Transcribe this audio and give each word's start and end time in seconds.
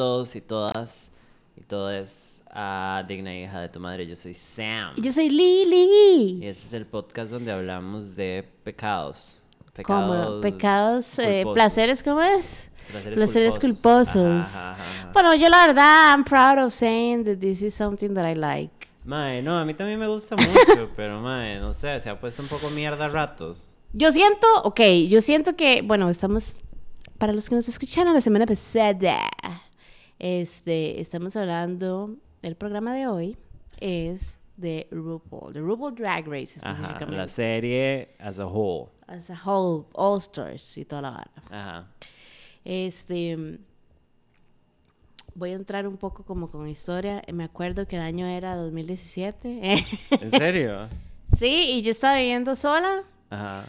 todos 0.00 0.34
y 0.34 0.40
todas 0.40 1.12
y 1.58 1.60
todas 1.60 2.42
a 2.50 3.04
Digna 3.06 3.36
Hija 3.36 3.60
de 3.60 3.68
tu 3.68 3.80
Madre. 3.80 4.06
Yo 4.06 4.16
soy 4.16 4.32
Sam. 4.32 4.94
Y 4.96 5.02
yo 5.02 5.12
soy 5.12 5.28
Lily. 5.28 6.38
Y 6.42 6.46
este 6.46 6.68
es 6.68 6.72
el 6.72 6.86
podcast 6.86 7.30
donde 7.30 7.52
hablamos 7.52 8.16
de 8.16 8.48
pecados. 8.64 9.44
¿Cómo? 9.84 10.40
Pecados. 10.40 10.40
Pecados, 10.40 11.18
eh, 11.18 11.44
placeres, 11.52 12.02
¿cómo 12.02 12.22
es? 12.22 12.70
Placeres 12.90 13.18
Placeres 13.18 13.58
culposos. 13.58 14.14
culposos. 14.14 14.46
Ajá, 14.54 14.72
ajá, 14.72 14.82
ajá. 15.00 15.10
Bueno, 15.12 15.34
yo 15.34 15.50
la 15.50 15.66
verdad, 15.66 16.14
I'm 16.14 16.24
proud 16.24 16.64
of 16.64 16.72
saying 16.72 17.24
that 17.24 17.36
this 17.36 17.60
is 17.60 17.74
something 17.74 18.14
that 18.14 18.24
I 18.26 18.34
like. 18.34 18.88
Mae, 19.04 19.42
no, 19.42 19.58
a 19.58 19.66
mí 19.66 19.74
también 19.74 19.98
me 19.98 20.06
gusta 20.06 20.34
mucho, 20.34 20.88
pero 20.96 21.20
mae, 21.20 21.60
no 21.60 21.74
sé, 21.74 22.00
se 22.00 22.08
ha 22.08 22.18
puesto 22.18 22.40
un 22.40 22.48
poco 22.48 22.70
mierda 22.70 23.04
a 23.04 23.08
ratos. 23.08 23.72
Yo 23.92 24.10
siento, 24.12 24.46
ok, 24.64 24.80
yo 25.10 25.20
siento 25.20 25.56
que, 25.56 25.82
bueno, 25.82 26.08
estamos, 26.08 26.54
para 27.18 27.34
los 27.34 27.50
que 27.50 27.54
nos 27.54 27.68
escucharon 27.68 28.14
la 28.14 28.22
semana 28.22 28.46
pasada, 28.46 29.20
este, 30.20 31.00
estamos 31.00 31.34
hablando, 31.34 32.16
el 32.42 32.54
programa 32.54 32.94
de 32.94 33.06
hoy 33.08 33.36
es 33.80 34.38
de 34.56 34.86
RuPaul, 34.90 35.52
de 35.54 35.60
RuPaul 35.60 35.94
Drag 35.94 36.26
Race 36.28 36.58
Ajá, 36.60 36.72
específicamente. 36.72 37.16
la 37.16 37.26
serie 37.28 38.14
as 38.18 38.38
a 38.38 38.46
whole. 38.46 38.90
As 39.06 39.28
a 39.30 39.40
whole, 39.44 39.86
All 39.94 40.18
Stars 40.18 40.76
y 40.78 40.84
toda 40.84 41.02
la 41.02 41.10
vara. 41.10 41.30
Ajá. 41.50 41.88
Este, 42.64 43.58
voy 45.34 45.50
a 45.52 45.54
entrar 45.54 45.88
un 45.88 45.96
poco 45.96 46.24
como 46.24 46.48
con 46.48 46.68
historia. 46.68 47.22
Me 47.32 47.44
acuerdo 47.44 47.86
que 47.88 47.96
el 47.96 48.02
año 48.02 48.26
era 48.26 48.54
2017. 48.56 49.60
¿En 49.62 50.30
serio? 50.30 50.88
sí, 51.38 51.70
y 51.72 51.82
yo 51.82 51.90
estaba 51.92 52.18
viviendo 52.18 52.54
sola. 52.54 53.02
Ajá, 53.30 53.64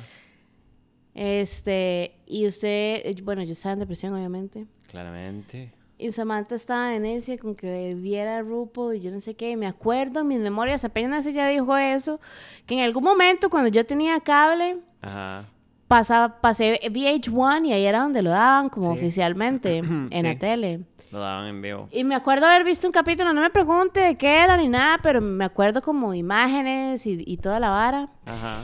Este, 1.14 2.16
y 2.28 2.46
usted, 2.48 3.16
bueno, 3.24 3.44
yo 3.44 3.54
estaba 3.54 3.74
en 3.74 3.80
depresión, 3.80 4.14
obviamente. 4.14 4.68
claramente. 4.90 5.72
Y 6.02 6.12
Samantha 6.12 6.56
estaba 6.56 6.96
en 6.96 7.04
necia 7.04 7.38
con 7.38 7.54
que 7.56 7.94
viera 7.96 8.42
RuPaul 8.42 8.96
y 8.96 9.02
yo 9.02 9.12
no 9.12 9.20
sé 9.22 9.36
qué. 9.36 9.52
Y 9.52 9.56
me 9.56 9.68
acuerdo 9.68 10.22
en 10.22 10.28
mis 10.30 10.40
memorias, 10.40 10.84
apenas 10.84 11.26
ella 11.28 11.48
dijo 11.48 11.78
eso, 11.78 12.20
que 12.66 12.74
en 12.74 12.80
algún 12.82 13.04
momento 13.04 13.50
cuando 13.52 13.70
yo 13.70 13.86
tenía 13.86 14.20
cable, 14.20 14.78
Ajá. 15.02 15.46
pasaba, 15.88 16.42
pasé 16.42 16.80
VH1 16.84 17.68
y 17.68 17.74
ahí 17.74 17.86
era 17.86 18.02
donde 18.02 18.22
lo 18.24 18.32
daban 18.32 18.70
como 18.70 18.88
Sí. 18.94 18.98
oficialmente 19.00 19.78
en 20.10 20.24
la 20.24 20.36
tele. 20.40 20.82
Lo 21.12 21.20
daban 21.20 21.46
en 21.48 21.62
vivo. 21.62 21.88
Y 21.92 22.04
me 22.04 22.16
acuerdo 22.16 22.46
haber 22.48 22.64
visto 22.64 22.88
un 22.88 22.94
capítulo, 22.94 23.32
no 23.34 23.42
me 23.42 23.50
pregunte 23.50 24.00
de 24.00 24.16
qué 24.16 24.40
era 24.44 24.58
ni 24.58 24.70
nada, 24.70 24.98
pero 25.04 25.22
me 25.22 25.46
acuerdo 25.46 25.82
como 25.82 26.14
imágenes 26.16 27.06
y, 27.06 27.22
y 27.28 27.38
toda 27.38 27.60
la 27.60 27.70
vara. 27.70 28.10
Ajá. 28.26 28.64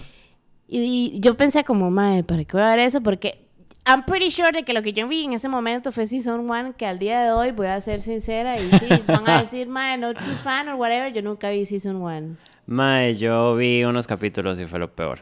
Y, 0.67 1.11
y 1.15 1.19
yo 1.19 1.37
pensé 1.37 1.63
como, 1.63 1.91
madre, 1.91 2.23
¿para 2.23 2.43
qué 2.45 2.53
voy 2.53 2.61
a 2.63 2.69
ver 2.71 2.79
eso? 2.79 3.01
Porque 3.01 3.46
I'm 3.89 4.03
pretty 4.03 4.29
sure 4.31 4.51
de 4.51 4.63
que 4.63 4.73
lo 4.73 4.81
que 4.81 4.91
yo 4.91 5.07
vi 5.07 5.23
en 5.23 5.31
ese 5.31 5.47
momento 5.47 5.93
fue 5.93 6.07
Season 6.07 6.41
1, 6.41 6.75
que 6.75 6.85
al 6.85 6.99
día 6.99 7.21
de 7.21 7.31
hoy, 7.31 7.51
voy 7.51 7.67
a 7.67 7.79
ser 7.79 8.01
sincera, 8.01 8.59
y 8.59 8.69
sí, 8.69 8.87
van 9.07 9.29
a 9.29 9.39
decir, 9.39 9.69
madre, 9.69 9.97
no 9.97 10.13
true 10.13 10.35
fan 10.35 10.67
o 10.67 10.75
whatever, 10.75 11.13
yo 11.13 11.21
nunca 11.21 11.49
vi 11.51 11.63
Season 11.63 11.95
1. 11.95 12.35
Mae, 12.65 13.15
yo 13.15 13.55
vi 13.55 13.85
unos 13.85 14.05
capítulos 14.05 14.59
y 14.59 14.65
fue 14.65 14.77
lo 14.79 14.93
peor. 14.93 15.19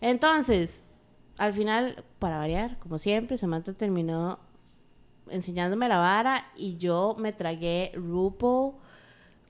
Entonces, 0.00 0.82
al 1.38 1.52
final, 1.52 2.02
para 2.18 2.38
variar, 2.38 2.78
como 2.80 2.98
siempre, 2.98 3.38
Samantha 3.38 3.72
terminó 3.74 4.40
enseñándome 5.30 5.88
la 5.88 5.98
vara 5.98 6.50
y 6.56 6.76
yo 6.76 7.14
me 7.16 7.32
tragué 7.32 7.92
RuPaul 7.94 8.74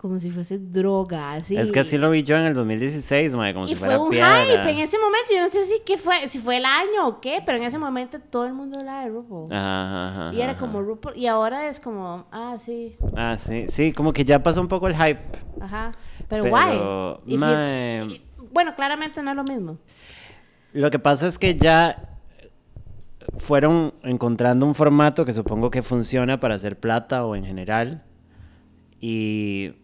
como 0.05 0.21
si 0.21 0.29
fuese 0.29 0.59
droga, 0.59 1.33
así. 1.33 1.57
Es 1.57 1.73
que 1.73 1.81
así 1.81 1.97
lo 1.97 2.11
vi 2.11 2.23
yo 2.23 2.37
en 2.37 2.45
el 2.45 2.53
2016, 2.53 3.35
mae, 3.37 3.55
como 3.55 3.65
Y 3.65 3.71
si 3.71 3.75
fue 3.77 3.87
fuera 3.87 4.03
un 4.03 4.11
piedra. 4.11 4.45
hype 4.45 4.71
en 4.71 4.79
ese 4.81 4.99
momento, 4.99 5.29
yo 5.35 5.41
no 5.41 5.49
sé 5.49 5.65
si, 5.65 5.81
qué 5.87 5.97
fue, 5.97 6.29
si 6.29 6.41
fue 6.41 6.59
el 6.59 6.67
año 6.67 7.09
o 7.09 7.21
qué, 7.23 7.43
pero 7.47 7.57
en 7.57 7.65
ese 7.65 7.79
momento 7.79 8.19
todo 8.21 8.45
el 8.45 8.53
mundo 8.53 8.81
hablaba 8.81 9.01
de 9.05 9.09
RuPaul. 9.09 9.51
Ajá, 9.51 9.87
ajá, 10.11 10.27
ajá, 10.27 10.35
y 10.35 10.43
era 10.43 10.59
como 10.59 10.83
RuPaul, 10.83 11.17
y 11.17 11.27
ahora 11.27 11.71
es 11.71 11.81
como, 11.81 12.27
ah, 12.31 12.59
sí, 12.63 12.99
Ah, 13.17 13.37
sí, 13.39 13.65
sí, 13.69 13.95
como 13.95 14.13
que 14.13 14.27
ya 14.27 14.43
pasó 14.43 14.61
un 14.61 14.69
poco 14.69 14.89
el 14.89 14.95
hype. 14.95 15.23
ajá. 15.59 15.93
Pero, 16.29 16.45
Pero, 16.45 16.55
why? 17.25 17.37
Mae. 17.39 18.21
bueno, 18.53 18.75
claramente 18.77 19.23
no 19.23 19.31
es 19.31 19.37
lo 19.37 19.45
mismo. 19.45 19.79
Lo 20.75 20.91
que 20.91 20.99
pasa 20.99 21.27
es 21.29 21.39
que 21.39 21.55
ya 21.57 22.19
fueron 23.39 23.95
encontrando 24.03 24.67
un 24.67 24.75
formato 24.75 25.25
que 25.25 25.33
supongo 25.33 25.71
que 25.71 25.83
funciona 25.83 26.41
para 26.41 26.57
hacer 26.57 26.79
plata 26.79 27.25
o 27.25 27.35
en 27.37 27.47
general. 27.47 28.05
Y 29.07 29.75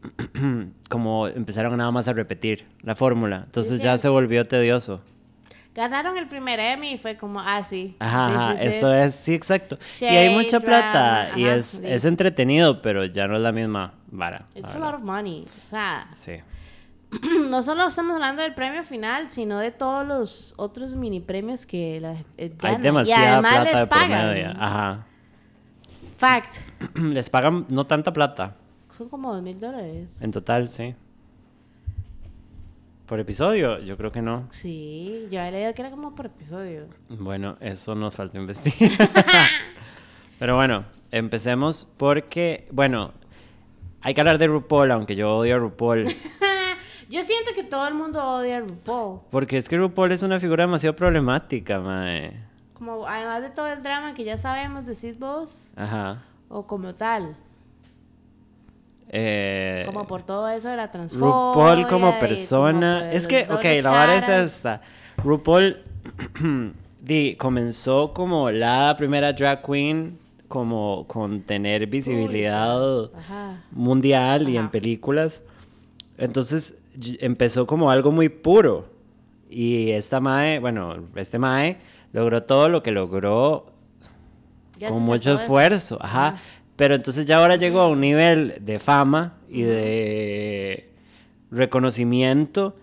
como 0.88 1.26
empezaron 1.28 1.76
nada 1.76 1.90
más 1.90 2.08
a 2.08 2.14
repetir 2.14 2.66
la 2.80 2.96
fórmula. 2.96 3.42
Entonces 3.44 3.78
ya 3.78 3.98
se 3.98 4.08
volvió 4.08 4.46
tedioso. 4.46 5.02
Ganaron 5.74 6.16
el 6.16 6.26
primer 6.26 6.58
Emmy 6.58 6.92
y 6.92 6.98
fue 6.98 7.18
como, 7.18 7.38
ah, 7.38 7.62
sí. 7.62 7.96
Ajá, 7.98 8.28
ajá, 8.52 8.62
esto 8.62 8.90
it. 8.90 9.00
es, 9.02 9.14
sí, 9.14 9.34
exacto. 9.34 9.78
y 10.00 10.04
hay 10.06 10.34
mucha 10.34 10.58
plata 10.60 11.32
y 11.36 11.44
es, 11.44 11.66
sí. 11.66 11.82
es 11.84 12.06
entretenido, 12.06 12.80
pero 12.80 13.04
ya 13.04 13.28
no 13.28 13.36
es 13.36 13.42
la 13.42 13.52
misma 13.52 13.92
vara. 14.10 14.46
It's 14.54 14.74
a 14.74 14.78
lot 14.78 14.94
of 14.94 15.02
money. 15.02 15.44
O 15.66 15.68
sea, 15.68 16.08
Sí. 16.14 16.36
no 17.50 17.62
solo 17.62 17.88
estamos 17.88 18.14
hablando 18.14 18.40
del 18.40 18.54
premio 18.54 18.82
final, 18.84 19.30
sino 19.30 19.58
de 19.58 19.70
todos 19.70 20.06
los 20.06 20.54
otros 20.56 20.94
mini 20.94 21.20
premios 21.20 21.66
que 21.66 22.00
la, 22.00 22.14
eh, 22.38 22.54
Hay 22.62 22.76
demasiada 22.78 23.22
y 23.22 23.26
además 23.34 23.52
plata 23.52 23.64
les 23.64 23.80
de 23.80 23.86
por 23.86 23.98
pagan. 23.98 24.28
medio. 24.28 24.50
Ajá. 24.58 25.06
Fact. 26.16 26.54
Les 26.96 27.28
pagan 27.28 27.66
no 27.70 27.86
tanta 27.86 28.12
plata. 28.14 28.56
Son 29.00 29.08
como 29.08 29.32
dos 29.32 29.42
mil 29.42 29.58
dólares. 29.58 30.20
En 30.20 30.30
total, 30.30 30.68
sí. 30.68 30.94
¿Por 33.06 33.18
episodio? 33.18 33.78
Yo 33.78 33.96
creo 33.96 34.12
que 34.12 34.20
no. 34.20 34.44
Sí, 34.50 35.26
yo 35.30 35.40
había 35.40 35.52
leído 35.52 35.72
que 35.74 35.80
era 35.80 35.90
como 35.90 36.14
por 36.14 36.26
episodio. 36.26 36.86
Bueno, 37.08 37.56
eso 37.60 37.94
nos 37.94 38.14
falta 38.14 38.36
investigar. 38.36 38.90
Pero 40.38 40.54
bueno, 40.54 40.84
empecemos 41.10 41.88
porque, 41.96 42.68
bueno, 42.72 43.14
hay 44.02 44.12
que 44.12 44.20
hablar 44.20 44.36
de 44.36 44.48
RuPaul, 44.48 44.90
aunque 44.90 45.16
yo 45.16 45.34
odio 45.34 45.56
a 45.56 45.58
RuPaul. 45.58 46.04
Yo 47.08 47.24
siento 47.24 47.52
que 47.54 47.64
todo 47.64 47.88
el 47.88 47.94
mundo 47.94 48.22
odia 48.22 48.58
a 48.58 48.60
RuPaul. 48.60 49.20
Porque 49.30 49.56
es 49.56 49.66
que 49.66 49.78
RuPaul 49.78 50.12
es 50.12 50.22
una 50.22 50.38
figura 50.40 50.64
demasiado 50.64 50.94
problemática, 50.94 51.80
mae. 51.80 52.38
Como 52.74 53.06
además 53.08 53.40
de 53.40 53.48
todo 53.48 53.66
el 53.68 53.82
drama 53.82 54.12
que 54.12 54.24
ya 54.24 54.36
sabemos, 54.36 54.84
decís 54.84 55.18
vos, 55.18 55.72
Ajá. 55.74 56.22
o 56.50 56.66
como 56.66 56.94
tal. 56.94 57.34
Eh, 59.12 59.82
Como 59.86 60.06
por 60.06 60.22
todo 60.22 60.48
eso 60.48 60.68
de 60.68 60.76
la 60.76 60.90
transfobia. 60.90 61.24
RuPaul 61.26 61.86
como 61.88 62.18
persona. 62.20 63.12
Es 63.12 63.26
que, 63.26 63.46
ok, 63.50 63.82
la 63.82 63.90
vara 63.90 64.16
es 64.16 64.28
esta. 64.28 64.82
RuPaul 65.16 65.82
di, 67.00 67.34
comenzó 67.36 68.12
como 68.14 68.50
la 68.52 68.94
primera 68.96 69.32
drag 69.32 69.62
queen, 69.64 70.16
como 70.46 71.06
con 71.08 71.42
tener 71.42 71.86
visibilidad 71.86 73.04
Ajá. 73.16 73.64
mundial 73.72 74.48
y 74.48 74.56
en 74.56 74.68
películas. 74.68 75.42
Entonces 76.16 76.78
empezó 77.20 77.66
como 77.66 77.90
algo 77.90 78.12
muy 78.12 78.28
puro. 78.28 78.88
Y 79.48 79.90
esta 79.90 80.20
Mae, 80.20 80.60
bueno, 80.60 80.94
este 81.16 81.38
Mae 81.40 81.78
logró 82.12 82.44
todo 82.44 82.68
lo 82.68 82.82
que 82.84 82.92
logró 82.92 83.66
con 84.88 85.02
mucho 85.02 85.32
eso. 85.32 85.40
esfuerzo, 85.40 85.98
ajá. 86.00 86.28
Ajá. 86.28 86.40
Pero 86.80 86.94
entonces 86.94 87.26
ya 87.26 87.36
ahora 87.36 87.56
llegó 87.56 87.80
a 87.82 87.88
un 87.88 88.00
nivel 88.00 88.56
de 88.62 88.78
fama 88.78 89.34
y 89.50 89.64
de 89.64 90.90
reconocimiento 91.50 92.74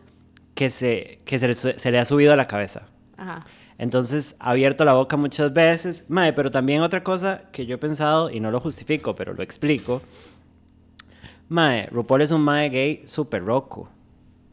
que 0.53 0.69
se, 0.69 1.19
que 1.25 1.39
se, 1.39 1.47
le, 1.47 1.55
su- 1.55 1.73
se 1.75 1.91
le 1.91 1.97
ha 1.97 2.05
subido 2.05 2.31
a 2.31 2.35
la 2.35 2.45
cabeza. 2.45 2.83
Ajá. 3.17 3.39
Entonces 3.79 4.35
ha 4.37 4.51
abierto 4.51 4.85
la 4.85 4.93
boca 4.93 5.17
muchas 5.17 5.51
veces. 5.51 6.05
Mae, 6.09 6.31
pero 6.33 6.51
también 6.51 6.83
otra 6.83 7.03
cosa 7.03 7.45
que 7.51 7.65
yo 7.65 7.73
he 7.73 7.77
pensado, 7.79 8.29
y 8.29 8.39
no 8.39 8.51
lo 8.51 8.59
justifico, 8.59 9.15
pero 9.15 9.33
lo 9.33 9.41
explico. 9.41 10.03
Mae, 11.49 11.87
RuPaul 11.87 12.21
es 12.21 12.29
un 12.29 12.41
mae 12.41 12.69
gay 12.69 13.01
súper 13.07 13.43
roco. 13.43 13.89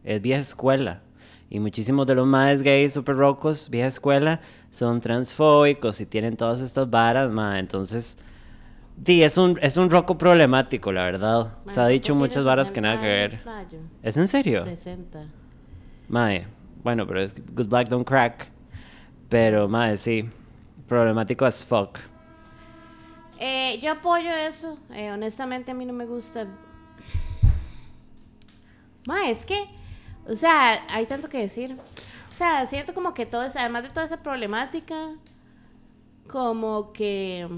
Es 0.04 0.22
vieja 0.22 0.40
escuela. 0.40 1.02
Y 1.50 1.60
muchísimos 1.60 2.06
de 2.06 2.14
los 2.14 2.26
maes 2.26 2.62
gays 2.62 2.94
súper 2.94 3.16
rocos, 3.16 3.68
vieja 3.68 3.88
escuela, 3.88 4.40
son 4.70 5.02
transfóbicos 5.02 6.00
y 6.00 6.06
tienen 6.06 6.38
todas 6.38 6.62
estas 6.62 6.88
varas, 6.88 7.30
mae. 7.30 7.60
Entonces, 7.60 8.16
di, 8.96 9.22
es 9.22 9.36
un, 9.38 9.58
es 9.62 9.76
un 9.76 9.90
roco 9.90 10.16
problemático, 10.16 10.92
la 10.92 11.04
verdad. 11.04 11.58
Se 11.66 11.80
ha 11.80 11.86
dicho 11.86 12.14
muchas 12.14 12.44
varas 12.44 12.70
que 12.70 12.80
60 12.80 12.88
nada 12.88 13.00
que 13.00 13.08
ver. 13.08 13.42
playo. 13.42 13.78
¿Es 14.02 14.16
en 14.16 14.28
serio? 14.28 14.64
60. 14.64 15.26
Mae, 16.08 16.46
bueno, 16.82 17.06
pero 17.06 17.20
es 17.20 17.34
Good 17.34 17.68
Black 17.68 17.88
Don't 17.88 18.06
Crack. 18.06 18.48
Pero, 19.28 19.68
mae, 19.68 19.96
sí. 19.96 20.28
Problemático 20.88 21.44
as 21.44 21.64
fuck. 21.64 21.98
Eh, 23.38 23.78
yo 23.80 23.92
apoyo 23.92 24.30
eso. 24.30 24.78
Eh, 24.92 25.10
honestamente, 25.10 25.72
a 25.72 25.74
mí 25.74 25.84
no 25.84 25.92
me 25.92 26.06
gusta. 26.06 26.46
Ma, 29.06 29.28
es 29.28 29.44
que, 29.44 29.68
o 30.26 30.34
sea, 30.34 30.82
hay 30.88 31.06
tanto 31.06 31.28
que 31.28 31.38
decir. 31.38 31.76
O 32.30 32.32
sea, 32.32 32.64
siento 32.66 32.94
como 32.94 33.14
que 33.14 33.26
todo 33.26 33.44
eso, 33.44 33.58
además 33.58 33.84
de 33.84 33.90
toda 33.90 34.06
esa 34.06 34.22
problemática, 34.22 35.10
como 36.28 36.92
que. 36.92 37.48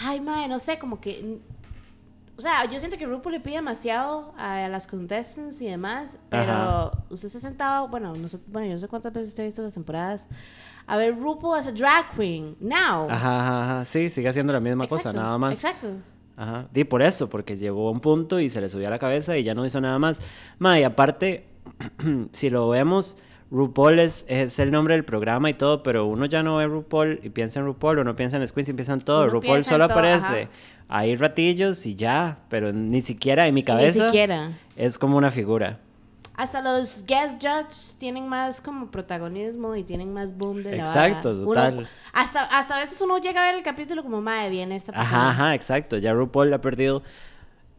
Ay, 0.00 0.20
madre, 0.20 0.48
no 0.48 0.58
sé, 0.58 0.78
como 0.78 1.00
que. 1.00 1.38
O 2.36 2.40
sea, 2.40 2.64
yo 2.66 2.78
siento 2.78 2.96
que 2.96 3.04
RuPaul 3.04 3.32
le 3.32 3.40
pide 3.40 3.56
demasiado 3.56 4.32
a 4.38 4.68
las 4.68 4.86
contestants 4.86 5.60
y 5.60 5.66
demás, 5.66 6.18
pero 6.28 6.52
Ajá. 6.52 6.92
usted 7.10 7.28
se 7.28 7.38
ha 7.38 7.40
sentado, 7.40 7.88
bueno, 7.88 8.12
nosotros, 8.14 8.48
bueno, 8.52 8.68
yo 8.68 8.74
no 8.74 8.78
sé 8.78 8.86
cuántas 8.86 9.12
veces 9.12 9.30
usted 9.30 9.42
ha 9.42 9.46
visto 9.46 9.62
las 9.62 9.74
temporadas. 9.74 10.28
a 10.86 10.96
ver 10.96 11.18
RuPaul 11.18 11.58
as 11.58 11.66
a 11.66 11.72
drag 11.72 12.12
queen. 12.16 12.56
Now. 12.60 13.10
Ajá, 13.10 13.40
ajá, 13.40 13.64
ajá. 13.64 13.84
Sí, 13.84 14.08
sigue 14.08 14.28
haciendo 14.28 14.52
la 14.52 14.60
misma 14.60 14.86
cosa, 14.86 15.12
nada 15.12 15.36
más. 15.36 15.52
Exacto. 15.52 15.88
Ajá. 16.36 16.68
Di 16.72 16.84
por 16.84 17.02
eso, 17.02 17.28
porque 17.28 17.56
llegó 17.56 17.88
a 17.88 17.90
un 17.90 17.98
punto 18.00 18.38
y 18.38 18.48
se 18.48 18.60
le 18.60 18.68
subió 18.68 18.86
a 18.86 18.90
la 18.90 19.00
cabeza 19.00 19.36
y 19.36 19.42
ya 19.42 19.54
no 19.54 19.66
hizo 19.66 19.80
nada 19.80 19.98
más. 19.98 20.20
Ma, 20.58 20.78
y 20.78 20.84
aparte, 20.84 21.48
si 22.32 22.50
lo 22.50 22.68
vemos, 22.68 23.16
RuPaul 23.50 23.98
es, 23.98 24.26
es 24.28 24.58
el 24.58 24.70
nombre 24.70 24.94
del 24.94 25.04
programa 25.04 25.48
y 25.48 25.54
todo, 25.54 25.82
pero 25.82 26.04
uno 26.06 26.26
ya 26.26 26.42
no 26.42 26.56
ve 26.56 26.66
RuPaul 26.66 27.20
y 27.22 27.30
piensa 27.30 27.60
en 27.60 27.66
RuPaul, 27.66 27.98
uno 28.00 28.14
piensa 28.14 28.36
en 28.36 28.46
Squeeze 28.46 28.72
y 28.72 28.74
piensa 28.74 28.92
en 28.92 29.00
todo. 29.00 29.22
Uno 29.22 29.30
RuPaul 29.32 29.64
solo 29.64 29.86
todo, 29.86 29.98
aparece 29.98 30.42
ajá. 30.42 30.48
ahí 30.88 31.16
ratillos 31.16 31.86
y 31.86 31.94
ya, 31.94 32.38
pero 32.50 32.72
ni 32.72 33.00
siquiera 33.00 33.46
en 33.46 33.54
mi 33.54 33.60
Ni 33.60 33.64
cabeza 33.64 34.06
siquiera. 34.06 34.52
es 34.76 34.98
como 34.98 35.16
una 35.16 35.30
figura. 35.30 35.78
Hasta 36.36 36.60
los 36.62 37.04
guest 37.06 37.42
judges 37.42 37.96
tienen 37.98 38.28
más 38.28 38.60
como 38.60 38.90
protagonismo 38.92 39.74
y 39.74 39.82
tienen 39.82 40.12
más 40.12 40.36
boom 40.36 40.62
de 40.62 40.72
la 40.76 40.76
Exacto, 40.84 41.30
vara. 41.34 41.44
total. 41.70 41.78
Uno- 41.78 41.88
hasta, 42.12 42.42
hasta 42.44 42.76
a 42.76 42.80
veces 42.80 43.00
uno 43.00 43.18
llega 43.18 43.42
a 43.42 43.46
ver 43.46 43.54
el 43.56 43.64
capítulo 43.64 44.02
como, 44.04 44.20
madre, 44.20 44.50
viene 44.50 44.76
esta 44.76 44.92
persona. 44.92 45.30
Ajá, 45.30 45.30
ajá, 45.30 45.54
exacto. 45.54 45.96
Ya 45.96 46.12
RuPaul 46.12 46.52
ha 46.52 46.60
perdido 46.60 47.02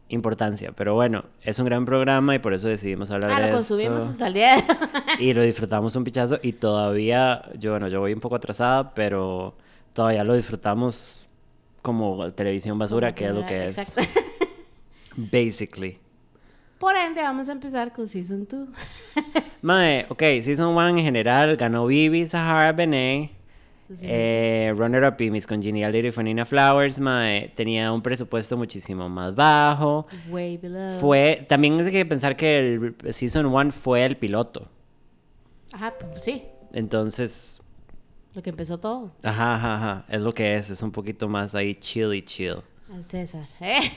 importancia, 0.08 0.72
pero 0.72 0.94
bueno, 0.94 1.24
es 1.42 1.58
un 1.60 1.66
gran 1.66 1.84
programa 1.84 2.34
y 2.34 2.38
por 2.40 2.52
eso 2.52 2.66
decidimos 2.68 3.10
hablar 3.12 3.30
Ah, 3.30 3.40
de 3.42 3.46
lo 3.48 3.54
consumimos 3.54 3.98
esto. 4.00 4.10
hasta 4.10 4.26
el 4.26 4.34
día 4.34 4.56
de 4.56 4.62
Y 5.20 5.32
lo 5.34 5.42
disfrutamos 5.42 5.94
un 5.96 6.04
pichazo 6.04 6.38
y 6.42 6.52
todavía, 6.52 7.42
yo 7.58 7.72
bueno, 7.72 7.88
yo 7.88 8.00
voy 8.00 8.12
un 8.14 8.20
poco 8.20 8.36
atrasada, 8.36 8.94
pero 8.94 9.54
todavía 9.92 10.24
lo 10.24 10.34
disfrutamos 10.34 11.26
como 11.82 12.30
televisión 12.32 12.78
basura, 12.78 13.14
que 13.14 13.26
es 13.26 13.32
lo 13.34 13.40
que 13.40 13.46
primera- 13.46 13.66
es. 13.66 13.78
Exacto. 13.78 14.02
Basically. 15.16 15.98
Por 16.78 16.96
ende, 16.96 17.20
vamos 17.20 17.48
a 17.48 17.52
empezar 17.52 17.92
con 17.92 18.06
Season 18.06 18.46
2. 18.48 18.68
Mae, 19.62 20.06
ok, 20.08 20.22
Season 20.42 20.68
1 20.68 20.88
en 20.88 20.98
general 21.00 21.56
ganó 21.56 21.86
Bibi, 21.86 22.26
Sahara, 22.26 22.72
Benet. 22.72 23.30
Eh, 24.02 24.72
Runner 24.76 25.02
Up 25.04 25.20
y 25.20 25.32
Miss 25.32 25.48
Congeniality 25.48 26.12
fue 26.12 26.22
Nina 26.22 26.44
Flowers, 26.46 27.00
mae, 27.00 27.48
tenía 27.56 27.90
un 27.92 28.00
presupuesto 28.00 28.56
muchísimo 28.56 29.08
más 29.08 29.34
bajo. 29.34 30.06
Way 30.30 30.58
below. 30.58 31.00
Fue, 31.00 31.44
también 31.48 31.78
hay 31.80 31.90
que 31.90 32.06
pensar 32.06 32.36
que 32.36 32.58
el 33.04 33.12
Season 33.12 33.44
1 33.46 33.72
fue 33.72 34.04
el 34.04 34.16
piloto. 34.16 34.68
Ajá, 35.72 35.94
pues 35.98 36.22
sí. 36.24 36.44
Entonces, 36.72 37.60
Lo 38.34 38.42
que 38.42 38.50
empezó 38.50 38.78
todo. 38.78 39.12
ajá, 39.22 39.54
ajá, 39.56 39.74
ajá, 39.76 40.04
es 40.08 40.20
lo 40.20 40.32
que 40.34 40.56
es, 40.56 40.70
es 40.70 40.82
un 40.82 40.92
poquito 40.92 41.28
más 41.28 41.54
ahí 41.54 41.74
chill 41.74 42.12
y 42.14 42.22
chill. 42.22 42.56
Al 42.92 43.04
César. 43.04 43.46
¿eh? 43.60 43.80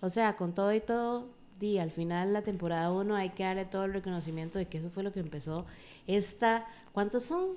O 0.00 0.10
sea, 0.10 0.36
con 0.36 0.54
todo 0.54 0.72
y 0.72 0.80
todo, 0.80 1.26
di, 1.58 1.78
al 1.78 1.90
final 1.90 2.32
la 2.32 2.42
temporada 2.42 2.92
1 2.92 3.16
hay 3.16 3.30
que 3.30 3.42
darle 3.42 3.64
todo 3.64 3.84
el 3.84 3.92
reconocimiento 3.92 4.56
de 4.60 4.66
que 4.66 4.78
eso 4.78 4.90
fue 4.90 5.02
lo 5.02 5.12
que 5.12 5.18
empezó 5.18 5.66
esta. 6.06 6.66
¿Cuántos 6.92 7.24
son? 7.24 7.56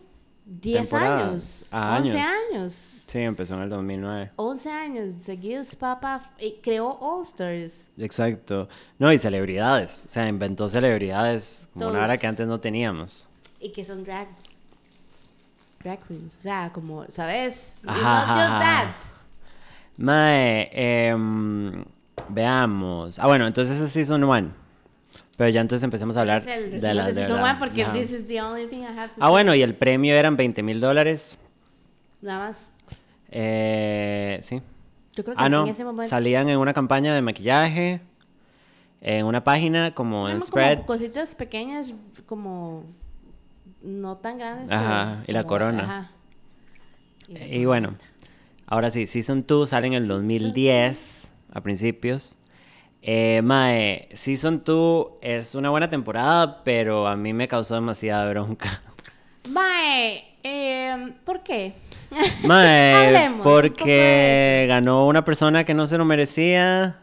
10 0.59 0.89
Temporada. 0.89 1.29
años. 1.29 1.67
Ah, 1.71 1.97
11 2.01 2.19
años. 2.19 2.27
años. 2.53 2.73
Sí, 3.07 3.19
empezó 3.19 3.55
en 3.55 3.61
el 3.61 3.69
2009. 3.69 4.31
11 4.35 4.69
años 4.71 5.13
seguidos, 5.21 5.75
papá. 5.75 6.29
y 6.39 6.59
creó 6.61 6.89
All 6.99 7.23
Stars. 7.23 7.89
Exacto. 7.97 8.67
No, 8.99 9.11
y 9.13 9.17
celebridades. 9.17 10.05
O 10.05 10.09
sea, 10.09 10.27
inventó 10.27 10.67
celebridades 10.67 11.69
como 11.73 11.87
una 11.87 11.99
hora 11.99 12.07
Todos. 12.09 12.19
que 12.19 12.27
antes 12.27 12.47
no 12.47 12.59
teníamos. 12.59 13.27
Y 13.59 13.71
que 13.71 13.83
son 13.85 14.03
drag. 14.03 14.27
Drag 15.83 15.99
queens. 16.07 16.35
O 16.37 16.41
sea, 16.41 16.71
como, 16.73 17.05
¿sabes? 17.09 17.77
It's 17.83 17.87
Ajá, 17.89 18.27
not 18.27 18.37
just 18.47 18.59
that. 18.61 18.87
Mae, 19.97 20.69
em, 20.73 21.83
veamos. 22.29 23.19
Ah, 23.19 23.27
bueno, 23.27 23.47
entonces 23.47 23.79
es 23.79 23.91
Season 23.91 24.23
1. 24.23 24.60
Pero 25.37 25.49
ya 25.49 25.61
entonces 25.61 25.83
empecemos 25.83 26.17
a 26.17 26.21
hablar 26.21 26.43
de 26.43 26.93
la 26.93 27.11
de 27.11 27.31
1 27.33 27.55
porque 27.59 27.83
ajá. 27.83 27.93
this 27.93 28.11
is 28.11 28.27
the 28.27 28.41
only 28.41 28.67
thing 28.67 28.81
I 28.81 28.85
have 28.87 29.07
to 29.09 29.15
Ah, 29.21 29.25
say. 29.25 29.29
bueno, 29.29 29.55
y 29.55 29.61
el 29.61 29.75
premio 29.75 30.13
eran 30.15 30.35
20 30.37 30.61
mil 30.61 30.79
dólares. 30.79 31.37
Nada 32.21 32.47
más. 32.47 32.73
Eh, 33.29 34.39
sí. 34.41 34.61
Yo 35.15 35.23
creo 35.23 35.35
que 35.35 35.41
Ah, 35.41 35.47
en 35.47 35.51
no. 35.51 35.65
ese 35.65 35.83
momento. 35.83 36.09
Salían 36.09 36.49
en 36.49 36.57
una 36.59 36.73
campaña 36.73 37.13
de 37.15 37.21
maquillaje. 37.21 38.01
En 39.01 39.25
una 39.25 39.43
página 39.43 39.95
como 39.95 40.29
en 40.29 40.41
Spread. 40.41 40.75
como 40.75 40.85
cositas 40.87 41.33
pequeñas, 41.33 41.93
como 42.27 42.83
no 43.81 44.17
tan 44.17 44.37
grandes. 44.37 44.71
Ajá, 44.71 45.21
pero 45.21 45.23
y 45.27 45.33
la 45.33 45.41
como- 45.41 45.47
corona. 45.49 45.83
ajá. 45.83 46.11
Y 47.29 47.61
Y 47.61 47.65
bueno, 47.65 47.95
ahora 48.67 48.91
sí, 48.91 49.07
Season 49.07 49.43
2 49.47 49.69
sale 49.69 49.87
en 49.87 49.93
el 49.93 50.07
2010, 50.07 51.31
a 51.51 51.61
principios. 51.61 52.37
Eh, 53.03 53.41
mae, 53.43 54.09
Season 54.13 54.61
2 54.63 55.07
es 55.21 55.55
una 55.55 55.69
buena 55.71 55.89
temporada, 55.89 56.63
pero 56.63 57.07
a 57.07 57.15
mí 57.15 57.33
me 57.33 57.47
causó 57.47 57.75
demasiada 57.75 58.29
bronca. 58.29 58.69
Mae, 59.49 60.35
eh, 60.43 61.13
¿por 61.25 61.41
qué? 61.41 61.73
Mae, 62.45 63.07
Hablemos 63.07 63.41
porque 63.43 64.65
ganó 64.67 65.07
una 65.07 65.25
persona 65.25 65.63
que 65.63 65.73
no 65.73 65.87
se 65.87 65.97
lo 65.97 66.05
merecía. 66.05 66.99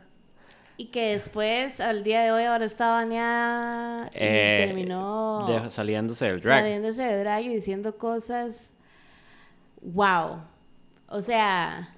Y 0.76 0.86
que 0.86 1.10
después, 1.14 1.80
al 1.80 2.04
día 2.04 2.22
de 2.22 2.30
hoy, 2.30 2.44
ahora 2.44 2.64
está 2.64 2.92
bañada 2.92 4.06
y 4.14 4.18
eh, 4.20 4.64
terminó 4.68 5.44
de- 5.48 5.70
saliéndose 5.72 6.26
del 6.26 6.40
drag. 6.40 6.60
saliéndose 6.60 7.02
de 7.02 7.18
drag 7.18 7.42
y 7.42 7.48
diciendo 7.48 7.96
cosas. 7.98 8.72
Wow. 9.80 10.38
O 11.08 11.20
sea, 11.20 11.88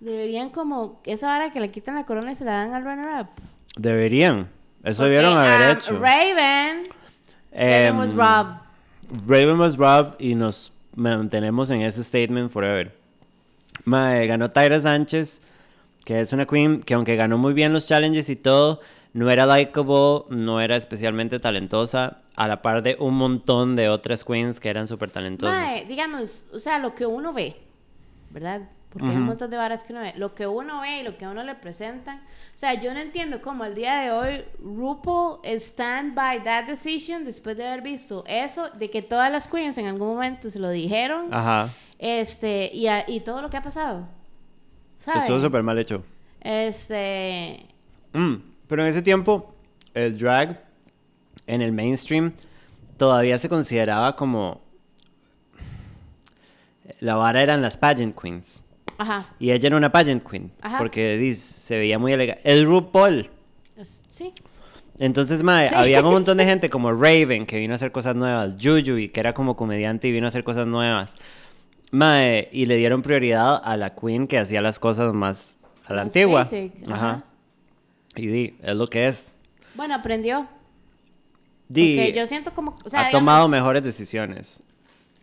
deberían 0.00 0.50
como 0.50 1.00
esa 1.04 1.34
hora 1.34 1.52
que 1.52 1.60
le 1.60 1.70
quitan 1.70 1.94
la 1.94 2.04
corona 2.04 2.32
y 2.32 2.34
se 2.34 2.44
la 2.44 2.52
dan 2.52 2.74
al 2.74 2.84
runner-up. 2.84 3.28
Deberían. 3.76 4.50
Eso 4.82 5.02
Porque, 5.02 5.10
debieron 5.10 5.38
haber 5.38 5.70
um, 5.70 5.78
hecho. 5.78 5.98
Raven, 5.98 6.86
Em, 7.52 7.96
Raven 7.96 7.98
was 7.98 8.14
robbed. 8.14 8.60
Raven 9.26 9.58
was 9.58 9.76
robbed 9.76 10.20
y 10.20 10.34
nos 10.34 10.72
mantenemos 10.94 11.70
en 11.70 11.82
ese 11.82 12.04
statement 12.04 12.50
forever. 12.50 12.92
Mae, 13.84 14.26
ganó 14.26 14.48
Tyra 14.48 14.78
Sánchez, 14.80 15.42
que 16.04 16.20
es 16.20 16.32
una 16.32 16.46
queen 16.46 16.80
que 16.80 16.94
aunque 16.94 17.16
ganó 17.16 17.38
muy 17.38 17.52
bien 17.52 17.72
los 17.72 17.86
challenges 17.86 18.28
y 18.28 18.36
todo, 18.36 18.80
no 19.12 19.30
era 19.30 19.46
likable, 19.46 20.24
no 20.28 20.60
era 20.60 20.76
especialmente 20.76 21.40
talentosa, 21.40 22.20
a 22.36 22.46
la 22.46 22.62
par 22.62 22.82
de 22.82 22.96
un 23.00 23.16
montón 23.16 23.74
de 23.74 23.88
otras 23.88 24.24
queens 24.24 24.60
que 24.60 24.68
eran 24.68 24.86
súper 24.86 25.10
talentosas. 25.10 25.56
Mae, 25.56 25.84
digamos, 25.86 26.44
o 26.52 26.60
sea, 26.60 26.78
lo 26.78 26.94
que 26.94 27.06
uno 27.06 27.32
ve, 27.32 27.56
¿verdad? 28.30 28.62
Porque 28.92 29.06
hay 29.08 29.16
un 29.16 29.22
montón 29.24 29.50
de 29.50 29.56
varas 29.56 29.84
que 29.84 29.92
uno 29.92 30.02
ve. 30.02 30.14
Lo 30.16 30.34
que 30.34 30.48
uno 30.48 30.80
ve 30.80 30.98
y 30.98 31.02
lo 31.04 31.16
que 31.16 31.24
a 31.24 31.30
uno 31.30 31.44
le 31.44 31.54
presentan. 31.54 32.18
O 32.18 32.58
sea, 32.58 32.74
yo 32.74 32.92
no 32.92 32.98
entiendo 32.98 33.40
cómo 33.40 33.62
al 33.62 33.74
día 33.76 34.00
de 34.00 34.10
hoy 34.10 34.44
RuPaul 34.58 35.38
stand 35.44 36.14
by 36.16 36.42
that 36.42 36.64
decision 36.64 37.24
después 37.24 37.56
de 37.56 37.66
haber 37.68 37.82
visto 37.82 38.24
eso, 38.26 38.68
de 38.70 38.90
que 38.90 39.00
todas 39.02 39.30
las 39.30 39.46
queens 39.46 39.78
en 39.78 39.86
algún 39.86 40.08
momento 40.08 40.50
se 40.50 40.58
lo 40.58 40.70
dijeron. 40.70 41.32
Ajá. 41.32 41.70
Este, 42.00 42.68
y, 42.74 42.88
a- 42.88 43.08
y 43.08 43.20
todo 43.20 43.40
lo 43.42 43.48
que 43.48 43.58
ha 43.58 43.62
pasado. 43.62 44.08
¿Sabe? 45.04 45.20
Estuvo 45.20 45.40
súper 45.40 45.62
mal 45.62 45.78
hecho. 45.78 46.02
Este. 46.40 47.64
Mm, 48.12 48.34
pero 48.66 48.82
en 48.82 48.88
ese 48.88 49.02
tiempo, 49.02 49.54
el 49.94 50.18
drag 50.18 50.64
en 51.46 51.62
el 51.62 51.70
mainstream 51.72 52.32
todavía 52.96 53.38
se 53.38 53.48
consideraba 53.48 54.16
como... 54.16 54.60
La 56.98 57.14
vara 57.14 57.40
eran 57.42 57.62
las 57.62 57.76
pageant 57.76 58.18
queens. 58.20 58.62
Ajá. 59.00 59.28
Y 59.38 59.50
ella 59.50 59.66
era 59.68 59.76
una 59.76 59.90
pageant 59.90 60.22
queen. 60.28 60.52
Ajá. 60.60 60.78
Porque 60.78 61.16
dis, 61.16 61.40
se 61.40 61.76
veía 61.78 61.98
muy 61.98 62.12
elegante. 62.12 62.42
El 62.44 62.66
RuPaul. 62.66 63.30
Es- 63.76 64.02
sí. 64.08 64.32
Entonces, 64.98 65.42
mae, 65.42 65.68
Sí. 65.70 65.74
había 65.74 66.02
un 66.02 66.10
montón 66.12 66.36
de 66.36 66.44
gente 66.50 66.68
como 66.68 66.92
Raven, 66.92 67.46
que 67.46 67.58
vino 67.58 67.72
a 67.72 67.76
hacer 67.76 67.90
cosas 67.92 68.14
nuevas. 68.14 68.56
Jujuy, 68.62 69.08
que 69.08 69.20
era 69.20 69.32
como 69.32 69.56
comediante 69.56 70.08
y 70.08 70.12
vino 70.12 70.26
a 70.26 70.28
hacer 70.28 70.44
cosas 70.44 70.66
nuevas. 70.66 71.16
Mae, 71.90 72.48
y 72.52 72.66
le 72.66 72.76
dieron 72.76 73.00
prioridad 73.02 73.60
a 73.64 73.76
la 73.76 73.94
queen 73.94 74.26
que 74.28 74.38
hacía 74.38 74.60
las 74.60 74.78
cosas 74.78 75.12
más 75.14 75.54
a 75.86 75.94
la 75.94 76.04
Más 76.04 76.08
antigua. 76.08 76.40
basic, 76.44 76.72
Ajá. 76.86 76.94
ajá. 76.94 77.24
Y 78.16 78.26
di, 78.26 78.56
es 78.62 78.76
lo 78.76 78.86
que 78.86 79.06
es. 79.08 79.32
Bueno, 79.74 79.94
aprendió. 79.94 80.46
Di, 81.68 81.96
Porque 81.96 82.12
yo 82.12 82.26
siento 82.26 82.52
como. 82.52 82.76
O 82.84 82.90
sea, 82.90 83.00
ha 83.00 83.06
digamos- 83.06 83.20
tomado 83.20 83.48
mejores 83.48 83.82
decisiones. 83.82 84.62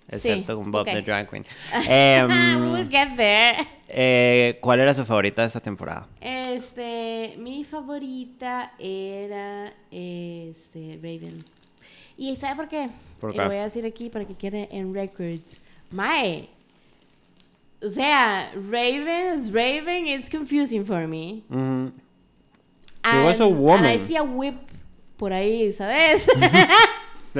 Sí, 0.09 0.15
Excepto 0.29 0.55
con 0.55 0.71
Bob 0.71 0.85
the 0.85 1.01
Drag 1.01 1.29
Queen. 1.29 1.43
Em, 1.89 2.71
We'll 2.71 2.89
get 2.89 3.15
there. 3.17 3.67
eh, 3.89 4.57
¿Cuál 4.61 4.79
era 4.79 4.93
su 4.93 5.03
favorita 5.05 5.41
de 5.41 5.47
esta 5.47 5.59
temporada? 5.59 6.07
Este, 6.21 7.35
mi 7.37 7.63
favorita 7.65 8.73
era 8.79 9.73
este 9.91 10.97
Raven. 11.01 11.43
¿Y 12.17 12.35
sabe 12.37 12.55
por 12.55 12.67
qué? 12.69 12.89
¿Por 13.19 13.33
qué? 13.33 13.37
lo 13.39 13.47
voy 13.47 13.57
a 13.57 13.63
decir 13.63 13.85
aquí 13.85 14.09
para 14.09 14.25
que 14.25 14.33
quede 14.35 14.69
en 14.71 14.93
records. 14.93 15.59
Mae. 15.91 16.49
O 17.83 17.89
sea, 17.89 18.51
Raven 18.55 19.37
is 19.37 19.51
Raven, 19.51 20.07
it's 20.07 20.29
confusing 20.29 20.85
for 20.85 21.05
me. 21.07 21.43
Ujú. 21.49 21.91
She 23.05 23.23
was 23.25 23.39
a 23.39 23.47
woman. 23.47 23.85
And 23.85 24.01
I 24.01 24.05
see 24.07 24.15
a 24.17 24.23
whip 24.23 24.55
por 25.17 25.31
ahí, 25.33 25.71
¿sabes? 25.73 26.27
Sí, 27.33 27.39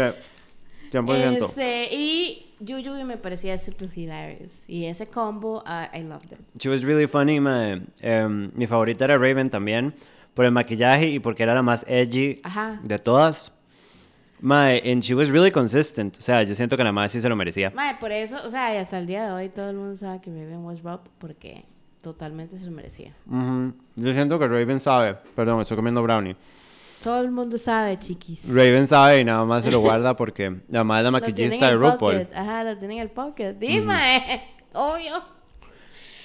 100%. 0.91 1.43
este, 1.43 1.89
y 1.91 2.46
Juju 2.59 3.03
me 3.05 3.17
parecía 3.17 3.57
super 3.57 3.89
hilarious. 3.95 4.67
Y 4.67 4.85
ese 4.85 5.05
combo, 5.07 5.63
uh, 5.65 5.95
I 5.95 6.01
loved 6.03 6.31
it. 6.31 6.39
She 6.59 6.69
was 6.69 6.83
really 6.83 7.07
funny, 7.07 7.39
mae. 7.39 7.81
Em, 8.01 8.51
mi 8.55 8.65
favorita 8.67 9.05
era 9.05 9.17
Raven 9.17 9.49
también, 9.49 9.93
por 10.33 10.45
el 10.45 10.51
maquillaje 10.51 11.07
y 11.09 11.19
porque 11.19 11.43
era 11.43 11.53
la 11.53 11.61
más 11.61 11.85
edgy 11.87 12.39
Ajá. 12.43 12.79
de 12.83 12.97
todas. 12.99 13.51
Mae, 14.39 14.81
and 14.91 15.01
she 15.03 15.15
was 15.15 15.29
really 15.29 15.51
consistent. 15.51 16.15
O 16.17 16.21
sea, 16.21 16.43
yo 16.43 16.53
siento 16.53 16.77
que 16.77 16.83
la 16.83 16.91
madre 16.91 17.09
sí 17.09 17.21
se 17.21 17.29
lo 17.29 17.35
merecía. 17.35 17.71
Mae, 17.75 17.95
por 17.99 18.11
eso, 18.11 18.35
o 18.45 18.51
sea, 18.51 18.73
y 18.73 18.77
hasta 18.77 18.99
el 18.99 19.07
día 19.07 19.25
de 19.25 19.31
hoy 19.31 19.49
todo 19.49 19.69
el 19.71 19.75
mundo 19.77 19.95
sabe 19.95 20.21
que 20.21 20.29
Raven 20.29 20.63
was 20.63 20.81
Rob 20.83 21.01
porque 21.17 21.65
totalmente 22.01 22.57
se 22.57 22.65
lo 22.65 22.71
merecía. 22.71 23.13
Ujú. 23.27 23.73
Yo 23.95 24.13
siento 24.13 24.37
que 24.37 24.47
Raven 24.47 24.79
sabe. 24.79 25.15
Perdón, 25.35 25.61
estoy 25.61 25.75
comiendo 25.75 26.03
brownie. 26.03 26.35
Todo 27.07 27.21
el 27.21 27.31
mundo 27.31 27.57
sabe, 27.57 27.97
chiquis. 27.97 28.49
Raven 28.53 28.85
sabe 28.85 29.21
y 29.21 29.23
nada 29.23 29.45
más 29.45 29.63
se 29.63 29.71
lo 29.71 29.79
guarda 29.79 30.13
porque 30.17 30.57
la 30.67 30.83
madre 30.83 31.01
es 31.01 31.03
la 31.05 31.11
maquillista 31.11 31.67
de 31.69 31.75
RuPaul. 31.75 31.97
pocket. 31.97 32.27
Ajá, 32.35 32.65
lo 32.65 32.77
tienen 32.77 32.97
en 32.97 33.03
el 33.03 33.09
pocket. 33.11 33.53
Dime, 33.53 34.43
obvio. 34.73 35.23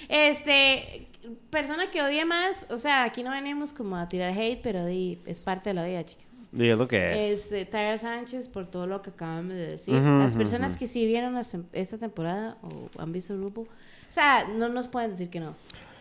Este, 0.09 1.09
persona 1.51 1.89
que 1.91 2.03
odie 2.03 2.25
más, 2.25 2.67
o 2.69 2.79
sea, 2.79 3.05
aquí 3.05 3.23
no 3.23 3.31
venimos 3.31 3.73
como 3.73 3.97
a 3.97 4.09
tirar 4.09 4.33
hate, 4.37 4.61
pero 4.61 4.85
di, 4.85 5.21
es 5.25 5.41
parte 5.41 5.71
de 5.71 5.75
la 5.75 5.85
vida, 5.85 6.05
chiquis. 6.05 6.49
Y 6.53 6.69
es 6.69 6.77
lo 6.77 6.87
que 6.89 7.13
es. 7.33 7.39
Este, 7.45 7.65
Tyra 7.65 7.97
Sánchez, 7.99 8.49
por 8.49 8.67
todo 8.69 8.87
lo 8.89 9.01
que 9.03 9.11
acabamos 9.11 9.55
de 9.55 9.69
decir. 9.69 9.95
Las 9.95 10.35
personas 10.37 10.77
que 10.77 10.87
sí 10.89 11.07
vieron 11.07 11.35
tem- 11.37 11.65
esta 11.73 11.97
temporada 11.97 12.57
o 12.63 13.01
han 13.01 13.13
visto 13.13 13.37
RuPaul, 13.37 13.69
o 13.69 13.71
sea, 14.09 14.47
no 14.59 14.69
nos 14.69 14.89
pueden 14.89 15.13
decir 15.13 15.31
que 15.31 15.39
no. 15.41 15.55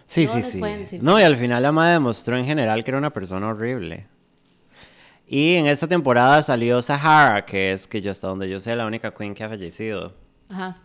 Sí, 0.08 0.26
no 0.26 0.34
sí, 0.34 0.42
sí. 0.88 1.00
No, 1.02 1.20
y 1.20 1.24
al 1.24 1.38
final 1.38 1.64
la 1.64 1.72
madre 1.72 1.94
demostró 1.94 2.36
en 2.36 2.46
general 2.46 2.84
que 2.84 2.92
era 2.92 2.98
una 2.98 3.14
persona 3.14 3.48
horrible. 3.48 4.08
Y 5.34 5.54
en 5.56 5.66
esta 5.66 5.88
temporada 5.88 6.42
salió 6.42 6.82
Sahara, 6.82 7.46
que 7.46 7.72
es 7.72 7.88
que 7.88 8.02
yo 8.02 8.12
hasta 8.12 8.28
donde 8.28 8.50
yo 8.50 8.60
sé 8.60 8.76
la 8.76 8.86
única 8.86 9.14
queen 9.14 9.34
que 9.34 9.46
ha 9.46 9.48
fallecido. 9.48 10.14
Ajá. 10.50 10.78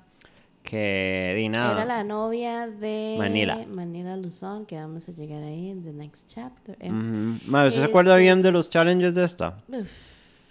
Que 0.62 1.34
di 1.36 1.48
nada. 1.48 1.72
Era 1.72 1.84
la 1.84 2.04
novia 2.04 2.68
de 2.68 3.16
Manila. 3.18 3.58
Manila 3.74 4.16
Luzón, 4.16 4.64
que 4.64 4.76
vamos 4.76 5.08
a 5.08 5.12
llegar 5.12 5.42
ahí 5.42 5.70
en 5.70 5.82
the 5.82 5.92
next 5.92 6.28
chapter. 6.32 6.76
eh. 6.80 6.90
Ujú. 6.92 7.40
Madre, 7.50 7.68
¿usted 7.70 7.80
se 7.80 7.86
acuerda 7.88 8.14
bien 8.18 8.40
de 8.40 8.52
los 8.52 8.70
challenges 8.70 9.16
de 9.16 9.24
esta? 9.24 9.58
Uf. 9.66 9.88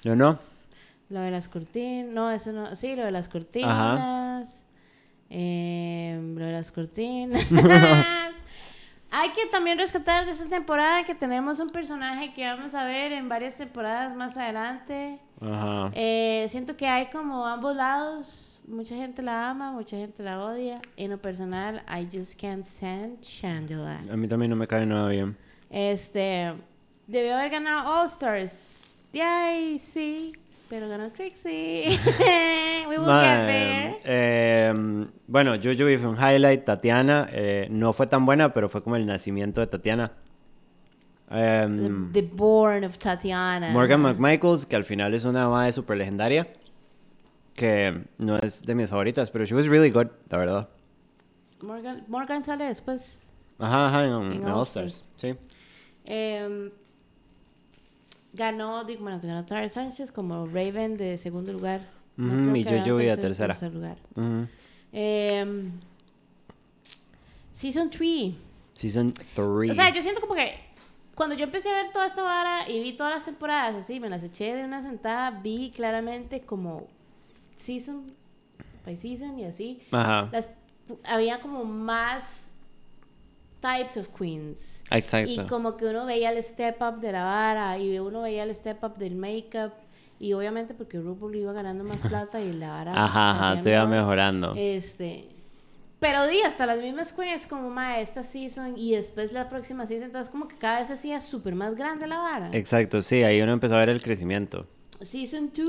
Yo 0.04 0.14
no. 0.14 0.40
Lo 1.10 1.22
de 1.22 1.32
las 1.32 1.48
cortinas, 1.48 2.12
no, 2.14 2.32
eso 2.32 2.52
no, 2.52 2.76
sí, 2.76 2.98
lo 2.98 3.06
de 3.06 3.12
las 3.12 3.30
cortinas, 3.30 4.66
em, 5.30 6.36
lo 6.38 6.46
de 6.46 6.52
las 6.52 6.70
cortinas. 6.74 7.46
Hay 9.18 9.30
que 9.30 9.46
también 9.46 9.78
rescatar 9.78 10.26
de 10.26 10.34
esta 10.34 10.44
temporada 10.44 11.06
que 11.06 11.16
tenemos 11.16 11.62
un 11.62 11.70
personaje 11.70 12.34
que 12.34 12.46
vamos 12.46 12.76
a 12.76 12.84
ver 12.84 13.14
en 13.14 13.30
varias 13.30 13.56
temporadas 13.56 14.14
más 14.14 14.36
adelante. 14.36 15.22
Ajá. 15.40 15.90
Eh, 15.96 16.46
siento 16.50 16.76
que 16.76 16.86
hay 16.86 17.06
como 17.06 17.48
ambos 17.48 17.78
lados. 17.78 18.60
Mucha 18.68 18.94
gente 18.94 19.22
la 19.22 19.52
ama, 19.52 19.72
mucha 19.72 19.96
gente 19.96 20.22
la 20.22 20.44
odia. 20.44 20.82
En 20.98 21.12
lo 21.12 21.22
personal, 21.22 21.82
I 21.88 22.06
just 22.12 22.38
can't 22.38 22.66
stand 22.66 23.22
Chandela. 23.22 24.02
A 24.12 24.18
mí 24.18 24.28
también 24.28 24.50
no 24.50 24.58
me 24.58 24.68
cae 24.68 24.86
nada 24.86 25.08
bien. 25.08 25.38
Este, 25.70 26.54
debió 27.08 27.36
haber 27.36 27.52
ganado 27.52 27.90
All 27.90 28.08
Stars. 28.08 29.00
Yay, 29.14 29.80
sí, 29.80 30.34
pero 30.70 30.88
ganó 30.90 31.12
Trixie. 31.12 32.00
We 32.88 32.98
will 32.98 33.06
get 33.08 33.48
there. 33.48 33.98
Eh, 34.04 35.08
bueno, 35.28 35.56
Jojo 35.56 35.86
fue 36.00 36.08
un 36.08 36.18
highlight. 36.18 36.66
Tatiana 36.66 37.28
eh, 37.32 37.68
no 37.70 37.94
fue 37.94 38.08
tan 38.08 38.26
buena, 38.26 38.54
pero 38.54 38.70
fue 38.70 38.84
como 38.84 38.96
el 38.96 39.06
nacimiento 39.06 39.62
de 39.62 39.68
Tatiana. 39.68 40.12
Em, 41.30 42.12
The 42.12 42.22
Born 42.22 42.84
of 42.84 42.98
Tatiana. 42.98 43.72
Morgan 43.72 44.02
McMichaels, 44.02 44.66
que 44.66 44.76
al 44.76 44.84
final 44.84 45.14
es 45.14 45.26
una 45.26 45.48
madre 45.50 45.72
súper 45.72 45.98
legendaria. 45.98 46.48
Que 47.54 48.04
no 48.18 48.38
es 48.38 48.62
de 48.64 48.76
mis 48.76 48.90
favoritas, 48.90 49.32
pero 49.32 49.46
she 49.46 49.56
was 49.56 49.68
really 49.68 49.90
good, 49.90 50.08
la 50.30 50.38
verdad. 50.38 50.70
Morgan, 51.62 52.04
Morgan 52.08 52.44
sale 52.44 52.66
después. 52.66 53.32
Ajá, 53.58 53.88
ajá, 53.88 54.06
en, 54.06 54.12
En 54.12 54.34
en 54.34 54.46
All 54.46 54.60
All 54.60 54.64
Stars. 54.64 55.08
Sí. 55.16 55.36
Em, 56.06 56.72
ganó, 58.36 58.84
digo, 58.84 59.02
bueno, 59.04 59.20
ganó 59.22 59.46
Tara 59.46 59.68
Sánchez 59.70 60.12
como 60.12 60.46
Raven 60.46 60.98
de 60.98 61.18
segundo 61.18 61.52
lugar. 61.54 61.82
No 62.18 62.56
y 62.56 62.64
ganó 62.64 62.80
Jojo 62.84 62.98
de 62.98 63.06
tercer- 63.08 63.22
tercera. 63.22 63.54
tercer 63.54 63.74
lugar. 63.74 63.98
Em, 64.94 65.72
season 67.54 67.90
3. 67.90 68.34
Season 68.76 69.14
3. 69.14 69.72
O 69.72 69.74
sea, 69.74 69.90
yo 69.94 70.02
siento 70.02 70.22
como 70.22 70.36
que 70.36 70.54
cuando 71.16 71.36
yo 71.36 71.46
empecé 71.46 71.70
a 71.70 71.74
ver 71.84 71.92
toda 71.92 72.06
esta 72.08 72.22
vara 72.24 72.70
y 72.70 72.80
vi 72.82 72.94
todas 72.94 73.14
las 73.14 73.26
temporadas 73.26 73.76
así, 73.76 74.00
me 74.00 74.10
las 74.10 74.24
eché 74.24 74.56
de 74.56 74.66
una 74.66 74.82
sentada, 74.82 75.32
vi 75.32 75.72
claramente 75.74 76.42
como 76.42 76.88
season 77.56 78.12
by 78.86 78.96
season 78.96 79.40
y 79.40 79.46
así. 79.46 79.82
Ajá. 79.92 80.30
Las, 80.32 80.50
había 81.06 81.40
como 81.40 81.64
más 81.66 82.45
types 83.66 83.98
of 83.98 84.10
queens. 84.10 84.84
Exacto. 84.92 85.32
Y 85.32 85.38
como 85.48 85.78
que 85.78 85.86
uno 85.86 86.06
veía 86.06 86.32
el 86.32 86.42
step 86.44 86.82
up 86.82 87.00
de 87.00 87.12
la 87.12 87.24
vara 87.24 87.78
y 87.80 88.00
uno 88.00 88.22
veía 88.22 88.44
el 88.44 88.54
step 88.54 88.84
up 88.84 88.98
del 88.98 89.16
makeup. 89.16 89.74
Y 90.20 90.34
obviamente 90.34 90.74
porque 90.74 91.00
RuPaul 91.00 91.36
iba 91.36 91.54
ganando 91.54 91.84
más 91.84 91.98
plata 92.10 92.40
y 92.42 92.54
la 92.54 92.70
vara. 92.70 92.94
Ajá, 92.94 93.08
se 93.08 93.18
ajá, 93.58 93.64
te 93.64 93.72
iba 93.72 93.86
mejor. 93.86 93.98
mejorando. 93.98 94.54
Este. 94.56 95.30
Pero 96.00 96.28
di, 96.28 96.42
hasta 96.42 96.66
las 96.66 96.80
mismas 96.80 97.14
queens 97.14 97.48
como 97.48 97.70
ma 97.70 98.00
esta 98.00 98.24
season 98.24 98.78
y 98.78 98.92
después 98.92 99.32
la 99.32 99.50
próxima 99.50 99.88
season. 99.88 100.06
Entonces, 100.06 100.30
como 100.30 100.48
que 100.48 100.58
cada 100.58 100.80
vez 100.80 100.92
hacía 100.92 101.20
súper 101.22 101.56
más 101.56 101.76
grande 101.76 102.06
la 102.06 102.20
vara. 102.20 102.50
Exacto, 102.54 103.02
sí, 103.02 103.24
ahí 103.24 103.42
uno 103.42 103.54
empezó 103.54 103.76
a 103.76 103.80
ver 103.80 103.90
el 103.90 104.02
crecimiento. 104.02 104.68
Season 105.02 105.52
2 105.56 105.68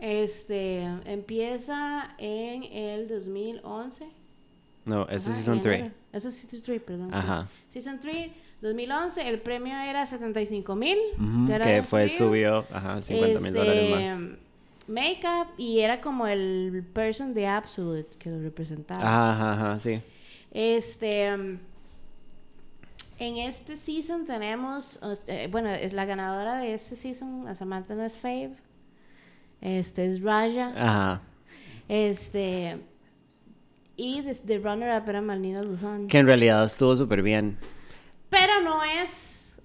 este, 0.00 0.82
empieza 1.04 2.14
en 2.18 2.64
el 2.64 3.08
2011. 3.08 4.08
No, 4.86 5.02
este 5.08 5.30
es 5.30 5.36
Season 5.36 5.56
en 5.58 5.62
3. 5.62 5.90
Eso 6.12 6.28
es 6.28 6.34
Season 6.34 6.60
3, 6.62 6.82
perdón. 6.82 7.14
Ajá. 7.14 7.48
Season 7.72 8.00
3, 8.00 8.30
2011, 8.60 9.28
el 9.28 9.40
premio 9.40 9.76
era 9.76 10.06
75 10.06 10.76
mil. 10.76 10.98
Que 11.62 11.82
fue 11.82 12.08
subió, 12.08 12.66
ajá, 12.72 13.00
50 13.00 13.40
mil 13.40 13.54
dólares 13.54 13.90
más. 13.90 14.18
Este, 14.18 14.50
Makeup 14.90 15.48
y 15.56 15.80
era 15.80 16.00
como 16.00 16.26
el 16.26 16.84
person 16.92 17.32
de 17.32 17.46
Absolute 17.46 18.18
que 18.18 18.30
lo 18.30 18.40
representaba. 18.40 19.00
Ajá, 19.00 19.32
ajá, 19.32 19.52
ajá, 19.52 19.80
sí. 19.80 20.02
Este. 20.50 21.26
En 21.26 21.60
este 23.36 23.76
season 23.76 24.24
tenemos. 24.24 25.00
este, 25.02 25.46
bueno, 25.46 25.70
es 25.70 25.92
la 25.92 26.06
ganadora 26.06 26.58
de 26.58 26.74
este 26.74 26.96
season. 26.96 27.46
A 27.46 27.54
Samantha 27.54 27.94
no 27.94 28.04
es 28.04 28.16
Fave. 28.16 28.56
Este 29.60 30.06
es 30.06 30.22
Raja. 30.22 30.72
Ajá. 30.76 31.22
Este. 31.88 32.80
Y 34.02 34.22
de 34.22 34.58
runner-up 34.58 35.06
era 35.10 35.20
Malnina 35.20 35.62
Luzón. 35.62 36.08
Que 36.08 36.16
en 36.16 36.26
realidad 36.26 36.64
estuvo 36.64 36.96
súper 36.96 37.20
bien. 37.20 37.58
Pero 38.30 38.62
no 38.64 38.82
es. 38.82 39.60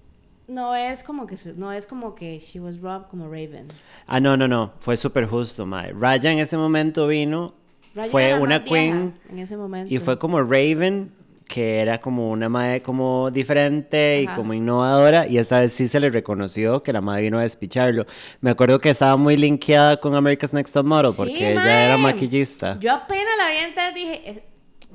No 0.46 0.76
es 0.76 1.02
como 1.02 1.26
que 1.26 1.38
no 1.56 1.72
es 1.72 1.86
como 1.86 2.14
que 2.14 2.38
she 2.38 2.60
was 2.60 2.78
robbed 2.82 3.06
como 3.08 3.28
Raven. 3.28 3.68
Ah, 4.06 4.20
no, 4.20 4.36
no, 4.36 4.46
no. 4.46 4.74
Fue 4.80 4.98
súper 4.98 5.24
justo, 5.24 5.64
mae. 5.64 5.90
Raya 5.94 6.30
en 6.30 6.38
ese 6.38 6.58
momento 6.58 7.06
vino. 7.06 7.54
Raya 7.94 8.10
fue 8.10 8.38
una 8.38 8.62
queen. 8.62 9.14
en 9.30 9.38
ese 9.38 9.56
momento. 9.56 9.94
Y 9.94 9.98
fue 10.00 10.18
como 10.18 10.42
Raven, 10.42 11.14
que 11.48 11.80
era 11.80 12.00
como 12.00 12.30
una 12.30 12.48
madre 12.48 12.82
como 12.82 13.30
diferente 13.30 14.22
y 14.22 14.26
Ajá. 14.26 14.36
como 14.36 14.52
innovadora. 14.52 15.26
Y 15.26 15.38
esta 15.38 15.60
vez 15.60 15.72
sí 15.72 15.86
se 15.88 16.00
le 16.00 16.10
reconoció 16.10 16.82
que 16.82 16.92
la 16.92 17.00
madre 17.00 17.22
vino 17.22 17.38
a 17.38 17.42
despicharlo. 17.42 18.04
Me 18.40 18.50
acuerdo 18.50 18.78
que 18.78 18.90
estaba 18.90 19.16
muy 19.16 19.36
linkeada 19.36 19.98
con 19.98 20.14
America's 20.14 20.52
Next 20.52 20.74
Top 20.74 20.86
Model 20.86 21.12
Sí, 21.12 21.16
porque 21.16 21.52
ella 21.52 21.84
era 21.86 21.96
maquillista. 21.98 22.78
Yo 22.80 22.92
apenas 22.92 23.32
la 23.38 23.50
vi 23.50 23.56
entrar 23.58 23.94
dije, 23.94 24.22
eh, 24.30 24.44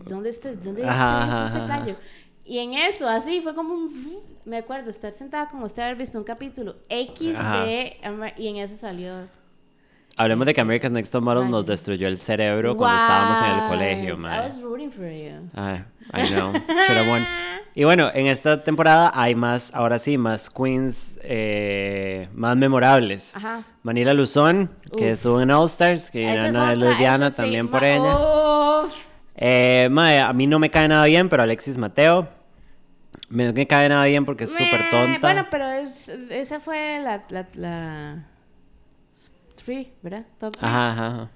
¿dónde 0.05 0.29
está, 0.29 0.51
dónde 0.53 0.81
está 0.81 1.48
este- 1.53 1.65
playo? 1.65 1.96
Y 2.43 2.60
en 2.60 2.74
eso, 2.74 3.08
así, 3.08 3.39
fue 3.41 3.55
como 3.55 3.74
un... 3.74 3.89
Me 4.43 4.58
acuerdo 4.58 4.89
estar 4.89 5.13
sentada 5.13 5.48
como 5.48 5.65
usted 5.65 5.84
haber 5.84 5.96
visto 5.96 6.17
un 6.17 6.24
capítulo 6.25 6.75
X 6.89 7.36
Ajá. 7.38 7.63
de... 7.63 7.98
Y 8.38 8.48
en 8.50 8.58
eso 8.58 8.75
salió... 8.75 9.13
Hablemos 10.17 10.46
de 10.46 10.53
que 10.53 10.60
America's 10.60 10.91
Next 10.91 11.13
Top 11.13 11.24
Model 11.24 11.50
nos 11.50 11.65
destruyó 11.65 12.08
el 12.10 12.17
cerebro 12.17 12.75
cuando 12.75 13.01
estábamos 13.01 13.38
en 13.39 13.46
el 13.53 13.60
Wow, 13.62 13.70
colegio, 13.70 14.13
I 14.15 14.17
mae. 14.17 14.39
was 14.41 14.62
rooting 14.62 14.91
for 14.91 15.05
you. 15.10 15.50
Ay, 15.53 15.86
I 16.13 16.24
know. 16.34 16.51
Should 16.53 16.98
have 16.98 17.08
won. 17.10 17.25
Y 17.74 17.86
bueno, 17.86 18.12
en 18.13 18.27
esta 18.27 18.63
temporada 18.63 19.12
hay 19.13 19.34
más, 19.34 19.72
ahora 19.74 19.98
sí, 19.98 20.18
más 20.18 20.50
queens 20.50 21.18
eh, 21.24 22.27
más 22.34 22.58
memorables. 22.58 23.36
Ajá. 23.36 23.63
Manila 23.84 24.13
Luzón, 24.13 24.70
que 24.98 25.06
Uf. 25.06 25.12
estuvo 25.13 25.41
en 25.41 25.51
All 25.51 25.68
Stars, 25.68 26.12
que 26.12 26.30
Esa 26.30 26.48
es 26.48 26.50
Ana 26.56 26.70
de 26.72 26.75
otra, 26.75 26.89
lesbiana 26.89 27.27
esa 27.27 27.36
sí, 27.38 27.41
también 27.44 27.65
ma- 27.65 27.72
por 27.72 27.84
ella. 27.86 28.15
Uf. 28.84 28.94
Eh, 29.36 29.88
mae, 29.89 30.20
a 30.20 30.34
mí 30.34 30.48
no 30.48 30.60
me 30.60 30.70
cae 30.70 30.88
nada 30.89 31.06
bien, 31.06 31.30
pero 31.30 31.44
Alexis 31.44 31.77
Mateo. 31.77 32.27
Me 33.30 33.53
me 33.53 33.65
cae 33.65 33.88
nada 33.88 34.03
bien 34.06 34.25
porque 34.25 34.44
es 34.44 34.50
súper 34.51 34.82
Meh, 34.82 34.89
tonta. 34.91 35.20
Bueno, 35.22 35.48
pero 35.50 35.70
es- 35.72 36.10
esa 36.10 36.60
fue 36.60 37.00
la... 37.01 37.24
la, 37.30 37.48
la 37.53 38.25
three, 39.63 39.94
¿verdad? 40.01 40.25
Top 40.38 40.53
three. 40.58 40.68
Ajá, 40.68 40.91
ajá, 40.91 41.08
ajá. 41.08 41.30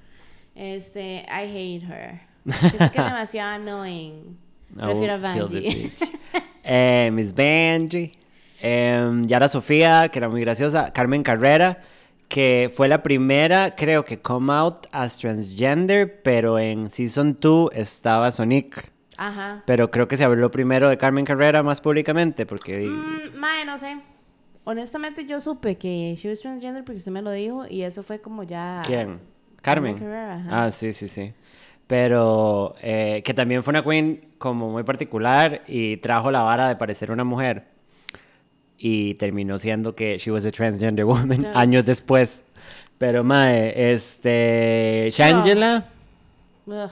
Este, 0.56 1.26
I 1.30 1.46
hate 1.46 1.84
her. 1.90 2.22
Siento 2.60 2.92
que 2.92 3.00
es 3.00 3.06
demasiado 3.06 3.52
annoying. 3.56 4.38
I 4.74 4.86
Prefiero 4.86 5.14
a 5.14 5.48
bitch. 5.48 6.12
Eh, 6.68 7.12
Miss 7.14 7.34
Benji. 7.34 8.12
Eh, 8.60 9.22
Yara 9.28 9.48
Sofía, 9.48 10.10
que 10.10 10.18
era 10.18 10.30
muy 10.30 10.42
graciosa. 10.42 10.92
Carmen 10.92 11.22
Carrera, 11.22 11.84
que 12.28 12.72
fue 12.76 12.88
la 12.88 13.04
primera, 13.04 13.76
creo 13.76 14.04
que 14.04 14.20
come 14.20 14.52
out 14.52 14.88
as 14.92 15.18
transgender, 15.20 16.22
pero 16.24 16.58
en 16.58 16.90
Season 16.90 17.38
2 17.40 17.70
estaba 17.74 18.32
Sonic. 18.32 18.92
Ajá. 19.18 19.64
Pero 19.66 19.92
creo 19.92 20.08
que 20.08 20.18
se 20.18 20.24
habló 20.24 20.50
primero 20.52 20.90
de 20.90 20.98
Carmen 20.98 21.26
Carrera 21.26 21.64
más 21.64 21.82
públicamente, 21.82 22.46
porque... 22.46 22.88
Mm, 22.88 23.38
mae, 23.38 23.64
no 23.66 23.78
sé. 23.78 23.98
honestamente 24.64 25.26
yo 25.26 25.40
supe 25.40 25.78
que 25.78 26.16
she 26.18 26.28
was 26.28 26.42
transgender 26.42 26.84
porque 26.84 26.98
usted 26.98 27.12
me 27.12 27.22
lo 27.22 27.32
dijo 27.32 27.66
y 27.70 27.84
eso 27.84 28.04
fue 28.04 28.20
como 28.20 28.44
ya... 28.44 28.82
¿Quién? 28.86 29.20
Carmen. 29.62 29.98
Carrera, 29.98 30.36
ajá. 30.36 30.66
Ah, 30.66 30.72
sí, 30.72 30.92
sí, 30.94 31.08
sí. 31.08 31.34
Pero 31.88 32.76
eh, 32.82 33.22
que 33.24 33.34
también 33.34 33.64
fue 33.64 33.72
una 33.72 33.84
queen 33.84 34.22
como 34.38 34.70
muy 34.72 34.84
particular 34.84 35.62
y 35.68 35.98
trajo 35.98 36.32
la 36.32 36.42
vara 36.42 36.68
de 36.68 36.76
parecer 36.76 37.12
una 37.12 37.24
mujer. 37.24 37.68
Y 38.78 39.14
terminó 39.16 39.58
siendo 39.58 39.96
que 39.96 40.18
she 40.18 40.32
was 40.32 40.46
a 40.46 40.52
transgender 40.52 41.06
woman 41.06 41.40
Claro. 41.42 41.58
años 41.60 41.86
después. 41.86 42.46
Pero, 42.98 43.24
mae, 43.24 43.92
este. 43.94 45.10
Shangela, 45.12 45.86
Ugh. 46.66 46.90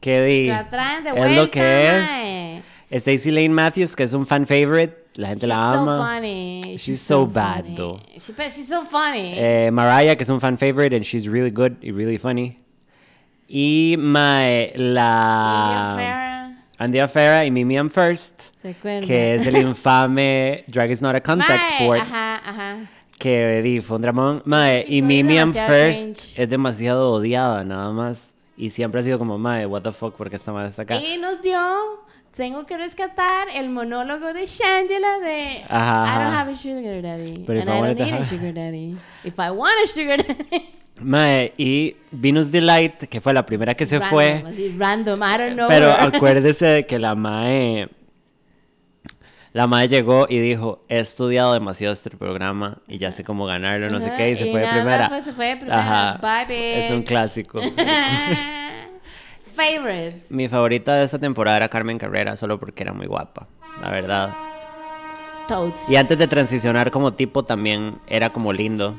que 0.00 0.22
di. 0.22 0.46
La 0.48 0.68
traen 0.70 1.04
de 1.04 1.10
es 1.10 1.16
vuelta, 1.16 1.42
lo 1.42 1.50
que 1.50 1.88
es. 1.88 2.02
mae. 2.04 2.62
Stacey 3.00 3.32
Lane 3.32 3.48
Matthews, 3.50 3.96
que 3.96 4.02
es 4.04 4.12
un 4.12 4.26
fan 4.26 4.46
favorite. 4.46 5.06
La 5.14 5.28
gente 5.28 5.46
la 5.46 5.54
She's 5.56 5.72
so 5.74 5.80
ama. 5.80 6.14
funny. 6.14 6.76
She's 6.78 7.00
so 7.00 7.26
bad, 7.26 7.62
funny. 7.64 7.76
though. 7.76 8.00
She, 8.18 8.32
she's 8.50 8.68
so 8.68 8.82
funny. 8.84 9.34
Eh, 9.36 9.70
Mariah, 9.72 10.14
que 10.16 10.22
es 10.22 10.28
un 10.30 10.40
fan 10.40 10.56
favorite, 10.56 10.94
and 10.94 11.04
she's 11.04 11.26
really 11.28 11.50
good 11.50 11.76
y 11.82 11.90
really 11.90 12.18
funny. 12.18 12.58
Y 13.54 13.96
mae, 13.98 14.72
la. 14.76 16.54
Andia 16.78 17.06
Farah 17.06 17.44
y 17.44 17.50
Mimi 17.50 17.74
I'm 17.74 17.90
First, 17.90 18.44
¿Se 18.62 18.74
que 18.74 19.34
es 19.34 19.46
el 19.46 19.58
infame 19.58 20.64
Drag 20.68 20.90
is 20.90 21.02
not 21.02 21.14
a 21.14 21.20
contact 21.20 21.62
Mae, 21.62 21.80
sport, 21.82 22.00
Ajá, 22.00 22.36
ajá. 22.36 22.76
que 23.18 23.60
di, 23.60 23.82
fue 23.82 23.96
un 23.96 24.02
dramón. 24.02 24.42
Mae, 24.46 24.86
y 24.88 25.00
Episodio 25.00 25.04
Mimi 25.04 25.34
I'm 25.34 25.52
demasiado 25.52 25.68
First 25.68 26.38
es 26.38 26.48
demasiado 26.48 27.12
odiada, 27.12 27.62
nada 27.62 27.92
más. 27.92 28.34
Y 28.56 28.70
siempre 28.70 29.00
ha 29.00 29.02
sido 29.02 29.18
como, 29.18 29.36
mae, 29.36 29.66
what 29.66 29.82
the 29.82 29.92
fuck, 29.92 30.14
porque 30.16 30.36
esta 30.36 30.50
madre 30.50 30.70
está 30.70 30.82
acá. 30.82 30.96
Y 30.96 31.18
nos 31.18 31.42
dio, 31.42 31.60
tengo 32.34 32.64
que 32.64 32.78
rescatar 32.78 33.48
el 33.54 33.68
monólogo 33.68 34.32
de 34.32 34.46
Shangela 34.46 35.18
de 35.20 35.62
Ajá, 35.68 36.06
I 36.06 36.24
don't 36.24 36.34
have 36.34 36.50
a 36.50 36.54
sugar 36.54 37.02
daddy. 37.02 37.44
But 37.46 37.58
and 37.58 37.68
I 37.68 37.94
don't 37.94 38.00
need 38.00 38.14
a 38.14 38.24
sugar 38.24 38.54
daddy. 38.54 38.96
If 39.24 39.38
I 39.38 39.50
want 39.50 39.74
a 39.84 39.86
sugar 39.86 40.16
daddy. 40.26 40.81
Mae, 41.02 41.52
y 41.56 41.96
Venus 42.10 42.50
Delight, 42.50 43.04
que 43.04 43.20
fue 43.20 43.32
la 43.34 43.44
primera 43.46 43.74
que 43.74 43.86
se 43.86 43.98
random, 43.98 44.10
fue. 44.10 44.44
Así, 44.46 44.74
random, 44.78 45.20
I 45.20 45.38
don't 45.38 45.52
know. 45.54 45.68
Pero 45.68 45.90
acuérdese 45.98 46.66
de 46.66 46.86
que 46.86 46.98
la 46.98 47.14
mae. 47.14 47.88
La 49.52 49.66
mae 49.66 49.86
llegó 49.88 50.26
y 50.30 50.38
dijo: 50.38 50.84
He 50.88 50.98
estudiado 50.98 51.52
demasiado 51.52 51.92
este 51.92 52.10
programa 52.10 52.78
y 52.88 52.96
ya 52.98 53.12
sé 53.12 53.22
cómo 53.22 53.44
ganarlo, 53.44 53.90
no 53.90 53.98
sé 54.00 54.06
Ajá, 54.06 54.16
qué, 54.16 54.30
y 54.30 54.36
se 54.36 54.50
fue 54.50 54.60
de 54.60 54.66
primera. 54.68 55.08
fue- 55.08 55.24
se 55.24 55.32
fue 55.32 55.46
de 55.48 55.56
primera. 55.56 56.18
Bye, 56.48 56.78
Es 56.86 56.90
un 56.90 57.02
clásico. 57.02 57.60
Favorite. 59.54 60.22
Mi 60.30 60.48
favorita 60.48 60.94
de 60.94 61.04
esta 61.04 61.18
temporada 61.18 61.58
era 61.58 61.68
Carmen 61.68 61.98
Carrera, 61.98 62.36
solo 62.36 62.58
porque 62.58 62.82
era 62.82 62.94
muy 62.94 63.06
guapa, 63.06 63.46
la 63.82 63.90
verdad. 63.90 64.30
Toads. 65.46 65.90
Y 65.90 65.96
antes 65.96 66.16
de 66.16 66.26
transicionar 66.26 66.90
como 66.90 67.12
tipo 67.12 67.44
también 67.44 67.98
era 68.06 68.30
como 68.32 68.52
lindo. 68.54 68.96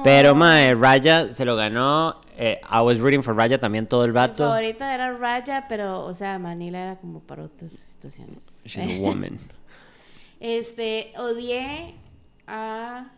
No. 0.00 0.04
Pero 0.04 0.34
mae, 0.34 0.74
Raya 0.74 1.32
se 1.32 1.44
lo 1.44 1.56
ganó. 1.56 2.20
eh, 2.36 2.60
I 2.70 2.80
was 2.80 2.98
rooting 3.00 3.22
for 3.22 3.34
Raya 3.36 3.58
también 3.60 3.86
todo 3.86 4.04
el 4.04 4.12
Mi 4.12 4.16
rato. 4.16 4.44
favorita 4.48 4.94
era 4.94 5.12
Raya, 5.16 5.66
pero, 5.68 6.04
o 6.04 6.14
sea, 6.14 6.38
Manila 6.38 6.78
era 6.80 6.96
como 6.96 7.20
para 7.20 7.44
otras 7.44 7.70
situaciones. 7.72 8.62
She's 8.64 8.98
a 8.98 9.00
woman. 9.00 9.38
Este, 10.40 11.12
odié 11.18 11.94
a 12.46 13.10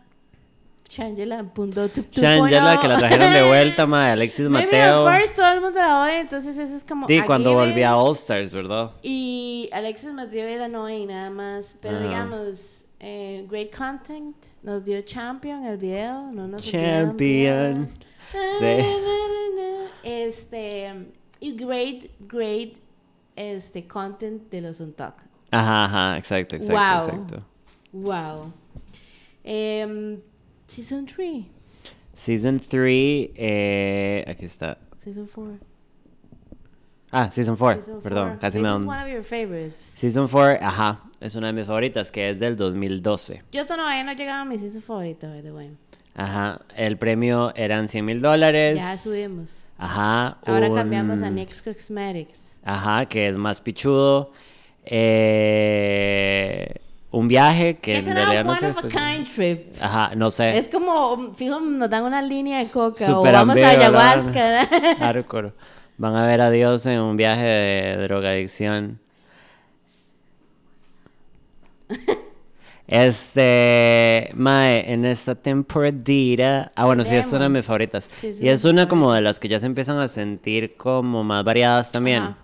Shangela 0.89 1.41
punto 1.53 1.87
tu- 1.89 2.03
tu- 2.03 2.19
Shangela, 2.21 2.79
que 2.81 2.87
la 2.89 2.97
trajeron 2.97 3.31
de 3.33 3.43
vuelta, 3.47 3.85
mae. 3.87 4.11
Alexis 4.11 4.49
Maybe 4.49 4.65
Mateo. 4.67 5.07
at 5.07 5.17
first 5.19 5.35
todo 5.37 5.51
el 5.53 5.61
mundo 5.61 5.79
la 5.79 6.03
odia, 6.03 6.19
entonces 6.19 6.57
eso 6.57 6.75
es 6.75 6.83
como. 6.83 7.07
Sí, 7.07 7.21
cuando 7.21 7.51
given. 7.51 7.69
volví 7.69 7.83
a 7.83 7.95
All 7.95 8.13
Stars, 8.15 8.51
¿verdad? 8.51 8.91
Y 9.01 9.69
Alexis 9.71 10.11
Mateo 10.11 10.45
era 10.47 10.65
annoying 10.65 11.07
nada 11.07 11.29
más. 11.29 11.77
Pero 11.81 11.95
Ajá. 11.97 12.05
digamos, 12.05 12.83
eh, 12.99 13.45
great 13.49 13.73
content. 13.73 14.35
Nos 14.63 14.83
dio 14.83 15.01
Champion 15.01 15.65
el 15.65 15.77
video. 15.77 16.31
No 16.31 16.47
nos 16.47 16.63
Champion. 16.63 17.87
Sí. 18.59 18.77
Este. 20.03 21.07
Y 21.39 21.51
great, 21.55 22.09
great 22.27 22.79
este, 23.35 23.85
content 23.85 24.49
de 24.49 24.61
los 24.61 24.79
Untalk. 24.79 25.15
Ajá, 25.51 25.85
ajá, 25.85 26.17
exacto, 26.17 26.55
exacto, 26.55 27.07
Wow. 27.07 27.21
exacto. 27.21 27.45
Wow. 27.91 28.53
Em, 29.43 30.21
season 30.67 31.05
3. 31.05 31.45
Season 32.13 32.59
3, 32.59 33.31
eh, 33.35 34.23
aquí 34.27 34.45
está. 34.45 34.77
Season 34.99 35.27
4. 35.27 35.72
Ah, 37.15 37.29
Season 37.31 37.55
4, 37.55 37.83
Season 37.83 38.01
perdón, 38.01 38.29
four. 38.31 38.39
casi 38.39 38.57
This 38.57 38.63
me 38.67 38.75
is 38.75 38.83
one 38.83 39.01
of 39.03 39.07
your 39.07 39.23
favorites. 39.23 39.93
Season 39.95 40.27
4, 40.27 40.57
ajá, 40.61 40.99
es 41.21 41.35
una 41.35 41.47
de 41.47 41.53
mis 41.53 41.65
favoritas, 41.67 42.11
que 42.11 42.29
es 42.29 42.39
del 42.39 42.57
2012. 42.57 43.43
Yo 43.51 43.65
todavía 43.67 44.03
no 44.03 44.11
he 44.11 44.15
llegado 44.15 44.41
a 44.41 44.45
mi 44.45 44.57
season 44.57 44.81
favorito, 44.81 45.27
by 45.27 45.41
the 45.43 45.51
way. 45.51 45.71
Ajá, 46.15 46.61
el 46.75 46.97
premio 46.97 47.53
eran 47.55 47.87
100 47.87 48.03
mil 48.05 48.21
dólares. 48.21 48.77
Ya 48.77 48.97
subimos. 48.97 49.65
Ajá. 49.77 50.37
Ahora 50.45 50.69
un- 50.69 50.75
cambiamos 50.75 51.21
a 51.21 51.29
Next 51.29 51.63
Cosmetics. 51.65 52.59
Ajá, 52.63 53.05
que 53.07 53.27
es 53.29 53.37
más 53.37 53.61
pichudo. 53.61 54.31
Eh, 54.85 56.75
un 57.11 57.27
viaje 57.27 57.77
que 57.77 57.93
Es 57.93 58.07
en 58.07 58.15
realidad 58.15 58.43
no 58.43 58.55
sé. 58.55 58.67
of 58.69 58.77
a 58.77 58.81
después- 58.81 58.93
kind 58.93 59.27
trip. 59.35 59.75
Ajá, 59.81 60.15
no 60.15 60.31
sé. 60.31 60.57
Es 60.57 60.67
como, 60.67 61.33
fijo, 61.35 61.59
nos 61.59 61.89
dan 61.89 62.03
una 62.03 62.21
línea 62.21 62.59
de 62.59 62.69
coca 62.71 63.03
o 63.05 63.17
Súper 63.17 63.33
vamos 63.33 63.55
a 63.57 63.69
ayahuasca. 63.69 64.67
Hardcore. 64.99 65.53
Van 66.03 66.17
a 66.17 66.27
ver 66.27 66.41
a 66.41 66.51
Dios 66.51 66.85
en 66.85 66.99
un 66.99 67.15
viaje 67.15 67.45
de 67.45 67.95
drogadicción. 67.97 68.99
Este, 72.85 74.29
Mae, 74.35 74.91
en 74.91 75.05
esta 75.05 75.33
temporada. 75.33 76.73
Ah, 76.75 76.85
bueno, 76.85 77.05
sí, 77.05 77.15
es 77.15 77.31
una 77.31 77.43
de 77.43 77.49
mis 77.49 77.63
favoritas. 77.63 78.09
Sí, 78.19 78.31
y 78.41 78.49
es 78.49 78.65
una 78.65 78.89
como 78.89 79.13
de 79.13 79.21
las 79.21 79.39
que 79.39 79.47
ya 79.47 79.61
se 79.61 79.65
empiezan 79.65 79.97
a 79.97 80.09
sentir 80.09 80.75
como 80.75 81.23
más 81.23 81.45
variadas 81.45 81.93
también. 81.93 82.23
Ajá. 82.23 82.37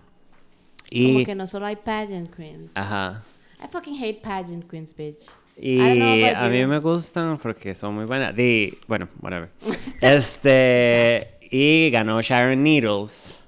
Y, 0.89 1.13
Como 1.13 1.25
que 1.25 1.35
no 1.35 1.45
solo 1.45 1.65
hay 1.65 1.75
pageant 1.75 2.33
queens. 2.33 2.71
ajá. 2.75 3.21
I 3.61 3.67
fucking 3.69 4.01
hate 4.01 4.21
pageant 4.21 4.69
queens, 4.71 4.95
bitch. 4.95 5.25
Y 5.57 5.81
a 6.29 6.47
mí 6.47 6.65
me 6.65 6.79
gustan 6.79 7.37
porque 7.37 7.75
son 7.75 7.95
muy 7.95 8.05
buenas. 8.05 8.33
Di, 8.33 8.77
bueno, 8.87 9.09
whatever. 9.21 9.49
este, 10.01 11.39
y 11.51 11.89
ganó 11.89 12.21
Sharon 12.21 12.61
Needles, 12.61 13.38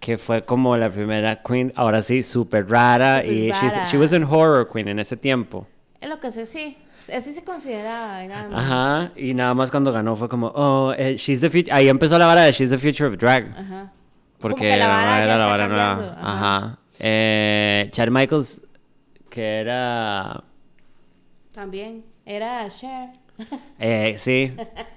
que 0.00 0.18
fue 0.18 0.44
como 0.44 0.76
la 0.76 0.90
primera 0.90 1.42
queen, 1.42 1.72
ahora 1.76 2.02
sí, 2.02 2.22
súper 2.22 2.68
rara. 2.68 3.24
Y 3.24 3.50
rara. 3.50 3.84
she 3.86 3.96
was 3.96 4.12
an 4.12 4.24
horror 4.24 4.68
queen 4.70 4.88
en 4.88 4.98
ese 4.98 5.16
tiempo. 5.16 5.66
Es 6.00 6.08
lo 6.08 6.20
que 6.20 6.30
sé, 6.30 6.46
sí. 6.46 6.78
Así 7.14 7.32
se 7.32 7.44
consideraba. 7.44 8.20
Ajá, 8.52 9.12
y 9.14 9.32
nada 9.32 9.54
más 9.54 9.70
cuando 9.70 9.92
ganó 9.92 10.16
fue 10.16 10.28
como, 10.28 10.48
oh, 10.48 10.92
eh, 10.96 11.16
she's 11.16 11.40
the 11.40 11.48
future. 11.48 11.72
Ahí 11.72 11.88
empezó 11.88 12.18
la 12.18 12.26
vara 12.26 12.42
de 12.42 12.52
she's 12.52 12.70
the 12.70 12.78
future 12.78 13.06
of 13.06 13.16
drag. 13.16 13.48
Ajá. 13.56 13.92
Porque 14.40 14.76
la 14.76 14.88
vara 14.88 15.22
era 15.22 15.38
la 15.38 15.46
vara 15.46 15.68
nueva. 15.68 16.16
Ajá. 16.18 16.56
ajá. 16.56 16.78
Eh, 16.98 17.88
Chad 17.92 18.08
Michaels, 18.08 18.64
que 19.30 19.60
era. 19.60 20.42
También. 21.54 22.04
Era 22.24 22.68
Cher. 22.68 23.10
Eh, 23.78 24.14
sí, 24.18 24.52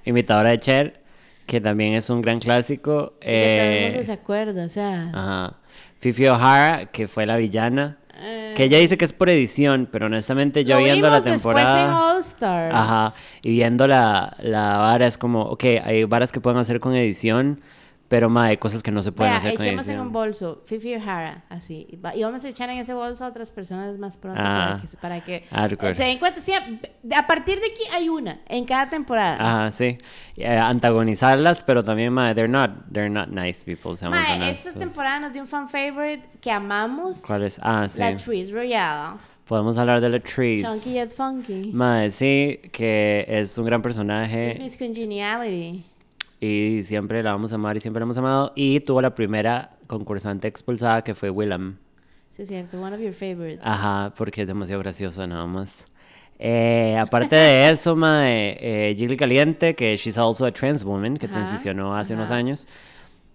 imitadora 0.05 0.51
de 0.51 0.57
Cher, 0.57 1.03
que 1.49 1.59
también 1.59 1.93
es 1.95 2.11
un 2.11 2.21
gran 2.21 2.39
clásico. 2.39 3.13
Eh, 3.21 3.89
mundo 3.91 4.05
se 4.05 4.11
acuerda, 4.11 4.65
o 4.65 4.69
sea. 4.69 5.09
ajá. 5.13 5.53
Fifi 5.97 6.27
O'Hara, 6.27 6.85
que 6.85 7.07
fue 7.07 7.25
la 7.25 7.37
villana. 7.37 7.97
eh, 8.21 8.53
Que 8.55 8.65
ella 8.65 8.77
dice 8.77 8.97
que 8.99 9.05
es 9.05 9.13
por 9.13 9.29
edición, 9.29 9.89
pero 9.91 10.05
honestamente 10.05 10.63
yo 10.63 10.77
viendo 10.77 11.09
la 11.09 11.21
temporada. 11.23 11.79
en 11.87 11.91
All 11.91 12.19
Stars. 12.19 12.75
Ajá. 12.75 13.13
Y 13.41 13.49
viendo 13.49 13.87
la, 13.87 14.35
la 14.43 14.77
vara 14.77 15.07
es 15.07 15.17
como, 15.17 15.41
ok, 15.41 15.63
hay 15.83 16.03
varas 16.03 16.31
que 16.31 16.39
pueden 16.39 16.59
hacer 16.59 16.79
con 16.79 16.93
edición, 16.95 17.61
pero 18.09 18.29
ma, 18.29 18.45
hay 18.45 18.57
cosas 18.57 18.83
que 18.83 18.91
no 18.91 19.01
se 19.01 19.11
pueden 19.13 19.31
Vea, 19.31 19.37
hacer 19.39 19.55
con 19.55 19.65
echemos 19.65 19.87
en 19.87 19.99
un 20.01 20.11
bolso 20.11 20.61
Fifi 20.65 20.95
O'Hara, 20.95 21.45
así. 21.47 21.87
Y 21.89 21.95
va- 21.95 22.13
Y 22.15 22.23
vamos 22.23 22.43
a 22.43 22.49
echar 22.49 22.69
en 22.69 22.79
ese 22.79 22.93
bolso 22.93 23.23
a 23.23 23.27
otras 23.29 23.49
personas 23.51 23.97
más 23.97 24.17
pronto 24.17 24.41
Ah. 24.43 24.79
para 24.79 24.81
que, 24.81 24.97
para 24.97 25.23
que 25.23 25.55
Hardcore. 25.55 25.95
se 25.95 26.03
den 26.03 26.17
cuenta. 26.19 26.41
sí, 26.41 26.51
a 26.53 27.27
partir 27.27 27.59
de 27.59 27.67
aquí 27.67 27.83
hay 27.93 28.09
una 28.09 28.41
en 28.47 28.65
cada 28.65 28.89
temporada. 28.89 29.37
Ajá, 29.39 29.71
sí. 29.71 29.97
Eh, 30.35 30.47
antagonizarlas, 30.47 31.63
pero 31.63 31.83
también, 31.83 32.11
ma, 32.11 32.33
they're 32.35 32.51
not, 32.51 32.71
they're 32.91 33.09
not 33.09 33.29
nice 33.29 33.63
people, 33.63 33.91
Mae, 34.09 34.49
esta 34.51 34.73
temporada 34.73 35.19
nos 35.19 35.31
dio 35.33 35.41
un 35.43 35.47
fan 35.47 35.69
favorite 35.69 36.27
que 36.41 36.51
amamos. 36.51 37.21
¿Cuál 37.25 37.43
es? 37.43 37.59
Ah, 37.63 37.87
sí. 37.87 37.99
La 37.99 38.17
Trees 38.17 38.51
Royale. 38.51 39.17
Podemos 39.45 39.77
hablar 39.77 39.99
de 40.01 40.09
la 40.09 40.19
Trees. 40.19 40.63
Chunky 40.63 40.93
yet 40.93 41.11
funky. 41.11 41.71
Mae, 41.73 42.11
sí, 42.11 42.59
que 42.71 43.25
es 43.27 43.57
un 43.57 43.65
gran 43.65 43.81
personaje 43.81 44.55
Miss 44.59 44.77
Congeniality. 44.77 45.85
Y 46.39 46.83
siempre 46.83 47.21
la 47.23 47.31
vamos 47.33 47.51
a 47.51 47.55
amar 47.55 47.77
y 47.77 47.79
siempre 47.79 47.99
la 47.99 48.05
hemos 48.05 48.17
amado. 48.17 48.53
Y 48.55 48.79
tuvo 48.81 49.01
la 49.01 49.13
primera 49.13 49.77
concursante 49.87 50.47
expulsada 50.47 51.03
que 51.03 51.15
fue 51.15 51.29
Willem. 51.29 51.77
Sí, 52.29 52.43
es 52.43 52.47
cierto. 52.47 52.79
One 52.81 52.95
of 52.95 53.01
your 53.01 53.13
favorites. 53.13 53.59
Ajá, 53.63 54.13
porque 54.15 54.43
es 54.43 54.47
demasiado 54.47 54.81
graciosa 54.81 55.27
nada 55.27 55.45
más. 55.45 55.87
Eh, 56.37 56.97
aparte 56.97 57.35
de 57.35 57.69
eso, 57.71 57.95
mae, 57.95 58.57
eh, 58.61 58.95
Jiggly 58.97 59.17
Caliente, 59.17 59.75
que 59.75 59.97
she's 59.97 60.17
also 60.17 60.45
a 60.45 60.51
trans 60.51 60.83
woman, 60.83 61.17
que 61.17 61.25
Ajá, 61.25 61.35
transicionó 61.35 61.95
hace 61.97 62.13
unos 62.13 62.31
años. 62.31 62.67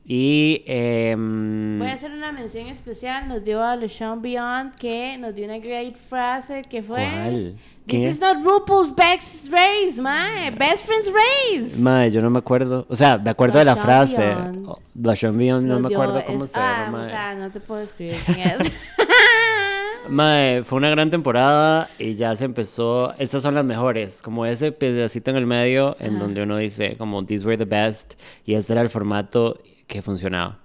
Y. 0.07 0.62
em, 0.67 1.79
Voy 1.79 1.88
a 1.88 1.95
hacer 1.95 2.11
una 2.12 2.31
mención 2.31 2.67
especial. 2.67 3.27
Nos 3.27 3.43
dio 3.43 3.62
a 3.62 3.75
LeSean 3.75 4.21
Beyond 4.21 4.75
que 4.77 5.17
nos 5.19 5.35
dio 5.35 5.47
una 5.47 5.59
great 5.59 5.97
frase 5.97 6.62
que 6.69 6.83
fue: 6.83 6.99
¿Cuál? 6.99 7.55
This 7.87 7.99
¿Quién 7.99 8.11
is 8.11 8.21
not 8.21 8.37
RuPaul's 8.43 8.95
best 8.95 9.51
race, 9.51 10.01
my 10.01 10.51
best 10.59 10.85
friend's 10.85 11.11
race. 11.11 11.79
Mae, 11.79 12.11
yo 12.11 12.21
no 12.23 12.31
me 12.31 12.38
acuerdo. 12.38 12.87
O 12.88 12.97
sea, 12.97 13.17
me 13.19 13.31
acuerdo 13.31 13.59
de 13.59 13.64
la 13.64 13.77
frase. 13.77 14.35
Oh, 14.67 14.79
Lashawn 15.01 15.37
Beyond, 15.38 15.67
no 15.67 15.79
Nos 15.81 15.83
me 15.90 15.95
acuerdo 15.95 16.23
cómo 16.27 16.45
es- 16.45 16.51
se 16.51 16.59
ah, 16.59 16.85
llama. 16.87 16.99
O 16.99 17.01
mae. 17.03 17.11
sea, 17.11 17.35
no 17.35 17.51
te 17.51 17.61
puedo 17.61 17.81
escribir 17.83 18.17
quién 18.27 18.40
es. 18.40 18.81
Mae, 20.09 20.62
fue 20.64 20.77
una 20.77 20.90
gran 20.90 21.11
temporada 21.11 21.88
y 21.99 22.14
ya 22.14 22.37
se 22.37 22.45
empezó. 22.45 23.14
Estas 23.19 23.43
son 23.43 23.55
las 23.55 23.64
mejores. 23.64 24.21
Como 24.21 24.45
ese 24.45 24.71
pedacito 24.71 25.31
en 25.31 25.37
el 25.37 25.47
medio 25.47 25.97
en 25.99 26.19
donde 26.19 26.43
uno 26.43 26.59
dice, 26.59 26.97
como, 26.99 27.25
these 27.25 27.45
were 27.47 27.57
the 27.57 27.64
best. 27.64 28.14
Y 28.45 28.55
este 28.55 28.73
era 28.75 28.83
el 28.83 28.90
formato 28.90 29.59
que 29.87 30.03
funcionaba. 30.03 30.61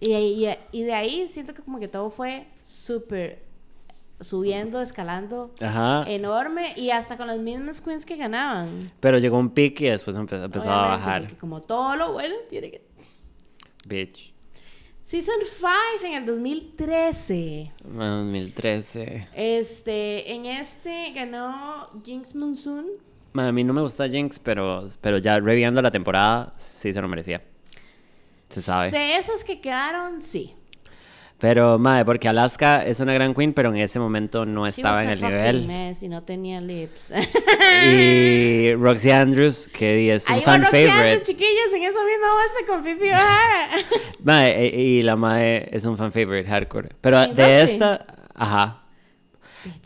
y, 0.00 0.10
y, 0.12 0.48
y 0.72 0.82
de 0.82 0.92
ahí 0.92 1.28
siento 1.28 1.54
que 1.54 1.62
como 1.62 1.78
que 1.80 1.88
todo 1.88 2.10
fue 2.10 2.46
súper 2.62 3.44
subiendo, 4.20 4.80
escalando. 4.80 5.52
Ajá. 5.60 6.04
Enorme 6.10 6.72
y 6.76 6.90
hasta 6.90 7.16
con 7.16 7.26
las 7.26 7.38
mismas 7.38 7.80
queens 7.80 8.04
que 8.06 8.16
ganaban. 8.16 8.92
Pero 9.00 9.18
llegó 9.18 9.38
un 9.38 9.50
pic 9.50 9.80
y 9.82 9.84
después 9.86 10.16
empe- 10.16 10.42
empezó 10.42 10.70
a 10.70 10.88
bajar. 10.88 11.22
porque 11.22 11.36
como 11.36 11.60
todo 11.60 11.96
lo 11.96 12.12
bueno 12.14 12.34
tiene 12.48 12.70
que... 12.70 12.86
Bitch. 13.86 14.32
Season 15.00 15.34
5 15.60 15.68
en 16.06 16.12
el 16.14 16.24
2013. 16.26 17.72
Mae, 17.88 18.08
2013. 18.08 19.28
Este, 19.34 20.32
en 20.32 20.46
este 20.46 21.12
ganó 21.14 21.90
Jinx 22.04 22.34
Monsoon. 22.34 22.86
A 23.34 23.52
mí 23.52 23.62
no 23.62 23.72
me 23.72 23.82
gusta 23.82 24.08
Jinx, 24.08 24.38
pero, 24.40 24.88
pero 25.00 25.18
ya 25.18 25.38
reviendo 25.38 25.80
la 25.82 25.90
temporada, 25.90 26.52
sí 26.56 26.92
se 26.92 27.00
lo 27.02 27.06
merecía. 27.06 27.44
Se 28.48 28.62
sabe. 28.62 28.90
De 28.90 29.16
esas 29.16 29.44
que 29.44 29.60
quedaron, 29.60 30.20
sí. 30.22 30.54
Pero, 31.38 31.78
madre, 31.78 32.06
porque 32.06 32.28
Alaska 32.30 32.82
es 32.86 32.98
una 33.00 33.12
gran 33.12 33.34
queen, 33.34 33.52
pero 33.52 33.68
en 33.68 33.76
ese 33.76 33.98
momento 33.98 34.46
no 34.46 34.66
estaba 34.66 35.02
en 35.04 35.10
el 35.10 35.20
nivel. 35.20 35.66
mess 35.66 36.02
y 36.02 36.08
no 36.08 36.22
tenía 36.22 36.62
lips. 36.62 37.12
Y 37.92 38.72
Roxy 38.78 39.10
Andrews, 39.10 39.68
que 39.70 40.14
es 40.14 40.26
un 40.28 40.34
Ahí 40.36 40.40
va 40.40 40.44
fan 40.46 40.62
Roxy 40.62 40.76
Andrews, 40.78 40.94
favorite. 40.96 41.22
chiquillas, 41.24 41.72
en 41.74 41.82
esa 41.82 41.98
misma 42.04 42.32
bolsa 42.32 42.66
con 42.66 42.82
Fifi 42.84 43.10
O'Hara. 43.10 43.68
Mae, 44.24 44.64
e- 44.66 44.80
y 44.80 45.02
la 45.02 45.16
madre 45.16 45.68
es 45.72 45.84
un 45.84 45.98
fan 45.98 46.10
favorite 46.10 46.48
hardcore. 46.48 46.88
Pero 47.02 47.24
¿Y 47.24 47.34
de 47.34 47.60
Roxy? 47.60 47.72
esta, 47.74 48.06
ajá. 48.34 48.82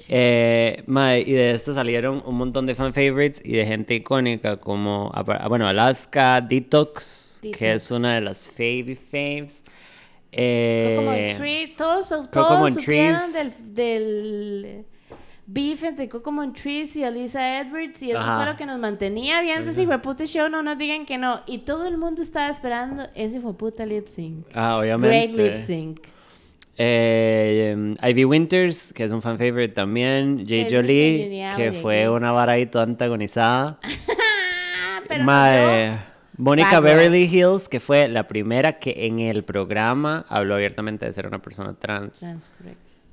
Eh, 0.09 0.83
mae, 0.87 1.21
y 1.21 1.33
de 1.33 1.53
esta 1.53 1.73
salieron 1.75 2.23
un 2.27 2.37
montón 2.37 2.67
de 2.67 2.75
fan 2.75 2.93
favorites 2.95 3.41
y 3.45 3.53
de 3.53 3.67
gente 3.67 3.95
icónica 3.95 4.57
como, 4.57 5.13
bueno, 5.49 5.67
Alaska, 5.69 6.41
Detox, 6.41 7.41
que 7.57 7.73
es 7.73 7.91
una 7.91 8.15
de 8.15 8.21
las 8.21 8.51
favy 8.51 8.95
faves. 8.95 9.65
Coco 10.33 10.33
Eh, 10.33 11.75
todos, 11.77 12.09
Coco 12.09 12.29
todos 12.29 12.61
Montrese. 12.61 12.81
supieron 12.85 13.33
del, 13.33 13.75
del 13.75 14.85
beef 15.47 15.83
entre 15.83 16.09
Coco 16.09 16.31
Montrese 16.31 17.01
y 17.01 17.03
Alisa 17.05 17.61
Edwards 17.61 18.01
y 18.03 18.11
eso 18.11 18.21
Ajá. 18.21 18.37
fue 18.37 18.47
lo 18.47 18.57
que 18.57 18.65
nos 18.65 18.79
mantenía 18.79 19.41
viendo 19.43 19.71
ese 19.71 19.83
hijueputa 19.83 20.25
show, 20.27 20.49
no 20.49 20.63
nos 20.63 20.79
digan 20.79 21.05
que 21.05 21.19
no. 21.19 21.43
Y 21.47 21.59
todo 21.59 21.89
el 21.89 21.99
mundo 21.99 22.23
estaba 22.23 22.49
esperando 22.49 23.09
ese 23.17 23.39
hijueputa 23.39 23.85
lip 23.87 24.07
sync. 24.07 24.47
ah, 24.55 24.79
obviamente. 24.79 25.27
Great 25.33 25.37
lip 25.37 25.57
sync. 25.57 26.01
Eh, 26.83 27.95
Ivy 28.03 28.25
Winters, 28.25 28.95
que 28.95 29.05
es 29.05 29.13
un 29.13 29.21
fan 29.21 29.37
favorite 29.37 29.75
también. 29.75 30.47
Jay 30.49 30.61
Es 30.61 30.73
Jolie, 30.73 31.45
que 31.55 31.73
fue 31.73 32.09
una 32.09 32.33
vara 32.33 32.53
ahí 32.53 32.65
toda 32.65 32.85
antagonizada. 32.85 33.79
Pero 35.09 35.25
Mae, 35.25 35.91
no. 35.91 35.99
Mónica 36.39 36.81
Bad 36.81 36.89
girl. 36.89 36.97
Beverly 36.97 37.25
Hills, 37.25 37.69
que 37.69 37.81
fue 37.81 38.09
la 38.09 38.27
primera 38.27 38.79
que 38.79 38.95
en 38.97 39.19
el 39.19 39.45
programa 39.45 40.25
habló 40.31 40.55
abiertamente 40.55 41.05
de 41.05 41.13
ser 41.13 41.27
una 41.27 41.43
persona 41.43 41.75
trans. 41.75 42.25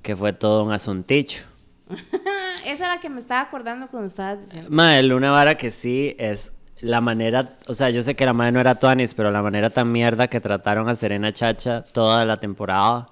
Que 0.01 0.15
fue 0.15 0.31
todo 0.31 0.63
un 0.63 0.71
asunticho. 0.71 1.43
Esa 2.63 2.71
es 2.71 2.79
la 2.79 3.01
que 3.01 3.09
me 3.09 3.19
estaba 3.19 3.41
acordando 3.41 3.87
cuando 3.87 4.07
estabas 4.07 4.45
diciendo. 4.45 4.69
Mae, 4.71 5.13
una 5.13 5.31
vara 5.31 5.55
que 5.55 5.71
sí 5.71 6.15
es 6.19 6.53
la 6.79 7.01
manera, 7.01 7.49
o 7.67 7.73
sea, 7.73 7.89
yo 7.89 8.01
sé 8.01 8.15
que 8.15 8.25
la 8.25 8.31
madre 8.31 8.53
no 8.53 8.61
era 8.61 8.75
Tuanis, 8.75 9.13
pero 9.13 9.29
la 9.29 9.41
manera 9.41 9.69
tan 9.69 9.91
mierda 9.91 10.29
que 10.29 10.39
trataron 10.39 10.87
a 10.87 10.95
Serena 10.95 11.33
Chacha 11.33 11.83
toda 11.83 12.23
la 12.23 12.37
temporada 12.37 13.09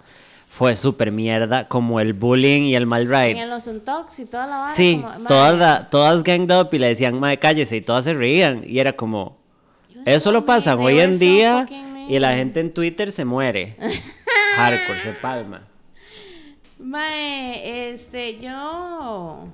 fue 0.56 0.74
súper 0.78 1.12
mierda, 1.12 1.68
como 1.68 2.00
el 2.00 2.14
bullying 2.14 2.62
y 2.62 2.76
el 2.76 2.86
mal 2.86 3.08
ride. 3.08 3.32
En 3.42 3.50
los 3.50 3.68
Untox 3.68 4.20
y 4.20 4.26
toda 4.26 4.48
la 4.48 4.58
vara. 4.60 4.72
Sí, 4.72 5.02
como, 5.04 5.28
todas, 5.28 5.58
la- 5.58 5.88
todas 5.88 6.24
ganged 6.24 6.50
up 6.58 6.70
y 6.72 6.78
le 6.80 6.88
decían, 6.88 7.20
mae, 7.20 7.38
cállese, 7.38 7.76
y 7.76 7.82
todas 7.82 8.06
se 8.06 8.14
reían. 8.14 8.64
Y 8.66 8.80
era 8.80 8.94
como, 8.94 9.36
eso 10.06 10.20
so 10.22 10.32
lo 10.32 10.46
pasan 10.46 10.80
hoy 10.80 11.02
en 11.02 11.20
día 11.20 11.68
y 12.08 12.20
la 12.20 12.36
gente 12.36 12.62
en 12.62 12.74
Twitter 12.74 13.12
se 13.12 13.26
muere. 13.26 13.76
Hardcore, 14.56 15.00
se 15.02 15.12
palma. 15.12 15.64
Mae, 16.80 17.92
este, 17.92 18.40
yo. 18.40 19.48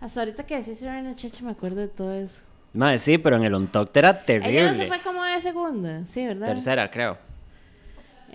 Hasta 0.00 0.20
ahorita 0.20 0.46
que 0.46 0.56
decís 0.58 0.78
Serena 0.78 1.14
Chacha 1.14 1.44
me 1.44 1.50
acuerdo 1.50 1.82
de 1.82 1.88
todo 1.88 2.14
eso. 2.14 2.40
Mae, 2.72 2.98
sí, 2.98 3.18
pero 3.18 3.36
en 3.36 3.44
el 3.44 3.54
Untucked 3.54 3.94
era 3.98 4.10
Ella 4.26 4.38
no 4.38 4.46
se 4.46 4.52
terrible. 4.52 4.86
fue 4.88 5.00
como 5.00 5.22
de 5.22 5.38
segunda, 5.42 6.06
sí, 6.06 6.26
¿verdad? 6.26 6.46
Tercera, 6.46 6.90
creo. 6.90 7.18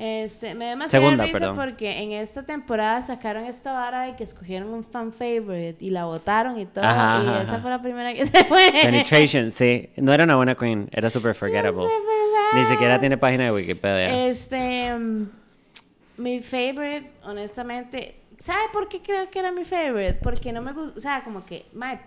Este, 0.01 0.55
me 0.55 0.63
da 0.63 0.69
demasiada 0.71 1.03
Segunda, 1.03 1.25
risa 1.25 1.39
perdón. 1.39 1.55
porque 1.57 2.01
en 2.01 2.13
esta 2.13 2.43
temporada 2.43 3.01
sacaron 3.01 3.43
esta 3.43 3.73
vara 3.73 4.07
y 4.07 4.13
que 4.13 4.23
escogieron 4.23 4.69
un 4.69 4.85
fan 4.85 5.12
favorite 5.12 5.75
y 5.83 5.89
la 5.89 6.05
votaron 6.05 6.57
y 6.57 6.65
todo. 6.65 6.85
Ajá, 6.85 7.21
y 7.21 7.27
ajá, 7.27 7.41
esa 7.41 7.51
ajá. 7.51 7.62
fue 7.62 7.69
la 7.69 7.81
primera 7.81 8.13
que 8.13 8.25
se 8.25 8.45
fue. 8.45 8.71
Penetration, 8.81 9.51
sí. 9.51 9.89
No 9.97 10.13
era 10.13 10.23
una 10.23 10.38
buena 10.38 10.55
queen, 10.55 10.88
era 10.93 11.09
super 11.09 11.35
forgettable. 11.35 11.85
Ni 12.53 12.63
siquiera 12.63 12.97
tiene 12.97 13.17
página 13.17 13.43
de 13.43 13.51
Wikipedia. 13.51 14.27
Este, 14.27 14.97
mm, 14.97 15.29
mi 16.15 16.39
favorite, 16.39 17.12
honestamente, 17.23 18.21
¿sabe 18.38 18.62
por 18.71 18.88
qué 18.88 19.01
creo 19.01 19.29
que 19.29 19.38
era 19.39 19.51
mi 19.51 19.65
favorite? 19.65 20.13
Porque 20.23 20.53
no 20.53 20.62
me 20.62 20.71
gusta, 20.71 20.97
o 20.97 21.01
sea, 21.01 21.23
como 21.25 21.45
que, 21.45 21.65
mae, 21.73 21.99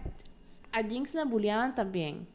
a 0.72 0.82
Jinx 0.82 1.12
la 1.12 1.26
bulleaban 1.26 1.74
también. 1.74 2.26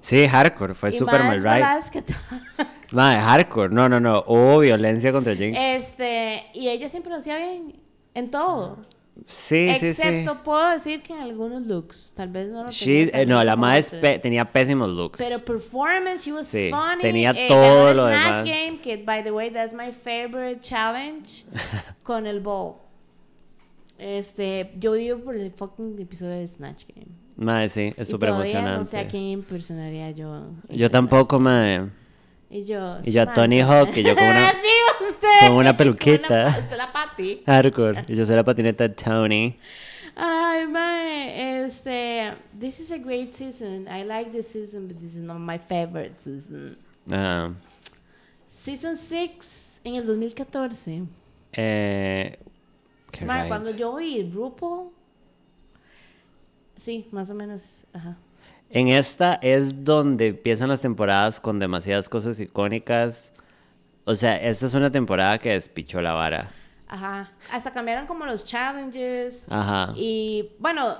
Sí, 0.00 0.26
hardcore, 0.26 0.74
fue 0.74 0.88
y 0.90 0.92
super 0.92 1.20
más 1.24 1.42
mal 1.42 1.82
right. 1.82 1.90
que. 2.04 2.14
Mae, 2.92 3.16
hardcore, 3.18 3.72
no, 3.72 3.88
no, 3.88 3.98
no. 4.00 4.24
Hubo 4.26 4.60
violencia 4.60 5.12
contra 5.12 5.34
Jinx. 5.34 5.58
Este, 5.60 6.44
y 6.54 6.68
ella 6.68 6.88
siempre 6.88 7.10
lo 7.12 7.18
hacía 7.18 7.36
bien 7.38 7.80
en 8.14 8.30
todo. 8.30 8.78
sí, 9.26 9.68
sí, 9.74 9.78
sí. 9.80 9.86
Excepto 10.02 10.42
puedo 10.42 10.70
decir 10.70 11.02
que 11.02 11.12
en 11.12 11.20
algunos 11.20 11.62
looks, 11.62 12.12
tal 12.14 12.28
vez 12.30 12.48
no 12.48 12.62
lo 12.64 12.68
She- 12.70 13.06
tenía 13.06 13.22
eh, 13.22 13.26
no, 13.26 13.42
la 13.44 13.56
madre 13.56 13.80
otras. 13.80 14.20
tenía 14.20 14.50
pésimos 14.52 14.88
looks. 14.90 15.18
Pero 15.18 15.38
performance, 15.44 16.24
she 16.24 16.32
was 16.32 16.46
Sí, 16.46 16.70
funny. 16.70 17.02
tenía 17.02 17.30
eh, 17.36 17.46
todo 17.48 17.90
el 17.90 17.96
lo 17.96 18.06
Snatch 18.08 18.44
demás. 18.44 18.44
Game, 18.44 18.78
que 18.82 18.96
by 19.04 19.22
the 19.24 19.32
way, 19.32 19.50
that's 19.50 19.72
my 19.74 19.90
favorite 19.92 20.60
challenge 20.60 21.44
con 22.04 22.26
el 22.26 22.40
bowl. 22.40 22.76
Este, 23.98 24.72
yo 24.78 24.92
vivo 24.92 25.18
por 25.20 25.36
el 25.36 25.50
fucking 25.52 25.96
episodio 26.00 26.32
de 26.38 26.46
Snatch 26.48 26.84
Game. 26.94 27.08
Mae, 27.36 27.68
sí, 27.68 27.92
es 27.96 28.08
súper 28.08 28.28
emocionante. 28.30 28.78
No 28.78 28.84
sé 28.84 28.98
a 28.98 29.08
quién 29.08 29.24
impersonaría 29.24 30.10
yo. 30.12 30.46
Yo 30.68 30.90
tampoco, 30.90 31.38
mae. 31.40 31.88
Y 32.50 32.64
yo. 32.64 32.98
Y 33.04 33.10
yo 33.12 33.22
a 33.22 33.26
"Sí, 33.26 33.32
Tony 33.34 33.58
man". 33.62 33.68
Hawk, 33.68 33.96
y 33.96 34.02
yo 34.04 34.14
con 34.14 34.24
una- 34.24 34.50
Sí, 34.62 35.04
usted. 35.10 35.28
con 35.48 35.52
una 35.56 35.76
peluquita. 35.76 36.28
Con 36.28 36.36
una- 36.36 36.58
usted 36.58 36.76
la 36.76 36.92
Patty. 36.92 37.42
Hardcore. 37.46 38.04
Y 38.08 38.14
yo 38.14 38.24
soy 38.24 38.36
la 38.36 38.44
patineta 38.44 38.86
de 38.86 38.94
Tony. 38.94 39.58
Ay, 40.16 40.66
mae, 40.68 41.64
este, 41.66 42.34
this 42.60 42.78
is 42.78 42.92
a 42.92 42.98
great 42.98 43.32
season. 43.32 43.88
I 43.88 44.04
like 44.04 44.30
this 44.30 44.46
season, 44.46 44.86
but 44.86 44.96
this 44.98 45.14
is 45.16 45.20
not 45.22 45.38
my 45.40 45.58
favorite 45.58 46.14
season. 46.18 46.76
Ajá. 47.10 47.52
Season 48.48 48.96
6 48.96 49.80
en 49.82 49.96
el 49.96 50.06
2014. 50.06 51.02
Eh, 51.52 52.38
qué 53.10 53.24
Mae, 53.24 53.40
right. 53.42 53.48
cuando 53.48 53.70
yo 53.72 53.96
vi 53.96 54.22
RuPaul, 54.32 54.90
sí, 56.76 57.08
más 57.10 57.30
o 57.30 57.34
menos, 57.34 57.86
ajá. 57.92 58.16
En 58.70 58.88
esta 58.88 59.34
es 59.34 59.84
donde 59.84 60.28
empiezan 60.28 60.68
las 60.68 60.80
temporadas 60.80 61.38
con 61.38 61.58
demasiadas 61.58 62.08
cosas 62.08 62.40
icónicas. 62.40 63.32
O 64.04 64.16
sea, 64.16 64.36
esta 64.36 64.66
es 64.66 64.74
una 64.74 64.90
temporada 64.90 65.38
que 65.38 65.50
despichó 65.50 66.00
la 66.00 66.12
vara. 66.12 66.50
Ajá. 66.88 67.30
Hasta 67.52 67.72
cambiaron 67.72 68.06
como 68.06 68.26
los 68.26 68.44
challenges. 68.44 69.46
Ajá. 69.48 69.92
Y 69.94 70.50
bueno, 70.58 70.96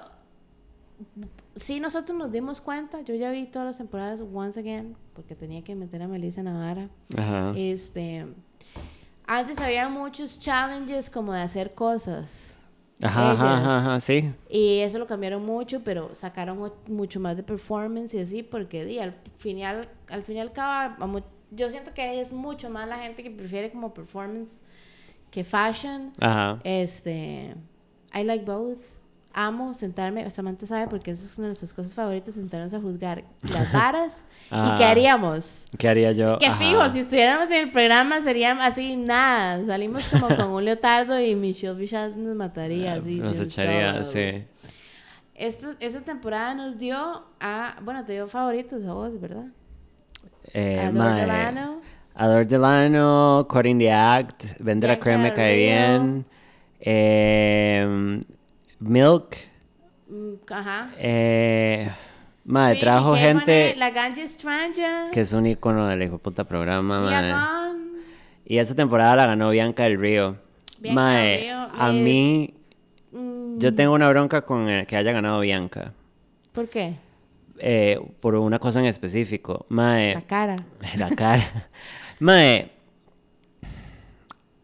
sí, 1.56 1.80
nosotros 1.80 2.16
nos 2.16 2.30
dimos 2.30 2.60
cuenta. 2.60 3.00
Yo 3.02 3.14
ya 3.14 3.30
vi 3.30 3.46
todas 3.46 3.66
las 3.66 3.78
temporadas 3.78 4.20
once 4.20 4.58
again, 4.58 4.96
porque 5.14 5.34
tenía 5.34 5.62
que 5.64 5.74
meter 5.74 6.02
a 6.02 6.08
Melissa 6.08 6.42
Navarra. 6.42 6.88
Ajá. 7.16 7.52
Este. 7.56 8.26
Antes 9.26 9.58
había 9.60 9.88
muchos 9.88 10.38
challenges 10.38 11.10
como 11.10 11.32
de 11.32 11.40
hacer 11.40 11.74
cosas. 11.74 12.53
Ajá, 13.02 13.32
ajá, 13.32 13.78
ajá, 13.78 14.00
sí. 14.00 14.32
Y 14.48 14.78
eso 14.80 14.98
lo 14.98 15.06
cambiaron 15.06 15.44
mucho, 15.44 15.82
pero 15.82 16.14
sacaron 16.14 16.58
mu- 16.58 16.70
mucho 16.88 17.18
más 17.20 17.36
de 17.36 17.42
performance 17.42 18.14
y 18.14 18.20
así, 18.20 18.42
porque 18.42 18.84
di, 18.84 18.98
al 19.00 19.14
final, 19.38 19.88
al 20.08 20.22
fin 20.22 20.36
y 20.36 20.40
al 20.40 20.52
cabo, 20.52 21.20
yo 21.50 21.70
siento 21.70 21.92
que 21.92 22.20
es 22.20 22.32
mucho 22.32 22.70
más 22.70 22.88
la 22.88 22.98
gente 22.98 23.22
que 23.22 23.30
prefiere 23.30 23.70
como 23.70 23.92
performance 23.92 24.62
que 25.30 25.42
fashion. 25.44 26.12
Ajá. 26.20 26.60
Este, 26.64 27.54
I 28.14 28.22
like 28.22 28.44
both. 28.44 28.78
Amo 29.34 29.74
sentarme, 29.74 30.30
Samantha 30.30 30.64
sabe 30.64 30.86
porque 30.88 31.10
esa 31.10 31.24
es 31.24 31.36
una 31.38 31.46
de 31.46 31.50
nuestras 31.50 31.74
cosas 31.74 31.92
favoritas, 31.92 32.34
sentarnos 32.34 32.72
a 32.72 32.80
juzgar 32.80 33.24
las 33.42 33.72
varas. 33.72 34.26
¿Y 34.50 34.54
Ajá. 34.54 34.76
qué 34.78 34.84
haríamos? 34.84 35.66
¿Qué 35.76 35.88
haría 35.88 36.12
yo? 36.12 36.38
Que 36.38 36.50
fijo, 36.52 36.88
si 36.92 37.00
estuviéramos 37.00 37.50
en 37.50 37.64
el 37.64 37.70
programa 37.70 38.20
sería 38.20 38.52
así 38.64 38.96
nada. 38.96 39.64
Salimos 39.66 40.06
como 40.08 40.28
con 40.28 40.50
un 40.50 40.64
leotardo 40.64 41.20
y 41.20 41.34
Michelle 41.34 41.74
Bichas 41.74 42.16
nos 42.16 42.34
mataría 42.36 42.94
así. 42.94 43.20
Nos 43.20 43.38
echaría, 43.40 43.92
solo. 43.92 44.04
sí. 44.04 44.44
Esta, 45.34 45.74
esta 45.80 46.00
temporada 46.00 46.54
nos 46.54 46.78
dio 46.78 47.24
a. 47.40 47.76
Bueno, 47.82 48.04
te 48.04 48.12
dio 48.12 48.28
favoritos 48.28 48.84
a 48.86 48.92
vos, 48.92 49.20
¿verdad? 49.20 49.46
Eh, 50.52 50.78
Adore 50.78 50.92
mae, 50.98 51.20
Delano. 51.22 51.80
Adore 52.14 52.44
Delano, 52.44 53.48
in 53.64 53.78
the 53.80 53.90
Act, 53.90 54.44
Bianca 54.60 54.96
Creme 55.00 55.24
me 55.24 55.34
cae 55.34 55.56
bien. 55.56 56.24
eh, 56.78 58.20
Milk. 58.88 59.36
Mm, 60.08 60.34
Ajá. 60.50 60.90
Eh, 60.98 61.90
Ricky 62.44 62.80
trajo 62.80 63.16
gente 63.16 63.74
La 63.76 63.90
Ganja 63.90 64.26
Stranger. 64.28 65.10
que 65.12 65.20
es 65.20 65.32
un 65.32 65.46
icono 65.46 65.86
del 65.86 66.02
hijo 66.02 66.18
puta 66.18 66.44
programa, 66.44 67.00
Gunn. 67.00 68.02
Y 68.44 68.58
esta 68.58 68.74
temporada 68.74 69.16
la 69.16 69.26
ganó 69.26 69.50
Bianca 69.50 69.84
del 69.84 69.98
Río. 69.98 70.36
Bianca 70.78 71.00
mae, 71.00 71.28
del 71.28 71.40
Río, 71.40 71.68
a 71.78 71.90
eh, 71.90 71.92
mí, 71.92 72.54
Mm, 73.14 73.58
yo 73.58 73.72
tengo 73.72 73.94
una 73.94 74.08
bronca 74.08 74.42
con 74.42 74.68
eh, 74.68 74.86
que 74.86 74.96
haya 74.96 75.12
ganado 75.12 75.40
Bianca. 75.40 75.92
¿Por 76.52 76.68
qué? 76.68 76.96
eh, 77.58 78.00
por 78.20 78.34
una 78.34 78.58
cosa 78.58 78.80
en 78.80 78.86
específico. 78.86 79.64
Mae, 79.68 80.14
La 80.14 80.22
cara. 80.22 80.56
la 80.98 81.10
cara. 81.10 81.68
Mae, 82.18 82.72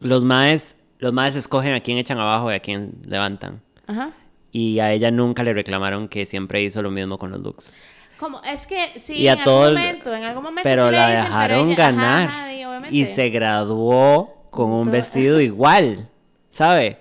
los 0.01 0.25
maes, 0.25 0.77
los 0.99 1.13
maes 1.13 1.37
escogen 1.37 1.75
a 1.75 1.81
quién 1.81 1.99
echan 1.99 2.19
abajo 2.19 2.51
y 2.51 2.55
a 2.57 2.61
quién 2.61 3.01
levantan. 3.07 3.63
Ajá. 3.91 4.11
Y 4.53 4.81
a 4.81 4.93
ella 4.93 5.11
nunca 5.11 5.43
le 5.43 5.53
reclamaron 5.53 6.09
que 6.09 6.27
siempre 6.27 6.63
hizo 6.63 6.83
lo 6.83 6.91
mismo 6.91 7.19
con 7.19 7.31
los 7.31 7.41
looks. 7.41 7.75
Como, 8.19 8.43
es 8.43 8.67
que 8.67 8.99
sí, 8.99 9.15
y 9.15 9.29
a 9.29 9.33
en 9.35 9.43
todo 9.45 9.65
algún 9.65 9.81
momento, 9.81 10.15
en 10.15 10.25
algún 10.25 10.43
momento 10.45 10.63
pero 10.63 10.89
sí 10.89 10.95
la 10.97 11.07
dicen, 11.09 11.25
dejaron 11.25 11.59
ella- 11.71 11.73
ajá, 11.73 11.91
ganar 11.93 12.29
ajá, 12.29 12.53
y 12.91 13.01
y 13.03 13.05
se 13.07 13.29
graduó 13.31 14.47
con 14.51 14.71
un 14.73 14.85
Todo- 14.85 14.93
vestido 14.93 15.41
igual, 15.41 16.11
¿sabe? 16.51 16.99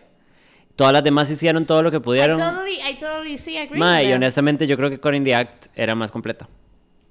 Todas 0.75 0.93
las 0.93 1.03
demás 1.03 1.29
hicieron 1.29 1.65
todo 1.65 1.81
lo 1.83 1.91
que 1.91 1.97
I 1.97 1.99
pudieron. 1.99 2.39
totally, 2.39 2.75
I 2.89 2.93
totally 2.99 3.37
sí, 3.37 3.57
agree 3.57 3.81
with 3.81 4.07
y 4.09 4.13
honestamente 4.13 4.65
yo 4.65 4.77
creo 4.77 4.89
que 4.89 4.99
Corin 4.99 5.23
the 5.25 5.35
Act 5.35 5.65
era 5.75 5.93
más 5.95 6.11
completa. 6.11 6.47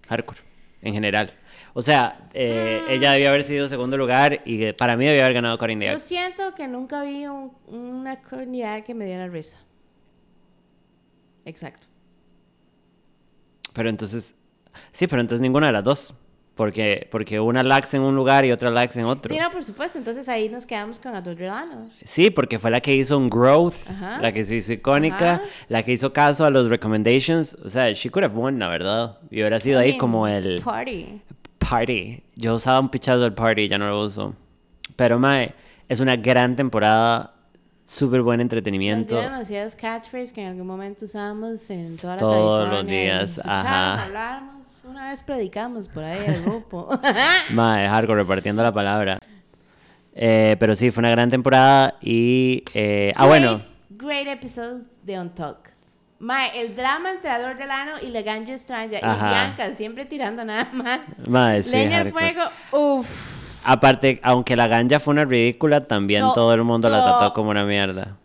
Hardcore, 0.09 0.41
en 0.81 0.95
general. 0.95 1.35
O 1.75 1.83
sea, 1.83 2.31
eh, 2.33 2.81
Ah. 2.89 2.93
ella 2.93 3.13
debió 3.13 3.29
haber 3.29 3.43
sido 3.43 3.69
segundo 3.69 3.99
lugar 3.99 4.41
y 4.47 4.63
eh, 4.65 4.73
para 4.73 4.97
mí 4.97 5.05
debió 5.05 5.21
haber 5.23 5.35
ganado 5.35 5.59
Corin 5.59 5.81
the 5.81 5.87
Yo 5.87 5.93
Act. 5.93 6.01
siento 6.01 6.55
que 6.55 6.67
nunca 6.67 7.03
vi 7.03 7.27
un- 7.27 7.53
una 7.67 8.23
comunidad 8.23 8.85
que 8.85 8.95
me 8.95 9.05
diera 9.05 9.27
risa. 9.29 9.59
Exacto. 11.49 11.87
Pero 13.73 13.89
entonces, 13.89 14.35
sí, 14.93 15.07
pero 15.07 15.21
entonces 15.21 15.41
ninguna 15.41 15.69
de 15.69 15.73
las 15.73 15.85
dos. 15.85 16.15
Porque, 16.55 17.07
porque 17.13 17.39
una 17.39 17.63
lax 17.63 17.95
en 17.95 18.01
un 18.01 18.17
lugar 18.17 18.45
y 18.45 18.51
otra 18.51 18.69
lax 18.69 18.97
en 18.97 19.05
otro. 19.05 19.33
Sí, 19.33 19.41
no, 19.41 19.49
por 19.49 19.63
supuesto. 19.63 19.97
Entonces 19.97 20.29
ahí 20.29 20.49
nos 20.49 20.67
quedamos 20.67 20.99
con 20.99 21.15
Adorelano. 21.15 21.89
Sí, 22.05 22.31
porque 22.31 22.59
fue 22.59 22.73
la 22.73 22.81
que 22.81 22.97
hizo 22.97 23.17
un 23.17 23.31
growth, 23.31 23.75
Ajá. 23.89 24.21
la 24.21 24.33
que 24.33 24.43
se 24.43 24.57
hizo 24.57 24.73
icónica, 24.73 25.35
Ajá. 25.35 25.43
la 25.69 25.85
que 25.85 25.93
hizo 25.93 26.13
caso 26.13 26.45
a 26.45 26.51
los 26.51 26.69
recommendations. 26.69 27.57
O 27.65 27.69
sea, 27.69 27.93
she 27.93 28.11
could 28.11 28.25
have 28.25 28.35
won, 28.35 28.59
la 28.59 28.67
verdad. 28.67 29.19
Y 29.31 29.37
hubiera 29.37 29.61
sido 29.61 29.79
ahí 29.79 29.97
como 29.99 30.27
el 30.27 30.61
Party. 30.61 31.23
party. 31.59 32.25
Yo 32.35 32.57
usaba 32.57 32.81
un 32.81 32.89
pichazo 32.89 33.21
del 33.21 33.35
party, 33.35 33.69
ya 33.69 33.79
no 33.79 33.89
lo 33.89 34.05
uso. 34.05 34.35
Pero, 34.97 35.21
mae, 35.21 35.55
es 35.89 36.01
una 36.01 36.17
gran 36.17 36.57
temporada, 36.57 37.35
súper 37.89 38.21
buen 38.23 38.41
entretenimiento. 38.41 39.15
dio 39.15 39.23
demasiadas 39.23 39.75
catchphrases 39.75 40.33
que 40.33 40.43
en 40.43 40.49
algún 40.49 40.67
momento 40.67 41.07
usábamos 41.07 41.69
en 41.71 41.97
toda 41.97 42.15
la 42.15 42.19
Todos 42.21 42.61
los 42.69 42.69
California, 42.69 42.95
y 43.01 43.05
días, 43.05 43.41
ajá. 43.45 44.03
hablábamos. 44.05 44.55
Una 44.85 45.09
vez 45.09 45.23
predicamos 45.23 45.89
por 45.89 46.05
ahí 46.05 46.23
el 46.27 46.43
grupo. 46.45 46.89
Mae, 47.55 47.89
hardcore, 47.89 48.21
repartiendo 48.23 48.63
la 48.63 48.73
palabra. 48.73 49.19
Eh, 50.15 50.57
pero 50.61 50.75
sí, 50.77 50.91
fue 50.91 51.01
una 51.01 51.11
gran 51.11 51.31
temporada 51.31 51.95
y... 52.01 52.63
eh, 52.75 53.13
ah, 53.17 53.27
bueno. 53.27 53.63
Great, 53.91 54.27
episodes 54.29 55.05
de 55.05 55.19
On 55.19 55.35
Talk. 55.35 55.71
Mae, 56.19 56.61
el 56.61 56.75
drama 56.75 57.13
entre 57.13 57.31
Ador 57.31 57.57
Delano 57.57 57.93
y 58.03 58.09
la 58.09 58.23
Ganja 58.23 58.55
Ajá. 58.55 58.97
y 58.97 58.99
Bianca 59.01 59.73
siempre 59.73 60.05
tirando 60.05 60.45
nada 60.45 60.69
más. 60.73 61.27
Mae, 61.29 61.63
sí, 61.63 61.71
Leña 61.71 62.01
al 62.01 62.11
fuego, 62.13 62.43
uff. 62.73 63.38
Aparte, 63.71 64.19
aunque 64.23 64.57
la 64.57 64.67
ganja 64.67 64.99
fue 64.99 65.13
una 65.13 65.27
ridícula, 65.27 65.87
también 65.87 66.23
No, 66.23 66.33
todo 66.33 66.55
el 66.55 66.65
mundo 66.65 66.89
la 66.89 67.03
trató 67.05 67.35
como 67.35 67.51
una 67.51 67.67
mierda. 67.67 68.17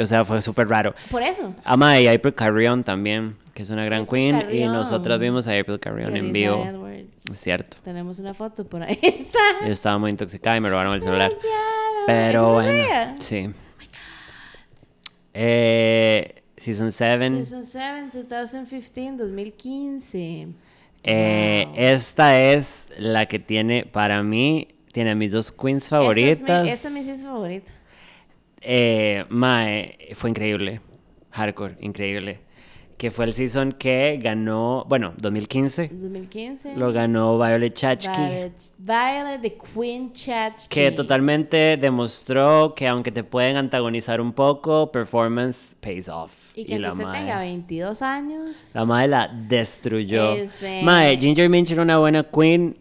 O 0.00 0.06
sea, 0.06 0.24
fue 0.24 0.40
súper 0.40 0.68
raro. 0.68 0.94
Por 1.10 1.20
eso. 1.20 1.52
Ama 1.64 1.98
y 1.98 2.06
April 2.06 2.32
Carrion 2.32 2.84
también, 2.84 3.36
que 3.54 3.62
es 3.62 3.70
una 3.70 3.84
gran 3.84 4.02
April 4.02 4.36
queen. 4.38 4.54
Y 4.54 4.66
nosotras 4.66 5.18
vimos 5.18 5.48
a 5.48 5.58
April 5.58 5.80
Carrion 5.80 6.16
en 6.16 6.32
vivo. 6.32 6.64
Edwards. 6.64 7.24
Es 7.32 7.40
cierto. 7.40 7.76
Tenemos 7.82 8.20
una 8.20 8.34
foto 8.34 8.64
por 8.68 8.84
ahí. 8.84 8.96
Está. 9.02 9.38
Yo 9.66 9.72
estaba 9.72 9.98
muy 9.98 10.12
intoxicada 10.12 10.56
y 10.56 10.60
me 10.60 10.70
robaron 10.70 10.94
el 10.94 11.02
celular. 11.02 11.30
Demasiado. 11.30 12.06
Pero 12.06 12.40
¿Eso 12.40 12.44
fue 12.44 12.62
bueno, 12.62 12.84
ella? 12.84 13.14
sí. 13.18 13.50
Eh, 15.34 16.42
season 16.56 16.92
7. 16.92 17.44
Season 17.44 17.66
7, 17.66 18.26
2015, 18.28 19.16
2015. 19.24 20.48
Eh, 21.10 21.64
Wow. 21.66 21.74
Esta 21.76 22.40
es 22.40 22.88
la 22.98 23.26
que 23.26 23.38
tiene, 23.38 23.84
para 23.86 24.22
mí, 24.22 24.68
tiene 24.92 25.10
a 25.10 25.14
mis 25.14 25.32
dos 25.32 25.52
queens 25.52 25.88
favoritas. 25.88 26.40
Esta 26.40 26.58
es 26.60 26.64
mi, 26.64 26.70
esta 26.70 26.88
es 26.88 27.18
mi 27.18 27.24
favorita. 27.24 27.72
Eh, 28.60 29.24
mae, 29.28 30.08
fue 30.14 30.30
increíble. 30.30 30.80
Hardcore, 31.30 31.76
increíble. 31.80 32.40
Que 32.98 33.12
fue 33.12 33.26
el 33.26 33.32
season 33.32 33.70
que 33.70 34.18
ganó, 34.20 34.84
bueno, 34.88 35.12
2015. 35.18 35.88
2015. 35.92 36.74
Lo 36.76 36.92
ganó 36.92 37.38
Violet 37.38 37.72
Chachki. 37.72 38.10
Violet, 38.10 38.52
Violet 38.78 39.40
the 39.40 39.56
Queen 39.72 40.12
Chachki. 40.12 40.66
Que 40.68 40.90
totalmente 40.90 41.76
demostró 41.76 42.74
que 42.74 42.88
aunque 42.88 43.12
te 43.12 43.22
pueden 43.22 43.56
antagonizar 43.56 44.20
un 44.20 44.32
poco, 44.32 44.90
performance 44.90 45.76
pays 45.80 46.08
off. 46.08 46.50
Y 46.56 46.64
que 46.64 46.76
la 46.80 46.90
usted 46.90 47.04
mae- 47.04 47.20
tenga 47.20 47.38
22 47.38 48.02
años. 48.02 48.70
La 48.74 48.84
madre 48.84 49.06
la 49.06 49.28
destruyó. 49.28 50.32
Este- 50.32 50.82
Mae, 50.82 51.16
Ginger 51.18 51.48
Minch 51.48 51.70
era 51.70 51.82
una 51.82 51.98
buena 51.98 52.24
queen, 52.24 52.76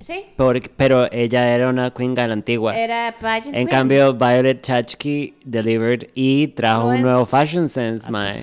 Sí. 0.00 0.24
por- 0.36 0.68
pero 0.70 1.06
ella 1.12 1.48
era 1.54 1.68
una 1.68 1.92
queen 1.94 2.16
la 2.16 2.24
antigua. 2.32 2.76
Era 2.76 3.14
pageant 3.20 3.46
En 3.48 3.52
queen. 3.52 3.68
cambio, 3.68 4.14
Violet 4.14 4.60
Chachki 4.62 5.36
delivered 5.44 6.08
y 6.16 6.48
trajo 6.48 6.88
un 6.88 7.02
nuevo 7.02 7.24
fashion 7.24 7.68
sense, 7.68 8.10
mae. 8.10 8.38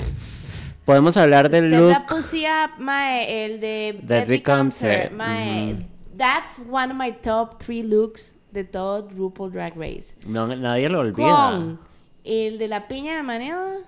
Podemos 0.87 1.17
hablar 1.17 1.49
del 1.49 1.67
Step 1.67 1.79
look. 1.81 1.91
That 1.91 2.07
Pussy 2.07 2.45
Up, 2.45 2.79
mae, 2.79 3.45
el 3.45 3.59
de 3.59 4.01
That 4.07 4.25
Becomes 4.27 4.81
Her. 4.81 5.11
Mae, 5.11 5.77
that's 6.17 6.59
one 6.59 6.91
of 6.91 6.97
my 6.97 7.11
top 7.11 7.61
three 7.61 7.83
looks 7.83 8.35
de 8.53 8.63
todo 8.63 9.09
RuPaul 9.09 9.51
Drag 9.51 9.75
Race. 9.75 10.15
No, 10.25 10.47
nadie 10.47 10.87
lo 10.87 11.01
olvida. 11.01 11.49
Con 11.51 11.79
el 12.23 12.57
de 12.57 12.67
la 12.69 12.87
piña 12.87 13.17
de 13.17 13.23
Manila, 13.23 13.79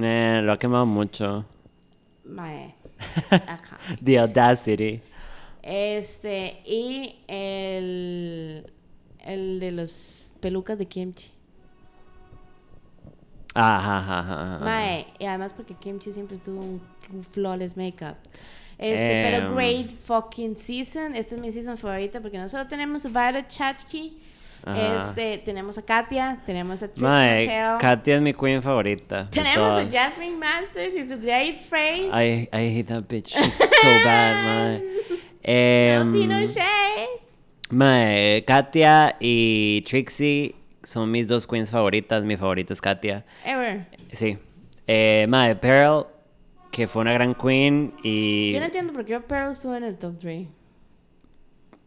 Eh, 0.00 0.40
lo 0.44 0.52
ha 0.52 0.58
quemado 0.60 0.86
mucho. 0.86 1.44
mae, 2.24 2.72
acá. 3.30 3.76
The 4.04 4.20
Audacity. 4.20 5.00
Este, 5.60 6.62
y 6.64 7.16
el, 7.26 8.64
el 9.24 9.58
de 9.58 9.72
los 9.72 10.30
pelucas 10.38 10.78
de 10.78 10.86
Kimchi. 10.86 11.32
Ajá, 13.60 13.98
ajá, 13.98 14.54
ajá. 14.56 14.64
Mae, 14.64 15.06
y 15.18 15.24
además 15.26 15.52
porque 15.52 15.74
Kimchi 15.74 16.12
siempre 16.12 16.36
tuvo 16.38 16.60
un, 16.60 16.80
un 17.12 17.24
flawless 17.32 17.76
makeup. 17.76 18.16
Este, 18.78 19.22
pero 19.24 19.46
Em. 19.48 19.54
great 19.54 19.90
fucking 19.92 20.54
season. 20.56 21.16
Esta 21.16 21.34
es 21.34 21.40
mi 21.40 21.50
season 21.50 21.76
favorita 21.76 22.20
porque 22.20 22.38
no 22.38 22.48
solo 22.48 22.66
tenemos 22.68 23.04
a 23.04 23.08
Violet 23.08 23.48
Chachki, 23.48 24.16
Ajá. 24.64 25.08
este, 25.08 25.38
tenemos 25.38 25.76
a 25.78 25.82
Katia, 25.82 26.40
tenemos 26.46 26.80
a 26.82 26.86
Trixie 26.86 27.02
Mae, 27.02 27.46
Mattel, 27.46 27.78
Katia 27.80 28.16
es 28.16 28.22
mi 28.22 28.32
queen 28.34 28.62
favorita. 28.62 29.28
tenemos 29.30 29.80
a. 29.80 29.90
Jasmine 29.90 30.36
Masters 30.38 30.94
y 30.94 31.08
su 31.08 31.18
great 31.18 31.56
phrase. 31.58 32.10
I, 32.12 32.48
I 32.52 32.78
hate 32.78 32.84
that 32.86 33.08
bitch. 33.08 33.28
She's 33.34 33.54
so 33.54 33.88
bad, 34.04 34.44
mae. 34.44 34.82
Em, 35.42 36.06
no, 36.06 36.12
Tino 36.12 36.46
Shea. 36.46 37.06
mae, 37.70 38.44
Katia 38.46 39.16
y 39.18 39.82
Trixie 39.86 40.54
son 40.88 41.10
mis 41.10 41.28
dos 41.28 41.46
queens 41.46 41.70
favoritas. 41.70 42.24
Mi 42.24 42.36
favorita 42.36 42.72
es 42.72 42.80
Katia. 42.80 43.24
Ever. 43.44 43.86
Sí. 44.12 44.38
Eh, 44.86 45.26
mae, 45.28 45.54
Pearl, 45.56 46.06
que 46.70 46.86
fue 46.86 47.02
una 47.02 47.12
gran 47.12 47.34
queen 47.34 47.92
y... 48.02 48.52
Yo 48.52 48.60
no 48.60 48.66
entiendo 48.66 48.92
por 48.92 49.04
qué 49.04 49.20
Pearl 49.20 49.52
estuvo 49.52 49.74
en 49.74 49.84
el 49.84 49.96
top 49.98 50.18
3. 50.18 50.46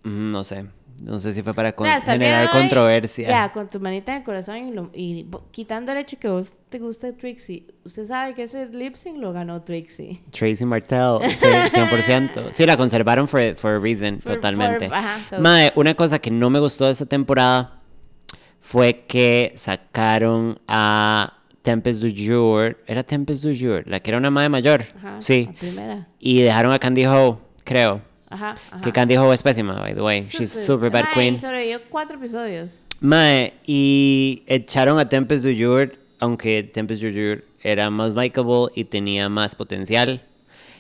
Mm, 0.04 0.32
No 0.32 0.44
sé. 0.44 0.66
No 1.02 1.20
sé 1.20 1.34
si 1.34 1.42
fue 1.42 1.56
para 1.56 1.74
O 1.76 1.84
sea, 1.84 2.00
generar 2.02 2.44
hoy, 2.46 2.52
controversia. 2.62 3.28
Ya, 3.28 3.52
con 3.52 3.68
tu 3.68 3.80
manita 3.80 4.12
en 4.12 4.20
el 4.20 4.24
corazón 4.24 4.58
y, 4.68 4.72
lo- 4.72 4.92
y 4.94 5.24
bo- 5.24 5.48
quitando 5.50 5.92
el 5.94 5.98
hecho 5.98 6.20
que 6.20 6.28
vos 6.30 6.54
te 6.70 6.78
gusta 6.78 7.12
Trixie, 7.18 7.66
usted 7.84 8.06
sabe 8.06 8.36
que 8.36 8.44
ese 8.44 8.68
lip 8.68 8.94
sync 8.94 9.18
lo 9.18 9.34
ganó 9.34 9.64
Trixie. 9.64 10.22
Tracy 10.30 10.64
Martell, 10.64 11.18
sí, 11.28 11.44
100%. 11.48 12.50
Sí, 12.52 12.68
la 12.68 12.78
conservaron 12.78 13.28
for, 13.28 13.56
for 13.56 13.72
a 13.72 13.80
reason, 13.80 14.20
For- 14.22 14.36
totalmente. 14.36 14.90
for- 14.90 14.96
ajá, 14.96 15.18
todo. 15.28 15.42
Mae, 15.42 15.74
una 15.76 15.96
cosa 15.96 16.20
que 16.20 16.30
no 16.30 16.52
me 16.52 16.60
gustó 16.60 16.86
de 16.86 16.92
esta 16.92 17.08
temporada 17.08 17.81
fue 18.62 19.04
que 19.08 19.52
sacaron 19.56 20.60
a 20.68 21.34
Tempest 21.62 22.02
du 22.02 22.10
Jour. 22.16 22.78
Era 22.88 23.04
Tempest 23.04 23.44
du 23.44 23.54
Jour, 23.54 23.84
la 23.88 24.00
que 24.00 24.12
era 24.12 24.18
una 24.18 24.32
madre 24.32 24.50
mayor. 24.50 24.84
Ajá, 24.98 25.22
sí. 25.22 25.46
la 25.48 25.60
primera. 25.60 26.08
Y 26.20 26.42
dejaron 26.42 26.72
a 26.72 26.80
Candy 26.80 27.06
Ho, 27.06 27.40
creo. 27.64 28.02
Ajá, 28.30 28.56
ajá. 28.72 28.82
Que 28.82 28.94
Candy 28.94 29.18
Ho 29.18 29.34
es 29.34 29.44
pésima, 29.44 29.74
by 29.80 29.94
the 29.94 30.02
way. 30.02 30.22
She's 30.30 30.52
super 30.52 30.90
bad 30.90 31.04
Mae, 31.04 31.14
queen. 31.14 31.36
y 31.36 31.38
sobrevivió 31.40 31.80
cuatro 31.90 32.18
episodios. 32.18 32.82
Mae, 33.02 33.54
y 33.66 34.44
echaron 34.48 35.00
a 35.00 35.10
Tempest 35.10 35.44
du 35.44 35.52
Jour, 35.54 35.92
aunque 36.20 36.64
Tempest 36.64 37.02
du 37.04 37.10
Jour 37.10 37.44
era 37.62 37.90
más 37.90 38.14
likable 38.16 38.68
y 38.76 38.86
tenía 38.86 39.28
más 39.28 39.56
potencial. 39.56 40.22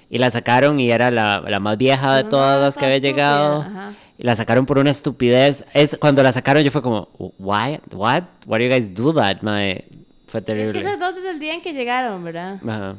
Y 0.09 0.17
la 0.17 0.29
sacaron 0.31 0.79
y 0.79 0.91
era 0.91 1.09
la, 1.11 1.41
la 1.47 1.59
más 1.59 1.77
vieja 1.77 2.15
de 2.15 2.23
todas 2.25 2.59
las 2.61 2.77
que 2.77 2.85
había 2.85 2.97
estúpida, 2.97 3.11
llegado. 3.13 3.61
ajá. 3.61 3.93
Y 4.21 4.23
la 4.23 4.35
sacaron 4.35 4.67
por 4.67 4.77
una 4.77 4.91
estupidez. 4.91 5.65
Es, 5.73 5.97
cuando 5.99 6.21
la 6.21 6.31
sacaron 6.31 6.61
yo 6.61 6.69
fue 6.69 6.83
como, 6.83 7.09
why, 7.39 7.79
what, 7.91 8.25
why 8.45 8.59
do 8.59 8.65
you 8.65 8.69
guys 8.69 8.93
do 8.93 9.11
that, 9.15 9.41
mae? 9.41 9.83
Fue 10.27 10.41
Es 10.41 10.45
terrible. 10.45 10.73
que 10.73 10.79
esas 10.79 10.99
dos 10.99 11.15
desde 11.15 11.31
el 11.31 11.39
día 11.39 11.55
en 11.55 11.61
que 11.63 11.73
llegaron, 11.73 12.23
¿verdad? 12.23 12.59
Ajá. 12.63 12.97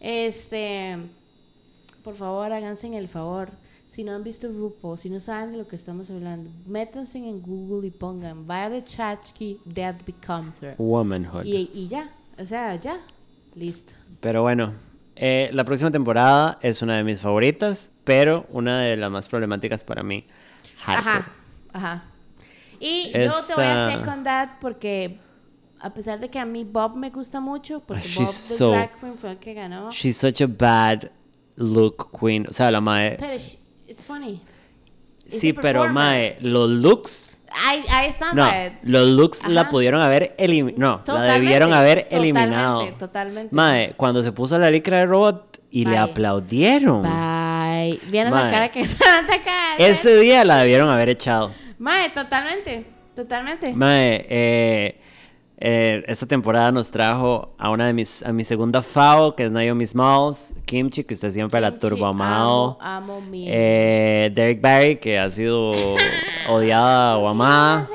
Este, 0.00 0.96
por 2.02 2.14
favor, 2.14 2.50
háganse 2.50 2.86
en 2.86 2.94
el 2.94 3.08
favor. 3.08 3.50
Si 3.86 4.04
no 4.04 4.14
han 4.14 4.24
visto 4.24 4.48
RuPaul, 4.48 4.96
si 4.96 5.10
no 5.10 5.20
saben 5.20 5.52
de 5.52 5.58
lo 5.58 5.68
que 5.68 5.76
estamos 5.76 6.10
hablando, 6.10 6.50
métanse 6.66 7.18
en 7.18 7.42
Google 7.42 7.86
y 7.86 7.90
pongan 7.90 8.46
Violet 8.46 8.86
Chachki, 8.86 9.60
Death 9.66 10.02
Becomes 10.06 10.62
Her. 10.62 10.76
Womanhood. 10.78 11.44
Y, 11.44 11.70
y 11.74 11.88
ya, 11.88 12.10
o 12.38 12.46
sea, 12.46 12.74
ya, 12.76 12.98
listo. 13.54 13.92
Pero 14.20 14.40
bueno, 14.40 14.72
eh, 15.14 15.50
la 15.52 15.64
próxima 15.64 15.90
temporada 15.90 16.58
es 16.62 16.80
una 16.80 16.96
de 16.96 17.04
mis 17.04 17.20
favoritas, 17.20 17.90
pero 18.04 18.46
una 18.50 18.80
de 18.80 18.96
las 18.96 19.10
más 19.10 19.28
problemáticas 19.28 19.84
para 19.84 20.02
mí. 20.02 20.24
Hardcore. 20.80 21.10
Ajá, 21.10 21.30
ajá. 21.72 22.04
Y 22.80 23.10
yo 23.12 23.32
te 23.46 23.54
voy 23.54 23.64
a 23.64 23.88
Esta- 23.88 23.98
second 23.98 24.24
that 24.24 24.48
porque 24.60 25.18
a 25.80 25.92
pesar 25.94 26.20
de 26.20 26.28
que 26.30 26.38
a 26.38 26.44
mí 26.44 26.64
Bob 26.64 26.96
me 26.96 27.10
gusta 27.10 27.40
mucho, 27.40 27.80
porque 27.80 28.02
She's 28.02 28.18
Bob 28.18 28.26
the 28.26 28.32
so- 28.56 28.70
Drag 28.70 29.00
Queen 29.00 29.18
fue 29.18 29.30
el 29.32 29.38
que 29.38 29.54
ganó. 29.54 29.90
She's 29.90 30.16
such 30.16 30.40
a 30.42 30.46
bad 30.46 31.10
look 31.56 32.10
queen. 32.18 32.46
O 32.48 32.52
sea, 32.52 32.70
la 32.70 32.80
mae. 32.80 33.16
Pero 33.18 33.34
sh- 33.36 33.58
it's 33.86 34.02
funny. 34.04 34.40
It's 35.24 35.40
Sí, 35.40 35.52
pero 35.52 35.92
mae, 35.92 36.38
los 36.40 36.70
looks. 36.70 37.38
Ahí, 37.66 37.82
ahí 37.90 38.08
está, 38.08 38.32
No, 38.34 38.44
mae. 38.44 38.78
los 38.82 39.08
looks 39.08 39.46
la 39.48 39.68
pudieron 39.68 40.00
haber 40.00 40.34
eliminado. 40.38 40.78
No, 40.78 40.96
la 40.98 41.04
Totalmente, 41.04 41.40
debieron 41.40 41.72
haber 41.72 41.98
totalmente, 42.04 42.16
eliminado. 42.16 42.88
totalmente. 42.98 43.54
Mae, 43.54 43.94
cuando 43.96 44.22
se 44.22 44.32
puso 44.32 44.58
la 44.58 44.70
licra 44.70 44.98
de 44.98 45.06
robot 45.06 45.60
y 45.70 45.84
le 45.84 45.96
aplaudieron. 45.98 47.02
Bye. 47.02 47.10
¿Vieron 48.06 48.32
la 48.32 48.50
cara 48.50 48.70
que 48.70 48.84
Samantha 48.86 49.34
acá? 49.34 49.76
Ese 49.78 50.16
día 50.20 50.44
la 50.44 50.58
debieron 50.58 50.88
haber 50.88 51.08
echado. 51.08 51.52
Mae, 51.78 52.10
totalmente. 52.10 52.84
Totalmente. 53.14 53.72
Mae, 53.72 54.26
eh, 54.28 55.00
eh, 55.60 56.04
esta 56.06 56.24
temporada 56.24 56.70
nos 56.70 56.90
trajo 56.90 57.54
a 57.58 57.70
una 57.70 57.86
de 57.88 57.92
mis, 57.92 58.22
a 58.22 58.32
mi 58.32 58.44
segunda 58.44 58.80
FAO, 58.80 59.34
que 59.34 59.44
es 59.44 59.50
Naomi 59.50 59.86
Smalls, 59.86 60.54
Kimchi, 60.64 61.02
que 61.02 61.14
usted 61.14 61.30
siempre 61.30 61.60
la 61.60 61.70
Kimchi, 61.70 61.88
turbo 61.88 62.06
amado. 62.06 62.78
Amo, 62.80 63.14
amo 63.16 63.20
mi. 63.20 63.46
Eh, 63.48 64.30
Derek 64.32 64.60
Barry, 64.60 64.96
que 64.96 65.18
ha 65.18 65.28
sido 65.30 65.72
odiada 66.48 67.18
o 67.18 67.26
amada. 67.28 67.88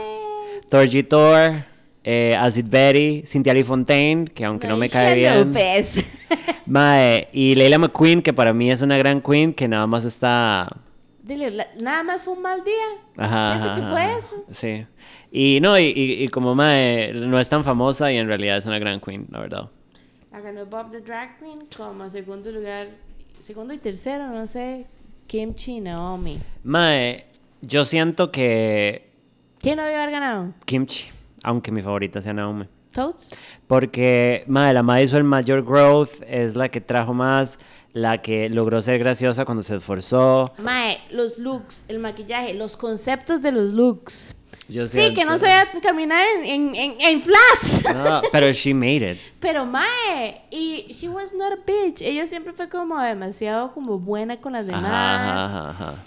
Torgy 0.69 1.03
Thor, 1.03 1.63
eh, 2.03 2.35
Acid 2.37 2.65
Betty, 2.67 3.23
Cynthia 3.25 3.53
Lee 3.53 3.63
Fontaine, 3.63 4.25
que 4.25 4.43
aunque 4.43 4.67
no 4.67 4.75
me 4.75 4.89
cae 4.89 5.15
bien. 5.15 5.47
López. 5.47 6.03
Mae, 6.65 7.27
y 7.33 7.55
Leila 7.55 7.77
McQueen, 7.77 8.21
que 8.21 8.33
para 8.33 8.53
mí 8.53 8.71
es 8.71 8.81
una 8.81 8.97
gran 8.97 9.21
queen, 9.21 9.53
que 9.53 9.67
nada 9.67 9.87
más 9.87 10.05
está 10.05 10.67
Dile, 11.21 11.51
la- 11.51 11.67
nada 11.81 12.03
más 12.03 12.23
fue 12.23 12.33
un 12.33 12.41
mal 12.41 12.63
día. 12.63 12.83
Ajá, 13.17 13.53
Siento 13.61 13.75
que 13.75 13.81
fue 13.91 14.17
eso. 14.17 14.43
Sí. 14.51 14.85
Y 15.31 15.59
no, 15.61 15.77
y, 15.79 15.83
y, 15.85 16.23
y 16.23 16.27
como 16.27 16.53
mae, 16.53 17.13
no 17.13 17.39
es 17.39 17.47
tan 17.47 17.63
famosa 17.63 18.11
y 18.11 18.17
en 18.17 18.27
realidad 18.27 18.57
es 18.57 18.65
una 18.65 18.77
gran 18.79 18.99
queen, 18.99 19.27
la 19.31 19.39
verdad. 19.39 19.69
La 20.31 20.41
ganó 20.41 20.65
Bob 20.65 20.91
the 20.91 20.99
Drag 20.99 21.37
Queen 21.39 21.67
como 21.77 22.09
segundo 22.09 22.51
lugar, 22.51 22.87
segundo 23.41 23.73
y 23.73 23.77
tercero, 23.77 24.27
no 24.29 24.47
sé, 24.47 24.85
Kimchi 25.27 25.79
Naomi. 25.79 26.39
Mae, 26.63 27.25
yo 27.61 27.85
siento 27.85 28.31
que 28.31 29.09
¿Quién 29.59 29.77
no 29.77 29.83
debió 29.83 29.99
haber 29.99 30.11
ganado? 30.11 30.53
Kimchi, 30.65 31.09
aunque 31.43 31.71
mi 31.71 31.81
favorita 31.81 32.21
sea 32.21 32.33
Naomi. 32.33 32.65
Toads. 32.93 33.31
Porque, 33.67 34.43
mae, 34.47 34.73
la 34.73 34.83
mae 34.83 35.03
hizo 35.03 35.17
el 35.17 35.23
mayor 35.25 35.63
growth, 35.65 36.21
es 36.27 36.55
la 36.55 36.69
que 36.69 36.79
trajo 36.79 37.13
más, 37.13 37.59
la 37.91 38.21
que 38.21 38.49
logró 38.49 38.81
ser 38.81 38.99
graciosa 38.99 39.45
cuando 39.45 39.63
se 39.63 39.75
esforzó. 39.75 40.45
Mae, 40.59 40.97
los 41.11 41.37
looks, 41.39 41.85
el 41.89 41.99
maquillaje, 41.99 42.53
los 42.53 42.77
conceptos 42.77 43.41
de 43.41 43.51
los 43.51 43.69
looks. 43.73 44.35
Yo 44.69 44.87
Sí, 44.87 45.13
que 45.13 45.25
no 45.25 45.37
se 45.37 45.45
vea 45.45 45.67
caminar 45.81 46.25
en, 46.37 46.45
en, 46.45 46.75
en, 46.75 46.95
en 47.01 47.21
flats. 47.21 47.83
No, 47.93 48.21
pero 48.31 48.49
she 48.53 48.73
made 48.73 49.11
it. 49.11 49.17
Pero 49.41 49.65
Mae, 49.65 50.41
y 50.51 50.87
she 50.93 51.09
was 51.09 51.33
not 51.33 51.51
a 51.51 51.57
bitch. 51.65 52.01
Ella 52.01 52.25
siempre 52.27 52.53
fue 52.53 52.69
como 52.69 52.97
demasiado 53.01 53.73
como 53.73 53.99
buena 53.99 54.39
con 54.39 54.53
las 54.53 54.65
demás. 54.65 54.85
Ajá, 54.85 55.45
ajá, 55.45 55.69
ajá. 55.69 56.03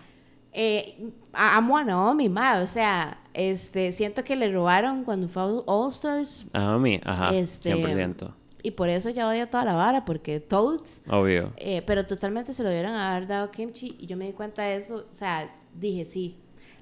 Eh, 0.55 1.11
a- 1.35 1.59
amo 1.59 1.77
a 1.77 1.85
Naomi, 1.85 2.31
Mae. 2.31 2.63
O 2.63 2.67
sea, 2.67 3.19
este, 3.37 3.93
siento 3.93 4.25
que 4.25 4.35
le 4.35 4.51
robaron 4.51 5.05
cuando 5.05 5.29
fue 5.29 5.43
a 5.43 5.47
All 5.47 5.93
Stars. 5.93 6.47
Naomi, 6.53 7.01
ajá, 7.05 7.35
Este, 7.35 7.75
100%. 7.75 8.33
Y 8.63 8.73
por 8.73 8.89
eso 8.89 9.11
ya 9.11 9.29
odia 9.29 9.49
toda 9.49 9.65
la 9.65 9.75
vara, 9.75 10.05
porque 10.05 10.41
Toads. 10.41 11.03
Obvio. 11.09 11.53
eh, 11.57 11.83
pero 11.87 12.05
totalmente 12.05 12.53
se 12.53 12.63
lo 12.65 12.69
hubieran 12.71 12.95
haber 12.95 13.29
dado 13.29 13.45
a 13.45 13.53
Kimchi. 13.53 13.97
Y 14.01 14.07
yo 14.07 14.17
me 14.17 14.27
di 14.27 14.33
cuenta 14.33 14.63
de 14.63 14.77
eso. 14.77 15.07
O 15.11 15.15
sea, 15.15 15.49
dije 15.75 16.05
sí. 16.05 16.37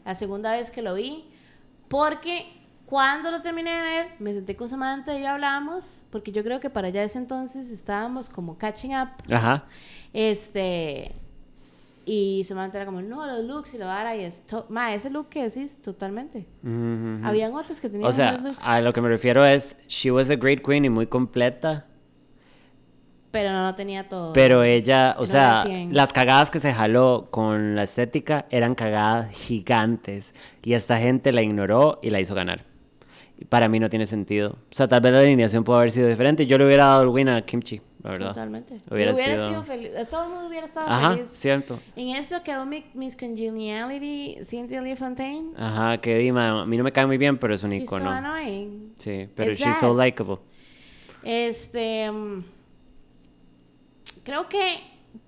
La 0.04 0.14
segunda 0.14 0.52
vez 0.52 0.70
que 0.70 0.80
lo 0.80 0.94
vi. 0.94 1.24
Porque 1.88 2.46
cuando 2.86 3.30
lo 3.30 3.42
terminé 3.42 3.70
de 3.70 3.82
ver, 3.82 4.06
me 4.18 4.32
senté 4.32 4.56
con 4.56 4.68
Samantha 4.70 5.18
y 5.18 5.26
hablamos. 5.26 5.98
Porque 6.10 6.32
yo 6.32 6.42
creo 6.42 6.58
que 6.58 6.70
para 6.70 6.88
allá 6.88 7.02
ese 7.02 7.18
entonces 7.18 7.70
estábamos 7.70 8.30
como 8.30 8.56
catching 8.56 8.96
up. 8.96 9.08
Ajá. 9.30 9.64
Este. 10.14 11.12
Y 12.06 12.42
Samantha 12.44 12.78
era 12.78 12.86
como, 12.86 13.00
no, 13.00 13.26
los 13.26 13.44
looks 13.44 13.72
y 13.74 13.78
la 13.78 13.86
vara. 13.86 14.14
Y 14.16 14.24
es. 14.24 14.44
to- 14.44 14.66
Ma, 14.68 14.94
ese 14.94 15.08
look 15.10 15.28
que 15.30 15.42
decís, 15.44 15.80
totalmente. 15.80 16.46
Ujú. 16.62 17.20
Habían 17.26 17.54
otros 17.54 17.80
que 17.80 17.88
tenían 17.88 18.08
O 18.08 18.12
sea, 18.12 18.36
looks. 18.38 18.62
a 18.66 18.80
lo 18.80 18.92
que 18.92 19.00
me 19.00 19.08
refiero 19.08 19.44
es, 19.44 19.76
she 19.88 20.10
was 20.10 20.28
a 20.30 20.36
great 20.36 20.60
queen 20.62 20.84
y 20.84 20.90
muy 20.90 21.06
completa, 21.06 21.86
Pero 23.30 23.50
no, 23.52 23.62
no 23.62 23.74
tenía 23.74 24.08
todo. 24.08 24.32
pero 24.32 24.62
ella, 24.62 25.14
o 25.18 25.22
No 25.22 25.26
sea, 25.26 25.62
era 25.62 25.64
100. 25.64 25.94
las 25.94 26.12
cagadas 26.12 26.50
que 26.50 26.60
se 26.60 26.72
jaló 26.72 27.28
con 27.30 27.74
la 27.74 27.82
estética 27.82 28.46
eran 28.50 28.74
cagadas 28.74 29.30
gigantes 29.30 30.34
y 30.62 30.74
esta 30.74 30.98
gente 30.98 31.32
la 31.32 31.42
ignoró 31.42 31.98
y 32.02 32.10
la 32.10 32.20
hizo 32.20 32.34
ganar. 32.34 32.64
Y 33.38 33.46
para 33.46 33.68
mí 33.68 33.80
no 33.80 33.88
tiene 33.90 34.06
sentido. 34.06 34.50
O 34.50 34.74
sea, 34.74 34.86
tal 34.86 35.00
vez 35.00 35.12
la 35.12 35.18
alineación 35.20 35.64
pudo 35.64 35.76
haber 35.78 35.90
sido 35.90 36.06
diferente. 36.06 36.46
Yo 36.46 36.58
le 36.58 36.66
hubiera 36.66 36.84
dado 36.84 37.02
el 37.02 37.08
win 37.08 37.28
a 37.28 37.42
Kimchi, 37.42 37.80
la 38.04 38.10
verdad. 38.10 38.28
Totalmente. 38.28 38.76
Hubiera, 38.90 39.12
Hubiera, 39.14 39.32
sido... 39.34 39.48
sido 39.48 39.62
feliz. 39.64 39.90
Todo 40.10 40.24
el 40.24 40.28
mundo 40.30 40.46
hubiera 40.46 40.66
estado 40.66 40.88
Ajá, 40.88 41.14
feliz. 41.16 41.30
cierto. 41.30 41.80
En 41.96 42.10
esto 42.14 42.42
quedó 42.44 42.64
mi, 42.66 42.84
Miss 42.94 43.16
Congeniality, 43.16 44.36
Cynthia 44.44 44.80
Lee 44.82 44.94
Fontaine. 44.94 45.52
Ajá, 45.56 45.98
que 46.00 46.18
Dima, 46.18 46.60
a 46.62 46.66
mí 46.66 46.76
no 46.76 46.84
me 46.84 46.92
cae 46.92 47.06
muy 47.06 47.18
bien, 47.18 47.36
pero 47.38 47.54
es 47.54 47.62
un 47.64 47.70
She's 47.70 47.88
so 47.90 47.96
icono. 47.96 48.10
annoying. 48.10 48.94
Sí, 48.98 49.28
pero 49.34 49.50
Es 49.52 49.58
she's 49.58 49.78
so 49.78 49.92
likable. 49.96 50.36
Este. 51.24 52.10
mm, 52.12 52.44
creo 54.22 54.48
que. 54.48 54.60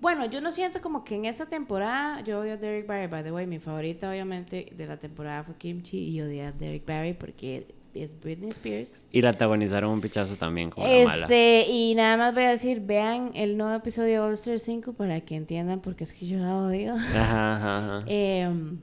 Bueno, 0.01 0.25
yo 0.25 0.41
no 0.41 0.51
siento 0.51 0.81
como 0.81 1.03
que 1.03 1.15
en 1.15 1.25
esta 1.25 1.45
temporada. 1.45 2.21
Yo 2.21 2.41
odio 2.41 2.53
a 2.53 2.57
Derek 2.57 2.85
Barry, 2.85 3.07
by 3.07 3.23
the 3.23 3.31
way. 3.31 3.47
Mi 3.47 3.57
favorita, 3.57 4.09
obviamente, 4.09 4.67
de 4.75 4.85
la 4.85 4.97
temporada 4.97 5.43
fue 5.45 5.55
Kimchi. 5.55 5.97
Y 6.09 6.21
odié 6.21 6.45
a 6.45 6.51
Derek 6.51 6.85
Barry 6.85 7.13
porque 7.13 7.73
es 8.01 8.19
Britney 8.19 8.49
Spears. 8.49 9.05
Y 9.11 9.21
la 9.21 9.29
antagonizaron 9.29 9.91
un 9.91 10.01
pichazo 10.01 10.35
también 10.35 10.69
como 10.69 10.87
la 10.87 11.05
mala. 11.05 11.21
Este, 11.23 11.65
y 11.69 11.95
nada 11.95 12.17
más 12.17 12.33
voy 12.33 12.43
a 12.43 12.49
decir, 12.49 12.81
vean 12.81 13.31
el 13.33 13.57
nuevo 13.57 13.75
episodio 13.75 14.21
de 14.21 14.27
All 14.27 14.33
Star 14.33 14.59
5 14.59 14.93
para 14.93 15.21
que 15.21 15.35
entiendan 15.35 15.79
porque 15.81 16.03
es 16.03 16.13
que 16.13 16.25
yo 16.25 16.39
la 16.39 16.55
odio. 16.55 16.95
Ajá, 17.15 17.55
ajá, 17.55 17.97
ajá. 17.97 18.03
Em, 18.07 18.79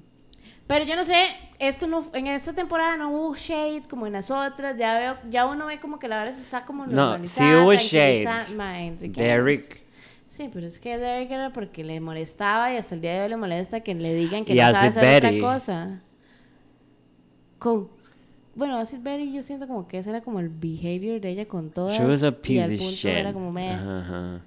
pero 0.67 0.85
yo 0.87 0.97
no 0.97 1.05
sé, 1.05 1.15
esto 1.59 1.87
no, 1.87 2.03
en 2.15 2.27
esta 2.27 2.55
temporada 2.55 2.97
no 2.97 3.11
hubo 3.11 3.35
shade 3.35 3.83
como 3.89 4.07
en 4.07 4.15
las 4.15 4.31
otras, 4.31 4.77
ya 4.79 4.99
veo, 4.99 5.17
ya 5.31 5.47
uno 5.47 5.67
ve 5.67 5.79
como 5.79 5.99
que 5.99 6.09
la 6.09 6.21
verdad 6.21 6.35
se 6.35 6.41
está 6.41 6.65
como 6.65 6.87
No, 6.87 7.19
sí 7.25 7.43
hubo 7.43 7.75
shade. 7.75 8.27
quienes. 8.57 9.13
Derek. 9.13 9.85
Sí, 10.27 10.51
pero 10.53 10.67
es 10.67 10.79
que 10.81 10.99
Derek 10.99 11.31
era 11.31 11.53
porque 11.53 11.85
le 11.85 12.01
molestaba 12.01 12.73
y 12.73 12.77
hasta 12.77 12.95
el 12.95 13.03
día 13.03 13.13
de 13.15 13.23
hoy 13.23 13.29
le 13.29 13.37
molesta 13.37 13.81
que 13.81 13.95
le 13.95 14.15
digan 14.15 14.45
que 14.45 14.55
Y 14.55 14.57
no 14.57 14.71
sabe 14.73 14.89
hacer 14.89 15.27
otra 15.27 15.41
cosa. 15.41 16.03
Con, 17.59 17.89
bueno, 18.55 18.77
Acid 18.77 19.01
Betty 19.01 19.33
yo 19.33 19.43
siento 19.43 19.67
como 19.67 19.87
que 19.89 19.99
ese 19.99 20.11
era 20.11 20.21
como 20.21 20.41
el 20.41 20.49
behavior 20.49 21.21
de 21.21 21.29
ella 21.31 21.47
con 21.47 21.71
todas. 21.71 21.97
She 21.99 22.05
was 22.07 22.23
a 22.23 22.29
y 22.29 22.33
piece 22.33 22.65
al 22.65 22.73
of 22.73 22.79
punto 22.79 22.93
shit. 22.95 23.11
era 23.11 23.33
como 23.33 23.53
meh. 23.53 23.71
Ajá, 23.73 23.99
ajá. 24.01 24.41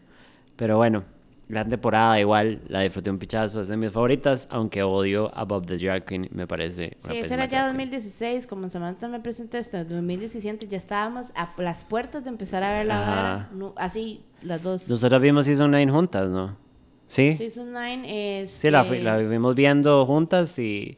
Pero 0.55 0.77
bueno, 0.77 1.03
gran 1.49 1.69
temporada, 1.69 2.19
igual 2.19 2.61
la 2.67 2.81
disfruté 2.81 3.09
un 3.09 3.19
pichazo, 3.19 3.61
es 3.61 3.67
de 3.67 3.77
mis 3.77 3.91
favoritas, 3.91 4.47
aunque 4.51 4.81
odio 4.83 5.31
a 5.37 5.45
Bob 5.45 5.65
the 5.65 5.77
Drag 5.77 6.03
Queen, 6.05 6.27
me 6.31 6.47
parece. 6.47 6.97
una 7.03 7.13
Sí, 7.13 7.19
ese 7.19 7.33
era 7.33 7.45
ya 7.45 7.63
drag 7.63 7.75
queen. 7.75 7.89
2016, 7.89 8.47
como 8.47 8.67
Samantha 8.69 9.07
me 9.07 9.19
presentó 9.19 9.57
esto, 9.57 9.77
en 9.77 9.87
2017 9.89 10.67
ya 10.67 10.77
estábamos 10.77 11.31
a 11.35 11.49
las 11.61 11.85
puertas 11.85 12.23
de 12.23 12.29
empezar 12.29 12.63
a 12.63 12.71
ver 12.73 12.85
la 12.87 12.99
vara, 12.99 13.49
no, 13.53 13.73
así 13.77 14.23
las 14.41 14.61
dos. 14.61 14.89
Nosotros 14.89 15.21
vimos 15.21 15.45
Season 15.45 15.69
9 15.71 15.91
juntas, 15.91 16.29
¿no? 16.29 16.57
¿Sí? 17.05 17.31
Sí, 17.37 17.49
Season 17.49 17.71
9 17.71 18.41
es... 18.41 18.63
la, 18.71 18.83
fui- 18.83 19.01
la 19.01 19.17
vimos 19.17 19.55
viendo 19.55 20.05
juntas 20.05 20.57
y, 20.59 20.97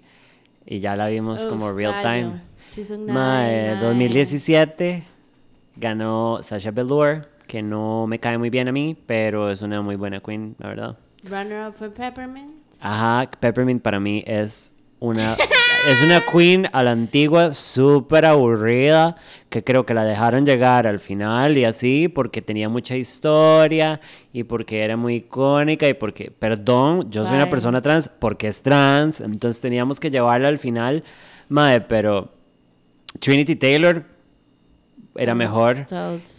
y 0.65 0.79
ya 0.79 0.95
la 0.95 1.07
vimos 1.09 1.45
como 1.45 1.71
real 1.73 1.93
time. 2.01 2.41
Season 2.79 3.07
9, 3.07 3.13
Mae, 3.13 3.75
2017, 3.81 5.03
ganó 5.75 6.39
Sasha 6.41 6.71
Velour, 6.71 7.27
que 7.45 7.61
no 7.61 8.07
me 8.07 8.19
cae 8.19 8.37
muy 8.37 8.49
bien 8.49 8.69
a 8.69 8.71
mí, 8.71 8.95
pero 9.05 9.51
es 9.51 9.61
una 9.61 9.81
muy 9.81 9.97
buena 9.97 10.21
queen, 10.21 10.55
la 10.59 10.69
verdad. 10.69 10.97
Runner 11.29 11.67
up 11.67 11.73
fue 11.75 11.89
Peppermint. 11.89 12.53
Ajá, 12.79 13.29
Peppermint 13.37 13.81
para 13.81 13.99
mí 13.99 14.23
es 14.25 14.73
una 15.01 15.35
es 15.89 16.01
una 16.01 16.21
queen 16.21 16.69
a 16.71 16.81
la 16.81 16.91
antigua 16.91 17.53
súper 17.53 18.23
aburrida 18.23 19.17
que 19.49 19.61
creo 19.61 19.85
que 19.85 19.93
la 19.93 20.05
dejaron 20.05 20.45
llegar 20.45 20.87
al 20.87 20.99
final 20.99 21.57
y 21.57 21.65
así 21.65 22.07
porque 22.07 22.41
tenía 22.41 22.69
mucha 22.69 22.95
historia 22.95 23.99
y 24.31 24.43
porque 24.43 24.83
era 24.83 24.95
muy 24.95 25.15
icónica 25.15 25.85
y 25.89 25.95
porque 25.95 26.31
perdón 26.31 27.11
yo 27.11 27.25
soy 27.25 27.35
una 27.35 27.49
persona 27.49 27.81
trans 27.81 28.07
porque 28.07 28.47
es 28.47 28.61
trans 28.61 29.19
entonces 29.19 29.61
teníamos 29.61 29.99
que 29.99 30.11
llevarla 30.11 30.47
al 30.47 30.59
final 30.59 31.03
madre 31.49 31.81
pero 31.81 32.38
Trinity 33.19 33.55
Taylor 33.55 34.05
era 35.15 35.33
mejor 35.35 35.85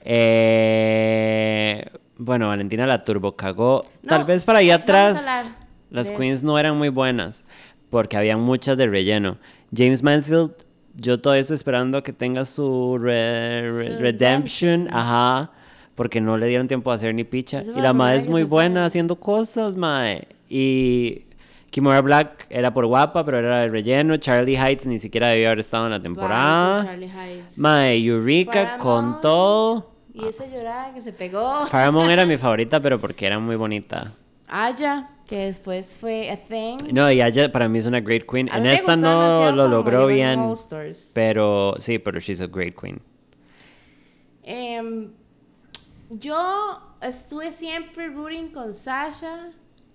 eh, 0.05 1.85
bueno, 2.17 2.49
Valentina 2.49 2.87
la 2.87 2.99
turbo 2.99 3.35
cagó. 3.37 3.85
Tal 4.07 4.25
vez 4.25 4.45
para 4.45 4.59
ahí 4.61 4.69
vamos 4.69 4.81
a 4.81 4.83
atrás 4.83 5.53
las 5.91 6.09
de 6.11 6.17
queens 6.17 6.43
no 6.43 6.59
eran 6.59 6.77
muy 6.77 6.89
buenas 6.91 7.45
porque 7.89 8.17
había 8.17 8.37
muchas 8.37 8.77
de 8.77 8.87
relleno. 8.87 9.39
James 9.75 10.03
Mansfield, 10.03 10.53
yo 10.95 11.19
todavía 11.21 11.41
estoy 11.43 11.55
esperando 11.57 12.03
que 12.03 12.13
tenga 12.13 12.45
su, 12.45 12.99
re- 12.99 13.63
re- 13.67 13.69
Su 13.69 13.99
redemption, 13.99 14.01
redemption. 14.03 14.89
ajá, 14.93 15.51
porque 15.95 16.21
no 16.21 16.37
le 16.37 16.47
dieron 16.47 16.69
tiempo 16.69 16.93
a 16.93 16.95
hacer 16.95 17.15
ni 17.15 17.25
picha. 17.25 17.63
Y 17.63 17.81
la 17.81 17.93
madre 17.93 18.19
es 18.19 18.29
muy 18.29 18.43
buena 18.45 18.85
haciendo 18.85 19.17
cosas, 19.17 19.77
mae. 19.77 20.29
Y 20.49 21.25
Kimora 21.71 22.01
Black 22.01 22.47
era 22.51 22.75
por 22.75 22.87
guapa, 22.87 23.25
pero 23.25 23.39
era 23.39 23.61
de 23.61 23.69
relleno. 23.69 24.17
Charlie 24.17 24.57
Heights 24.57 24.87
ni 24.87 24.99
siquiera 24.99 25.29
debió 25.29 25.49
haber 25.49 25.61
estado 25.61 25.87
en 25.87 25.93
la 25.93 25.99
Bye, 25.99 26.03
temporada. 26.03 26.85
Charlie 26.85 27.07
Heights. 27.09 27.59
Mae, 27.59 28.05
Eureka 28.05 28.79
con 28.79 29.21
todo. 29.21 29.91
Y 30.13 30.25
esa 30.27 30.47
llorada 30.47 30.93
que 30.93 31.01
se 31.01 31.13
pegó. 31.13 31.67
Paramount 31.71 32.11
era 32.11 32.27
mi 32.27 32.37
favorita, 32.39 32.81
pero 32.81 33.01
porque 33.01 33.27
era 33.27 33.39
muy 33.39 33.57
bonita. 33.57 34.13
Aya, 34.49 35.11
que 35.29 35.45
después 35.47 35.97
fue 36.01 36.29
A 36.29 36.37
Thing. 36.37 36.93
No, 36.93 37.11
y 37.11 37.23
ella 37.23 37.53
para 37.53 37.69
mí 37.69 37.79
es 37.79 37.87
una 37.87 38.01
great 38.01 38.25
queen. 38.25 38.49
En 38.53 38.67
esta 38.67 38.97
no 38.97 39.53
lo 39.53 39.69
logró 39.69 40.09
bien, 40.09 40.43
pero 41.15 41.77
sí, 41.79 42.01
pero 42.01 42.19
she's 42.19 42.41
a 42.41 42.49
great 42.49 42.75
queen. 42.75 43.01
Em, 44.43 45.13
yo 46.11 46.97
estuve 47.01 47.53
siempre 47.53 48.09
rooting 48.09 48.49
con 48.49 48.75
Sasha 48.75 49.53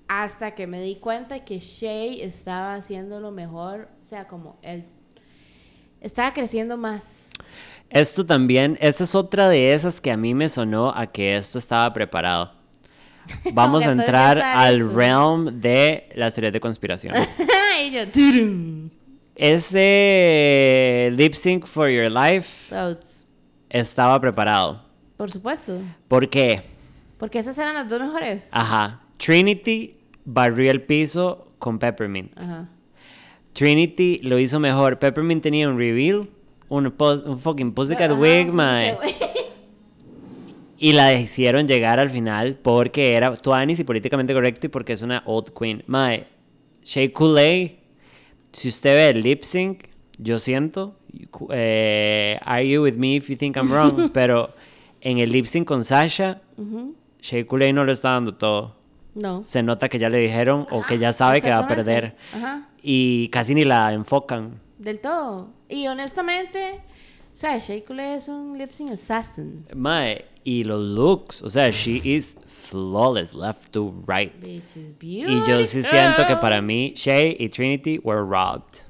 hasta 0.08 0.56
que 0.56 0.68
me 0.68 0.82
di 0.82 0.96
cuenta 0.96 1.44
que 1.44 1.60
Shay 1.60 2.22
estaba 2.22 2.76
haciendo 2.76 3.20
lo 3.20 3.32
mejor. 3.32 3.90
O 4.02 4.06
sea, 4.06 4.28
como 4.28 4.58
él 4.62 4.86
estaba 6.02 6.34
creciendo 6.34 6.78
más. 6.78 7.30
Esto 7.90 8.26
también, 8.26 8.78
esta 8.82 9.04
es 9.04 9.16
otra 9.16 9.50
de 9.50 9.74
esas 9.74 10.02
que 10.02 10.12
a 10.12 10.18
mí 10.18 10.34
me 10.34 10.50
sonó 10.50 10.94
a 10.96 11.08
que 11.08 11.36
esto 11.36 11.58
estaba 11.58 11.92
preparado. 11.94 12.52
Vamos 13.54 13.86
a 13.88 13.92
entrar 13.92 14.40
al 14.40 14.94
realm 14.94 15.62
de 15.62 16.10
las 16.16 16.36
teorías 16.36 16.54
de 16.54 16.60
conspiración. 16.60 17.16
y 17.84 17.92
yo, 17.92 18.08
turum. 18.10 18.90
Ese 19.36 21.10
lip 21.14 21.34
sync 21.34 21.66
for 21.66 21.90
your 21.90 22.10
life 22.10 22.70
Toads. 22.70 23.26
estaba 23.70 24.20
preparado. 24.22 24.86
Por 25.18 25.32
supuesto. 25.32 25.82
¿Por 26.08 26.30
qué? 26.30 26.62
Porque 27.18 27.40
esas 27.40 27.58
eran 27.58 27.74
las 27.74 27.90
dos 27.90 28.00
mejores. 28.00 28.48
Ajá. 28.52 29.05
Trinity 29.18 29.98
barrió 30.26 30.72
el 30.72 30.82
piso 30.84 31.48
con 31.60 31.80
Peppermint. 31.80 32.38
Ajá. 32.38 32.70
Trinity 33.54 34.20
lo 34.22 34.38
hizo 34.38 34.60
mejor. 34.60 35.00
Peppermint 35.00 35.42
tenía 35.42 35.70
un 35.70 35.78
reveal, 35.78 36.28
un, 36.68 36.94
un 36.98 37.40
fucking 37.40 37.72
Pussycat 37.74 38.12
Ajá, 38.12 38.20
Wig, 38.20 38.52
mae. 38.52 38.98
Y 40.78 40.92
la 40.92 41.14
hicieron 41.14 41.68
llegar 41.68 42.00
al 42.00 42.10
final 42.10 42.60
porque 42.62 43.14
era 43.14 43.34
tuanis 43.38 43.80
y 43.80 43.86
políticamente 43.86 44.34
correcto 44.34 44.66
y 44.68 44.70
porque 44.70 44.94
es 44.94 45.02
una 45.02 45.24
old 45.26 45.54
queen. 45.58 45.84
Mae, 45.88 46.26
Shea 46.84 47.12
Coulee, 47.14 47.80
si 48.52 48.68
usted 48.68 48.94
ve 48.94 49.10
el 49.10 49.22
lip 49.22 49.42
sync, 49.42 49.86
yo 50.18 50.38
siento, 50.38 50.98
eh, 51.52 52.38
are 52.44 52.68
you 52.68 52.84
with 52.84 52.96
me 52.98 53.16
if 53.16 53.30
you 53.30 53.38
think 53.38 53.56
I'm 53.56 53.72
wrong? 53.72 54.10
Pero 54.14 54.54
en 55.00 55.18
el 55.20 55.32
lip 55.32 55.46
sync 55.46 55.66
con 55.66 55.84
Sasha, 55.86 56.42
Shea 57.22 57.46
Coulee 57.48 57.72
no 57.72 57.86
lo 57.86 57.94
está 57.94 58.10
dando 58.10 58.36
todo. 58.36 58.76
No. 59.16 59.42
Se 59.42 59.64
nota 59.64 59.90
que 59.90 59.98
ya 59.98 60.10
le 60.10 60.20
dijeron 60.20 60.68
o 60.70 60.84
que 60.84 60.98
ya 61.00 61.14
sabe 61.14 61.42
que 61.42 61.50
va 61.50 61.60
a 61.60 61.68
perder. 61.68 62.16
Ajá. 62.36 62.70
Y 62.82 63.30
casi 63.30 63.56
ni 63.56 63.64
la 63.64 63.94
enfocan. 63.94 64.60
Del 64.78 65.00
todo. 65.00 65.50
Y 65.70 65.88
honestamente, 65.88 66.82
o 67.34 67.36
sea, 67.36 67.58
Shea 67.58 67.82
es 68.16 68.28
un 68.28 68.58
lip 68.58 68.72
sync 68.72 68.92
assassin. 68.92 69.66
Mae, 69.74 70.26
y 70.44 70.64
los 70.64 70.82
looks, 70.84 71.42
o 71.42 71.50
sea, 71.50 71.70
she 71.72 72.00
is 72.04 72.38
flawless, 72.46 73.34
left 73.34 73.72
to 73.72 73.94
right. 74.06 74.32
Bitch 74.42 74.76
is 74.78 74.94
Y 75.02 75.24
beautiful. 75.24 75.48
yo 75.48 75.66
sí 75.66 75.82
siento 75.82 76.28
que 76.28 76.36
para 76.36 76.62
mí 76.62 76.94
Shay 76.96 77.36
y 77.40 77.50
Trinity 77.50 78.00
were 78.04 78.22
robbed. 78.22 78.84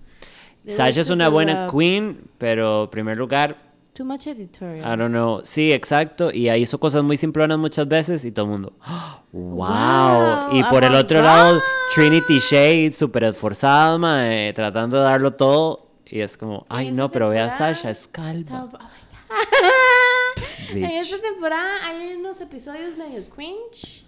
They 0.65 0.73
Sasha 0.73 1.01
es 1.01 1.09
una 1.09 1.29
buena 1.29 1.67
queen, 1.71 2.27
pero 2.39 2.83
en 2.85 2.89
primer 2.89 3.17
lugar, 3.17 3.64
Too 3.95 4.03
much 4.03 4.27
editorial. 4.27 4.81
I 4.85 4.97
don't 4.97 5.11
know. 5.13 5.39
Sí, 5.45 5.71
exacto. 5.71 6.29
Y 6.29 6.49
ahí 6.49 6.63
hizo 6.63 6.77
cosas 6.81 7.01
muy 7.01 7.15
simplonas 7.15 7.57
muchas 7.57 7.87
veces 7.87 8.25
y 8.25 8.31
todo 8.33 8.43
el 8.45 8.51
mundo, 8.51 8.73
¡Ah! 8.81 9.23
wow. 9.31 10.49
Wow, 10.49 10.57
Y 10.57 10.63
por 10.65 10.83
oh 10.83 10.87
el 10.87 10.95
otro 10.95 11.21
lado. 11.21 11.61
Trinity 11.93 12.39
Shay, 12.39 12.91
súper 12.91 13.23
esforzada, 13.23 13.97
mae, 13.97 14.51
tratando 14.51 14.97
de 14.97 15.03
darlo 15.03 15.33
todo. 15.33 15.91
Y 16.05 16.19
es 16.19 16.37
como, 16.37 16.65
ay 16.67 16.91
no, 16.91 17.09
pero 17.09 17.29
vea 17.29 17.45
a 17.45 17.49
Sasha, 17.49 17.89
es 17.89 18.09
calva. 18.09 18.69
So- 18.69 18.77
oh. 18.77 18.89
En 20.75 20.83
esta 20.83 21.21
temporada 21.21 21.75
hay 21.85 22.15
unos 22.15 22.41
episodios 22.41 22.97
medio 22.97 23.23
cringe. 23.29 24.05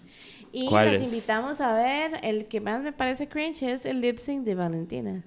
Y 0.52 0.70
los 0.70 1.02
invitamos 1.02 1.62
a 1.62 1.76
ver. 1.78 2.20
El 2.24 2.48
que 2.50 2.60
más 2.60 2.84
me 2.84 2.92
parece 2.92 3.30
cringe 3.30 3.64
es 3.64 3.86
el 3.86 4.02
lip 4.02 4.18
sync 4.18 4.44
de 4.44 4.56
Valentina. 4.56 5.24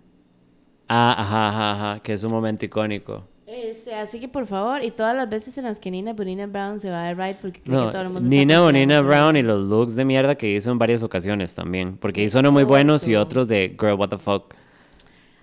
Ah, 0.86 1.14
ajá, 1.18 1.48
ajá, 1.48 1.72
ajá, 1.72 2.02
que 2.02 2.12
es 2.12 2.24
un 2.24 2.32
momento 2.32 2.64
icónico. 2.66 3.26
Este, 3.52 3.96
así 3.96 4.20
que 4.20 4.28
por 4.28 4.46
favor, 4.46 4.84
y 4.84 4.92
todas 4.92 5.16
las 5.16 5.28
veces 5.28 5.58
en 5.58 5.64
las 5.64 5.80
que 5.80 5.90
Nina 5.90 6.12
Bonina 6.12 6.46
Brown 6.46 6.78
se 6.78 6.88
va 6.88 7.02
de 7.02 7.14
ride 7.14 7.36
porque 7.40 7.60
cree 7.60 7.76
No, 7.76 7.86
que 7.86 7.92
todo 7.92 8.02
el 8.02 8.10
mundo 8.10 8.28
Nina 8.28 8.60
Bonina 8.60 9.00
Brown 9.00 9.36
y 9.36 9.42
los 9.42 9.68
looks 9.68 9.96
de 9.96 10.04
mierda 10.04 10.36
que 10.36 10.48
hizo 10.48 10.70
en 10.70 10.78
varias 10.78 11.02
ocasiones 11.02 11.52
también. 11.56 11.96
Porque 11.96 12.22
hizo 12.22 12.38
unos 12.38 12.52
muy 12.52 12.62
buenos 12.62 13.08
y 13.08 13.16
otros 13.16 13.48
de 13.48 13.76
girl, 13.76 13.94
what 13.94 14.10
the 14.10 14.18
fuck. 14.18 14.54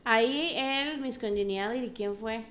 Ahí 0.06 0.54
el 0.56 1.02
Miss 1.02 1.18
Congeniality, 1.18 1.90
¿quién 1.90 2.16
fue? 2.16 2.46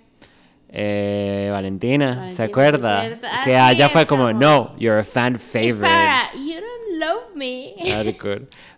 Eh, 0.69 1.49
Valentina, 1.51 2.07
Valentina, 2.17 2.37
¿se 2.37 2.43
acuerda? 2.43 3.19
Que 3.45 3.57
allá 3.57 3.89
fue 3.89 4.07
como, 4.07 4.35
no, 4.35 4.77
you're 4.77 5.01
a 5.01 5.05
fan 5.05 5.39
favorite. 5.39 5.87
Farrah, 5.87 6.35
you 6.35 6.57
don't 6.57 7.01
love 7.01 7.35
me. 7.35 7.75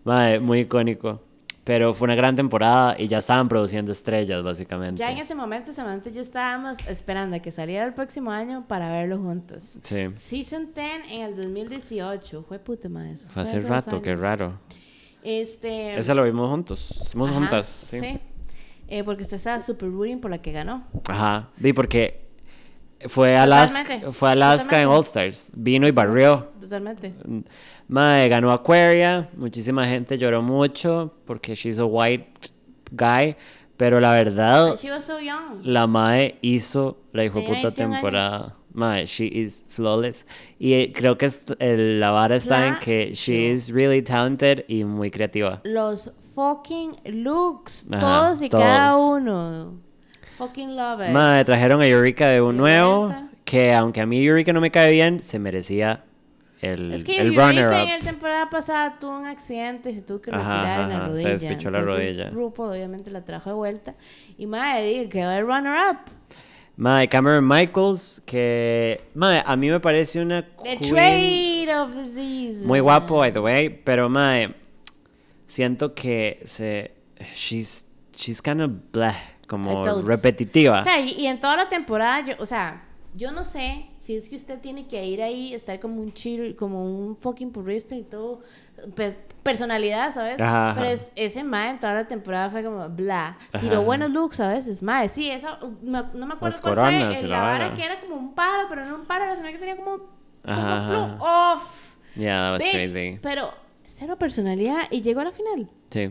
Mae, 0.05 0.39
muy 0.39 0.61
icónico. 0.61 1.23
Pero 1.69 1.93
fue 1.93 2.07
una 2.07 2.15
gran 2.15 2.35
temporada 2.35 2.97
y 2.99 3.09
ya 3.09 3.19
estaban 3.19 3.47
produciendo 3.47 3.93
estrellas, 3.93 4.43
básicamente. 4.43 4.99
Ya 4.99 5.11
en 5.13 5.19
ese 5.19 5.35
momento, 5.35 5.71
Samantha 5.71 6.09
y 6.09 6.15
yo 6.15 6.23
estábamos 6.23 6.79
esperando 6.89 7.37
a 7.37 7.41
que 7.41 7.53
saliera 7.53 7.85
el 7.85 7.93
próximo 7.93 8.31
año 8.31 8.65
para 8.67 8.91
verlo 8.91 9.19
juntos. 9.19 9.79
Sí. 9.83 10.09
Season 10.15 10.71
10 10.75 11.11
en 11.11 11.21
el 11.21 11.37
2018. 11.37 12.43
Fue 12.49 12.59
puta 12.59 12.89
madre 12.89 13.13
eso. 13.13 13.29
Fue 13.29 13.43
hace 13.43 13.61
rato, 13.61 14.01
qué 14.01 14.17
raro. 14.17 14.59
Este. 15.23 15.99
Esa 15.99 16.15
lo 16.15 16.25
vimos 16.25 16.49
juntos. 16.49 17.11
Ajá, 17.15 17.35
juntas, 17.35 17.67
sí. 17.67 18.19
Eh, 18.89 19.05
porque 19.05 19.25
usted 19.25 19.37
estaba 19.37 19.61
super 19.61 19.91
rooting 19.91 20.23
por 20.23 20.31
la 20.31 20.41
que 20.41 20.53
ganó. 20.53 20.87
Ajá. 21.07 21.51
Vi 21.59 21.75
porque 21.75 22.28
fue 23.07 23.37
Alaska, 23.37 23.83
Totalmente, 23.83 24.13
fue 24.13 24.31
Alaska 24.31 24.81
en. 24.83 24.89
All 24.89 25.01
Stars. 25.01 25.51
Vino 25.55 25.87
y 25.87 25.91
barrió. 25.93 26.49
Totalmente. 26.61 27.15
Mae, 27.89 28.29
ganó 28.29 28.51
Aquaria. 28.53 29.29
Muchísima 29.37 29.87
gente 29.87 30.19
lloró 30.19 30.43
mucho 30.43 31.15
porque 31.25 31.55
she's 31.55 31.79
a 31.79 31.85
white 31.85 32.51
guy. 32.91 33.37
Pero 33.77 34.01
la 34.01 34.11
verdad, 34.13 34.77
She 34.77 34.91
was 34.91 35.05
so 35.05 35.21
young. 35.21 35.61
la 35.63 35.87
Mae 35.87 36.37
hizo 36.43 36.99
la 37.13 37.25
hijo 37.25 37.39
puta 37.45 37.53
21 37.53 37.69
años. 37.69 37.77
temporada. 37.77 38.55
Mae, 38.73 39.07
she 39.07 39.25
is 39.27 39.65
flawless. 39.69 40.27
Y 40.59 40.75
eh, 40.75 40.93
creo 40.95 41.17
que 41.17 41.27
es- 41.27 41.45
el- 41.61 42.01
la 42.01 42.11
vara 42.11 42.35
está 42.37 42.67
en 42.67 42.75
que 42.81 43.13
she 43.15 43.51
is 43.53 43.71
really 43.71 44.03
talented 44.03 44.65
y 44.69 44.83
muy 44.85 45.11
creativa. 45.13 45.61
Los 45.65 46.13
fucking 46.35 46.97
looks. 47.23 47.87
Ajá, 47.91 48.01
todos 48.01 48.43
y 48.43 48.49
cada 48.49 48.91
todos. 48.93 49.13
uno. 49.21 49.81
Fucking 50.39 50.77
love 50.77 51.01
it. 51.07 51.11
Mae, 51.13 51.45
trajeron 51.45 51.81
a 51.81 51.87
Eureka 51.87 52.29
de 52.29 52.41
un 52.41 52.57
nuevo. 52.57 53.15
Que 53.45 53.73
aunque 53.75 54.01
a 54.01 54.07
mí 54.07 54.25
Eureka 54.25 54.53
no 54.53 54.61
me 54.61 54.71
cae 54.71 54.93
bien, 54.93 55.21
se 55.21 55.39
merecía 55.39 56.05
el, 56.61 56.93
Es 56.93 57.03
que 57.05 57.17
el 57.19 57.29
Eureka 57.29 57.47
runner 57.49 57.73
en 57.73 57.89
la 57.89 57.99
temporada 58.05 58.51
pasada 58.51 58.99
tuvo 59.01 59.19
un 59.19 59.27
accidente 59.27 59.91
y 59.91 59.95
se 59.95 60.03
tuvo 60.03 60.21
que 60.21 60.31
Ajá, 60.31 60.41
retirar 60.41 60.81
en 60.83 60.89
la 60.91 60.97
ajá, 60.97 61.05
se 61.05 61.11
rodilla. 61.11 61.29
despichó 61.31 61.71
la 61.71 61.79
Entonces, 61.81 62.17
rodilla. 62.19 62.31
RuPaul 62.31 62.71
obviamente 62.73 63.11
la 63.11 63.25
trajo 63.25 63.51
de 63.51 63.57
vuelta. 63.57 63.95
Y 64.37 64.47
madre, 64.47 65.09
quedó 65.09 65.31
el 65.33 65.47
runner-up. 65.47 65.99
Mae, 66.77 67.09
Cameron 67.09 67.49
Michaels, 67.49 68.23
que. 68.27 69.01
Mae, 69.15 69.43
a 69.45 69.57
mí 69.57 69.69
me 69.71 69.81
parece 69.81 70.21
una. 70.21 70.43
The 70.63 70.77
queen 70.79 70.81
trade 70.95 71.75
of 71.75 71.93
the 71.95 72.07
season. 72.13 72.69
Muy 72.69 72.81
guapo, 72.81 73.17
by 73.19 73.33
the 73.33 73.41
way. 73.41 73.69
Pero, 73.71 74.09
Mae, 74.09 74.55
siento 75.47 75.95
que 75.95 76.39
se. 76.45 76.93
She's, 77.35 77.87
she's 78.15 78.41
kind 78.41 78.61
of 78.63 78.71
bleh, 78.93 79.17
como 79.49 79.85
Adults. 79.85 80.07
repetitiva. 80.07 80.81
O 80.81 80.85
sea, 80.85 81.01
y, 81.01 81.13
y 81.15 81.27
en 81.27 81.41
toda 81.41 81.57
la 81.57 81.69
temporada, 81.69 82.21
yo, 82.25 82.35
o 82.39 82.47
sea, 82.47 82.85
yo 83.15 83.33
no 83.33 83.43
sé 83.45 83.87
si 83.99 84.15
es 84.15 84.29
que 84.29 84.37
usted 84.37 84.61
tiene 84.61 84.87
que 84.87 85.05
ir 85.05 85.23
ahí, 85.23 85.53
estar 85.55 85.81
como 85.81 86.01
un 86.01 86.13
cheater, 86.13 86.55
como 86.55 86.85
un 86.85 87.17
fucking 87.17 87.51
purista 87.51 87.97
y 87.97 88.03
todo, 88.03 88.41
pe- 88.95 89.17
personalidad, 89.43 90.13
¿sabes? 90.13 90.41
Ajá. 90.41 90.75
Pero 90.77 90.89
es, 90.91 91.13
ese 91.17 91.43
mae 91.43 91.71
en 91.71 91.81
toda 91.81 91.95
la 91.95 92.07
temporada 92.07 92.51
fue 92.51 92.63
como 92.63 92.87
bla. 92.91 93.37
Tiró 93.59 93.77
ajá. 93.77 93.85
buenos 93.85 94.11
looks 94.11 94.39
a 94.41 94.49
veces, 94.49 94.83
mae. 94.83 95.09
Sí, 95.09 95.31
esa, 95.31 95.59
me- 95.83 96.03
no 96.15 96.27
me 96.27 96.35
acuerdo 96.35 96.47
Las 96.47 96.61
cuál 96.61 96.75
coronas 96.75 97.05
fue, 97.17 97.25
eh, 97.25 97.29
la 97.29 97.41
vara 97.41 97.75
que 97.75 97.85
era 97.85 97.99
como 98.01 98.15
un 98.17 98.35
pájaro, 98.35 98.67
pero 98.69 98.85
no 98.85 98.95
un 98.97 99.07
pájaro, 99.07 99.35
sino 99.37 99.49
que 99.49 99.59
tenía 99.59 99.77
como, 99.77 99.99
como 100.45 100.87
plum. 100.87 101.17
Off. 101.21 101.97
Yeah, 102.15 102.41
that 102.43 102.53
was 102.53 102.63
Bitch. 102.63 102.73
crazy. 102.75 103.19
Pero 103.23 103.53
cero 103.85 104.17
personalidad 104.19 104.83
y 104.91 105.01
llegó 105.01 105.21
a 105.21 105.25
la 105.25 105.31
final. 105.33 105.71
Sí. 105.91 106.11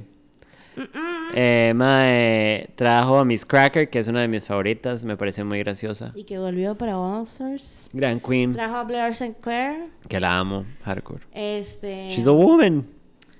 Eh, 1.33 1.73
mae, 1.75 2.69
trajo 2.75 3.17
a 3.19 3.25
Miss 3.25 3.45
Cracker, 3.45 3.89
que 3.89 3.99
es 3.99 4.07
una 4.07 4.21
de 4.21 4.27
mis 4.27 4.45
favoritas, 4.45 5.03
me 5.05 5.17
parece 5.17 5.43
muy 5.43 5.59
graciosa. 5.59 6.11
Y 6.15 6.23
que 6.23 6.37
volvió 6.39 6.75
para 6.75 6.97
All 6.97 7.23
Stars. 7.23 7.89
Gran 7.93 8.19
Queen, 8.19 8.53
Trajo 8.53 8.75
a 8.77 8.83
Blair 8.83 9.11
St. 9.11 9.35
Clair. 9.41 9.89
que 10.07 10.19
la 10.19 10.37
amo, 10.37 10.65
hardcore. 10.83 11.23
Este. 11.33 12.09
She's 12.09 12.27
a 12.27 12.31
woman. 12.31 12.85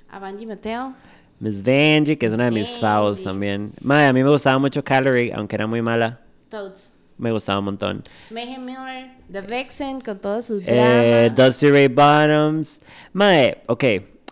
A 0.09 0.19
Bungie 0.19 0.45
Mateo. 0.45 0.93
Miss 1.39 1.63
Vanjie, 1.63 2.17
que 2.17 2.25
es 2.25 2.33
una 2.33 2.45
de 2.45 2.51
mis 2.51 2.77
favos 2.79 3.23
también. 3.23 3.71
Mae, 3.81 4.07
a 4.07 4.13
mí 4.13 4.23
me 4.23 4.29
gustaba 4.29 4.57
mucho 4.57 4.83
Calorie, 4.83 5.31
aunque 5.33 5.55
era 5.55 5.67
muy 5.67 5.81
mala. 5.81 6.19
Toads. 6.49 6.89
Me 7.19 7.31
gustaba 7.31 7.59
un 7.59 7.65
montón. 7.65 8.03
Mayhem 8.31 8.63
Miller. 8.63 9.11
The 9.31 9.41
Vixen 9.41 10.01
con 10.01 10.19
todos 10.19 10.45
sus 10.45 10.61
Eh, 10.65 11.29
dramas. 11.31 11.35
Dusty 11.53 11.69
Ray 11.71 11.87
Bottoms. 11.87 12.81
Mae, 13.13 13.57
ok. 13.67 13.83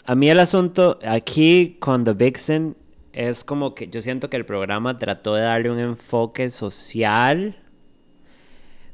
A 0.08 0.14
mí 0.16 0.30
el 0.30 0.40
asunto 0.40 1.00
aquí 1.08 1.78
con 1.80 2.04
The 2.04 2.14
Vixen 2.14 2.76
es 3.16 3.44
como 3.44 3.74
que 3.74 3.88
yo 3.88 4.02
siento 4.02 4.30
que 4.30 4.38
el 4.38 4.46
programa 4.46 4.98
trató 4.98 5.36
de 5.36 5.44
darle 5.44 5.72
un 5.72 5.80
enfoque 5.80 6.50
social, 6.50 7.56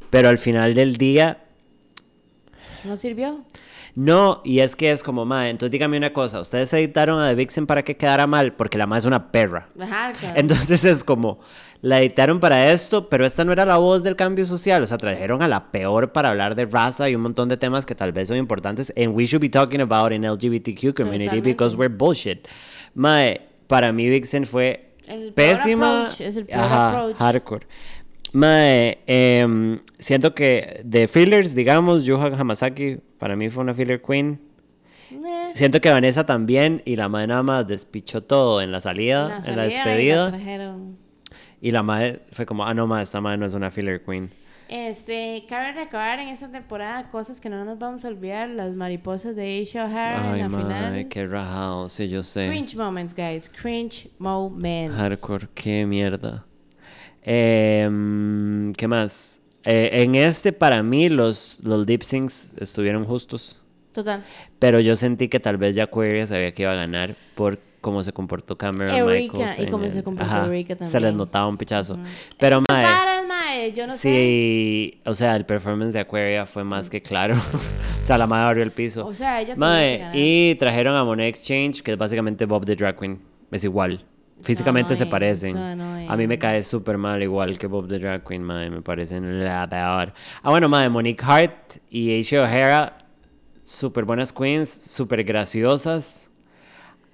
pero 0.09 0.29
al 0.29 0.37
final 0.37 0.75
del 0.75 0.97
día 0.97 1.43
¿No 2.83 2.97
sirvió? 2.97 3.43
no, 3.95 4.41
y 4.43 4.59
es 4.59 4.75
que 4.75 4.91
es 4.91 5.03
como, 5.03 5.25
mae, 5.25 5.49
entonces 5.49 5.71
dígame 5.71 5.97
una 5.97 6.13
cosa, 6.13 6.39
ustedes 6.39 6.71
editaron 6.73 7.19
a 7.19 7.29
The 7.29 7.35
Vixen 7.35 7.67
para 7.67 7.83
que 7.83 7.97
quedara 7.97 8.27
mal, 8.27 8.53
porque 8.53 8.77
la 8.77 8.85
mae 8.87 8.99
es 8.99 9.05
una 9.05 9.31
perra. 9.31 9.65
Ajá, 9.79 10.11
claro. 10.13 10.35
Entonces 10.39 10.85
es 10.85 11.03
como, 11.03 11.39
la 11.81 11.99
editaron 11.99 12.39
para 12.39 12.71
esto, 12.71 13.09
pero 13.09 13.25
esta 13.25 13.43
no 13.43 13.51
era 13.51 13.65
la 13.65 13.77
voz 13.77 14.03
del 14.03 14.15
cambio 14.15 14.45
social. 14.45 14.83
O 14.83 14.87
sea, 14.87 14.97
trajeron 14.97 15.41
a 15.41 15.47
la 15.47 15.71
peor 15.71 16.11
para 16.11 16.29
hablar 16.29 16.55
de 16.55 16.65
raza 16.65 17.09
y 17.09 17.15
un 17.15 17.21
montón 17.23 17.49
de 17.49 17.57
temas 17.57 17.85
que 17.87 17.95
tal 17.95 18.11
vez 18.11 18.27
son 18.27 18.37
importantes. 18.37 18.93
And 18.95 19.15
we 19.15 19.25
should 19.25 19.41
be 19.41 19.49
talking 19.49 19.81
about 19.81 20.11
in 20.11 20.21
LGBTQ 20.21 20.93
community 20.93 21.25
Totalmente. 21.25 21.41
because 21.41 21.75
we're 21.75 21.89
bullshit. 21.93 22.47
Mae, 22.93 23.41
para 23.71 23.91
mí 23.91 24.07
Vixen 24.09 24.45
fue 24.45 24.91
El 25.07 25.33
pésima. 25.33 26.03
approach, 26.07 26.21
es 26.21 26.37
el 26.37 26.47
Ajá, 26.53 26.89
approach. 26.89 27.15
hardcore. 27.17 27.67
Mae, 28.33 28.99
em, 29.07 29.79
siento 29.97 30.33
que 30.33 30.81
de 30.85 31.07
fillers, 31.07 31.53
digamos, 31.55 32.05
Yuha 32.05 32.27
Hamasaki, 32.37 32.99
para 33.17 33.35
mí 33.35 33.49
fue 33.49 33.63
una 33.63 33.73
filler 33.73 34.01
queen. 34.01 34.39
Eh, 35.11 35.49
Siento 35.53 35.81
que 35.81 35.89
Vanessa 35.89 36.25
también, 36.25 36.81
y 36.85 36.95
la 36.95 37.09
madre 37.09 37.27
nada 37.27 37.43
más 37.43 37.67
despichó 37.67 38.23
todo 38.23 38.61
en 38.61 38.71
la 38.71 38.79
salida, 38.79 39.27
la 39.27 39.35
en 39.37 39.57
la 39.57 39.69
salida 39.69 40.01
y 40.01 40.05
despedida. 40.05 40.31
la. 40.31 40.75
Y 41.61 41.71
la 41.71 41.83
madre 41.83 42.21
fue 42.31 42.45
como, 42.45 42.65
ah, 42.65 42.73
no, 42.73 42.87
madre, 42.87 43.03
esta 43.03 43.19
madre 43.21 43.37
no 43.37 43.45
es 43.45 43.53
una 43.53 43.69
filler 43.71 44.01
queen. 44.03 44.31
Este, 44.73 45.45
cabe 45.49 45.73
recordar 45.73 46.19
en 46.19 46.29
esta 46.29 46.49
temporada 46.49 47.11
cosas 47.11 47.41
que 47.41 47.49
no 47.49 47.65
nos 47.65 47.77
vamos 47.77 48.05
a 48.05 48.07
olvidar, 48.07 48.47
las 48.49 48.71
mariposas 48.73 49.35
de 49.35 49.43
Aisha 49.43 49.83
O'Hara 49.83 50.31
en 50.33 50.39
la 50.39 50.47
madre, 50.49 50.63
final. 50.63 51.07
qué 51.09 51.27
rajado, 51.27 51.89
sí, 51.89 52.07
yo 52.07 52.23
sé. 52.23 52.47
Cringe 52.47 52.77
moments, 52.77 53.13
guys. 53.13 53.49
Cringe 53.49 54.09
moments. 54.17 54.95
Hardcore, 54.95 55.49
qué 55.53 55.85
mierda. 55.85 56.45
Em, 57.23 58.71
¿Qué 58.73 58.87
más? 58.87 59.41
Eh, 59.65 59.89
en 60.03 60.15
este, 60.15 60.53
para 60.53 60.81
mí, 60.83 61.09
los, 61.09 61.59
los 61.63 61.85
lip 61.85 62.01
syncs 62.03 62.55
estuvieron 62.57 63.03
justos. 63.03 63.61
Total. 63.91 64.23
Pero 64.57 64.79
yo 64.79 64.95
sentí 64.95 65.27
que 65.27 65.41
tal 65.41 65.57
vez 65.57 65.75
ya 65.75 65.83
Aquaria 65.83 66.25
sabía 66.25 66.53
que 66.53 66.61
iba 66.63 66.71
a 66.71 66.75
ganar 66.75 67.15
por 67.35 67.59
cómo 67.81 68.03
se 68.03 68.13
comportó 68.13 68.57
Cameron 68.57 68.95
Eureka, 68.95 69.33
Michaels. 69.37 69.59
y 69.59 69.67
cómo 69.69 69.83
el- 69.85 69.91
se 69.91 70.03
comportó 70.03 70.31
Ajá, 70.31 70.45
Eureka 70.45 70.75
Se 70.75 70.83
les 70.83 70.91
también. 70.93 71.17
notaba 71.17 71.47
un 71.47 71.57
pichazo. 71.57 71.97
Pero, 72.37 72.61
varas, 72.69 73.10
yo 73.69 73.87
no 73.87 73.93
sé. 73.93 73.99
sí, 73.99 75.01
o 75.05 75.13
sea, 75.13 75.35
el 75.35 75.45
performance 75.45 75.93
de 75.93 75.99
Aquaria 75.99 76.45
fue 76.45 76.63
más 76.63 76.89
que 76.89 77.01
claro. 77.01 77.35
o 77.53 78.03
sea, 78.03 78.17
la 78.17 78.27
madre 78.27 78.47
abrió 78.47 78.63
el 78.63 78.71
piso. 78.71 79.05
O 79.05 79.13
sea, 79.13 79.41
ella 79.41 79.55
Mae, 79.55 80.09
que 80.11 80.19
y 80.51 80.55
trajeron 80.55 80.95
a 80.95 81.03
Monet 81.03 81.29
Exchange, 81.29 81.81
que 81.81 81.91
es 81.91 81.97
básicamente 81.97 82.45
Bob 82.45 82.65
the 82.65 82.75
Drag 82.75 82.97
Queen. 82.97 83.19
Es 83.51 83.63
igual. 83.63 84.03
Físicamente 84.41 84.95
se 84.95 85.05
parecen. 85.05 85.53
so 85.53 86.11
A 86.11 86.17
mí 86.17 86.27
me 86.27 86.37
cae 86.37 86.63
súper 86.63 86.97
mal, 86.97 87.21
igual 87.21 87.57
que 87.57 87.67
Bob 87.67 87.87
the 87.87 87.99
Drag 87.99 88.23
Queen, 88.27 88.43
mae. 88.43 88.69
Me 88.69 88.81
parecen 88.81 89.43
la 89.43 89.69
peor. 89.69 90.13
Ah, 90.41 90.49
bueno, 90.49 90.67
mae, 90.67 90.89
Monique 90.89 91.23
Hart 91.23 91.77
y 91.89 92.11
Aisha 92.11 92.41
O'Hara, 92.41 92.97
súper 93.61 94.05
buenas 94.05 94.33
queens, 94.33 94.69
súper 94.69 95.23
graciosas. 95.23 96.29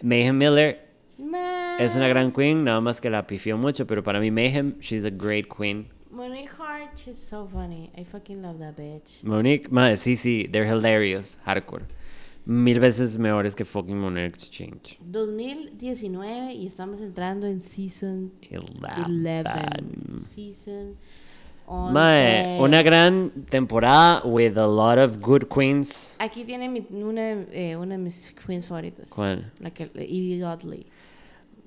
Mayhem 0.01 0.37
Miller 0.37 0.87
Mae. 1.17 1.83
es 1.83 1.95
una 1.95 2.07
gran 2.07 2.31
queen, 2.31 2.63
nada 2.63 2.79
más 2.81 3.01
que 3.01 3.09
la 3.09 3.25
pifió 3.25 3.57
mucho, 3.57 3.87
pero 3.87 4.03
para 4.03 4.19
mí 4.19 4.31
Mayhem, 4.31 4.77
she's 4.79 5.05
a 5.05 5.09
great 5.09 5.47
queen. 5.47 5.87
Monique 6.17 6.49
Hart, 6.57 6.97
she's 6.97 7.17
so 7.19 7.45
funny. 7.47 7.91
I 7.95 8.03
fucking 8.03 8.41
love 8.41 8.57
that 8.57 8.75
bitch. 8.75 9.23
Monique, 9.23 9.69
mae, 9.71 9.93
sí, 9.97 10.15
sí, 10.15 10.47
they're 10.51 10.65
hilarious, 10.65 11.37
hardcore. 11.45 11.83
Mil 12.43 12.79
veces 12.79 13.19
mejores 13.19 13.55
que 13.55 13.63
fucking 13.65 13.99
Monet 13.99 14.33
Exchange. 14.33 14.97
2019 15.01 16.53
y 16.53 16.65
estamos 16.65 17.01
entrando 17.01 17.45
en 17.45 17.61
season 17.61 18.31
11. 18.49 20.23
Season 20.33 20.95
11. 21.67 21.93
Mae, 21.93 22.57
una 22.61 22.81
gran 22.81 23.29
temporada 23.49 24.21
with 24.25 24.57
a 24.57 24.65
lot 24.65 24.97
of 24.97 25.21
good 25.21 25.43
queens. 25.53 26.15
Aquí 26.19 26.45
tiene 26.45 26.67
mi- 26.69 26.87
una, 27.03 27.43
eh, 27.51 27.75
una 27.75 27.95
de 27.97 28.01
mis 28.03 28.33
queens 28.33 28.65
favoritas. 28.65 29.09
¿Cuál? 29.09 29.51
La 29.59 29.69
que 29.71 29.91
Evie 29.93 30.39
Godley. 30.39 30.87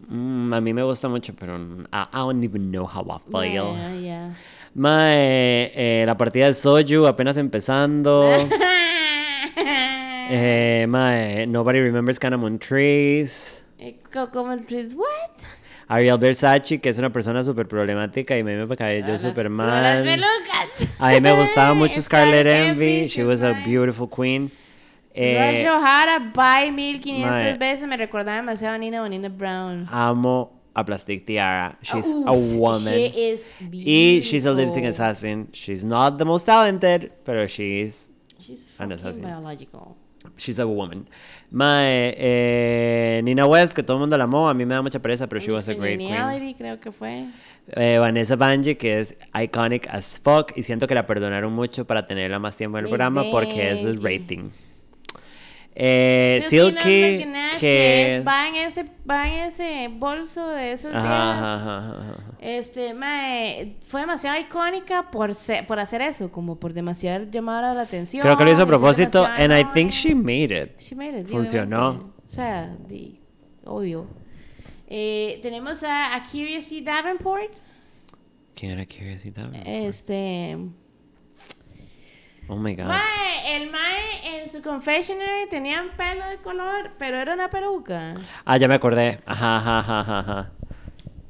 Mm, 0.09 0.53
a 0.53 0.61
mí 0.61 0.73
me 0.75 0.83
gusta 0.83 1.09
mucho, 1.09 1.35
pero 1.39 1.57
I, 1.57 2.07
I 2.13 2.19
don't 2.19 2.43
even 2.45 2.71
know 2.71 2.87
how 2.87 3.03
I 3.11 3.19
feel. 3.31 3.53
Yeah, 3.75 3.95
yeah. 4.01 4.35
Mae, 4.75 5.71
eh, 5.75 6.05
la 6.07 6.17
partida 6.17 6.47
de 6.47 6.55
Soju 6.55 7.07
apenas 7.07 7.37
empezando. 7.37 8.25
eh, 10.31 10.87
mae, 10.89 11.47
Nobody 11.47 11.81
Remembers 11.81 12.19
Canamon 12.19 12.59
Trees. 12.59 13.63
Eh, 13.79 13.97
co- 14.13 14.31
como 14.31 14.53
el 14.53 14.65
Chris, 14.65 14.95
what? 14.95 15.07
Ariel 15.89 16.19
Versace, 16.19 16.81
que 16.81 16.89
es 16.89 16.99
una 16.99 17.11
persona 17.11 17.43
súper 17.43 17.67
problemática 17.67 18.37
y 18.39 18.45
me 18.45 18.77
cayó 18.77 19.07
Las- 19.09 19.23
súper 19.23 19.49
mal. 19.51 20.07
A 21.01 21.11
mí 21.11 21.21
me 21.21 21.33
gustaba 21.41 21.75
mucho 21.75 22.01
Scarlett 22.03 22.47
Envy. 22.47 23.09
She 23.09 23.25
was 23.25 23.43
a 23.43 23.55
beautiful 23.67 24.09
queen. 24.09 24.53
Eh, 25.13 25.67
O'Hara, 25.69 26.19
bye 26.35 26.71
1500 26.71 27.31
mae. 27.31 27.57
veces. 27.59 27.89
Me 27.89 27.97
recordaba 27.97 28.37
demasiado 28.37 28.75
a 28.75 28.79
Nina 28.79 29.01
Bonina 29.03 29.29
Brown. 29.29 29.87
amo 29.91 30.53
a 30.75 30.85
Plastic 30.85 31.27
Tiara. 31.27 31.77
She's 31.83 32.07
a 32.27 32.33
woman. 32.33 32.93
She 32.95 33.07
is 33.33 33.51
Y 33.73 34.21
she's 34.23 34.47
a 34.47 34.53
lip 34.53 34.71
sync 34.71 34.85
beautiful. 34.85 34.89
assassin. 35.07 35.49
She's 35.53 35.85
not 35.85 36.19
the 36.19 36.25
most 36.25 36.47
talented, 36.47 37.13
pero 37.25 37.47
she's 37.49 38.09
She's 38.39 38.67
An 38.79 38.93
assassin. 38.93 39.23
biological. 39.25 39.97
she's 40.37 40.59
a 40.61 40.67
woman. 40.67 41.09
Mae, 41.51 42.15
eh, 42.17 43.21
Nina 43.25 43.47
West, 43.47 43.75
que 43.75 43.83
todo 43.83 43.97
el 43.97 44.01
mundo 44.01 44.17
la 44.17 44.25
amó, 44.25 44.49
a 44.49 44.55
mí 44.55 44.65
me 44.65 44.75
da 44.75 44.83
mucha 44.83 45.01
pereza, 45.01 45.29
pero 45.29 45.41
she 45.41 45.51
was 45.51 45.69
a 45.69 45.75
great 45.75 45.99
queen. 45.99 46.55
Creo 46.57 46.79
que 46.81 46.93
fue. 46.93 47.27
Eh, 47.73 47.99
Vanessa 47.99 48.37
Banji, 48.37 48.77
que 48.77 49.01
es 49.01 49.17
iconic 49.35 49.89
as 49.91 50.21
fuck, 50.23 50.53
y 50.57 50.63
siento 50.63 50.87
que 50.87 50.95
la 50.95 51.05
perdonaron 51.07 51.53
mucho 51.53 51.87
para 51.87 52.07
tenerla 52.07 52.39
más 52.39 52.57
tiempo 52.57 52.79
en 52.79 52.85
el 52.85 52.91
Miss 52.91 52.91
programa 52.97 53.25
porque 53.31 53.71
eso 53.73 53.91
es 53.91 54.03
rating. 54.03 54.51
Eh, 55.75 56.43
Silky 56.49 56.81
Silky, 56.83 57.25
Nash, 57.27 57.59
que 57.61 58.17
es... 58.17 58.27
va 58.27 58.49
en 58.49 58.57
ese 58.57 58.85
va 59.09 59.29
en 59.29 59.35
ese 59.49 59.89
bolso 59.89 60.47
de 60.49 60.73
esas 60.73 60.93
viejas. 60.93 62.03
Este, 62.41 62.93
mae, 62.93 63.77
fue 63.83 64.01
demasiado 64.01 64.39
icónica 64.41 65.11
por 65.11 65.35
se- 65.35 65.63
por 65.63 65.79
hacer 65.79 66.03
eso, 66.03 66.31
como 66.33 66.57
por 66.59 66.73
demasiado 66.73 67.25
llamar 67.31 67.75
la 67.75 67.83
atención. 67.83 68.23
Creo 68.23 68.37
que 68.37 68.45
lo 68.45 68.53
hizo 68.53 68.63
a 68.63 68.67
propósito, 68.67 69.25
and 69.25 69.53
I 69.53 69.65
think 69.73 69.91
she 69.91 70.15
made 70.15 70.51
it. 70.53 70.79
She 70.81 70.95
made 70.97 71.19
it, 71.19 71.27
Funcionó. 71.29 72.13
O 72.27 72.29
sea, 72.29 72.77
di- 72.89 73.21
obvio. 73.65 74.07
Eh, 74.89 75.39
tenemos 75.43 75.83
a, 75.85 76.17
a 76.17 76.25
Curiosity 76.25 76.81
Davenport. 76.83 77.53
¿Quién 78.57 78.73
era 78.73 78.87
Curiosity 78.87 79.31
Davenport? 79.31 79.67
Este. 79.67 80.59
Oh 82.53 82.57
my 82.57 82.75
god. 82.75 82.87
Mae, 82.87 83.57
el 83.57 83.71
Mae 83.71 84.41
en 84.41 84.49
su 84.49 84.61
confectionery 84.61 85.49
tenía 85.49 85.85
pelo 85.97 86.27
de 86.27 86.39
color, 86.39 86.91
pero 86.99 87.17
era 87.19 87.35
una 87.35 87.49
peluca. 87.49 88.17
Ah, 88.45 88.57
ya 88.57 88.67
me 88.67 88.75
acordé. 88.75 89.21
Ajá, 89.25 89.59
ajá, 89.59 89.79
ajá, 90.01 90.19
ajá. 90.19 90.51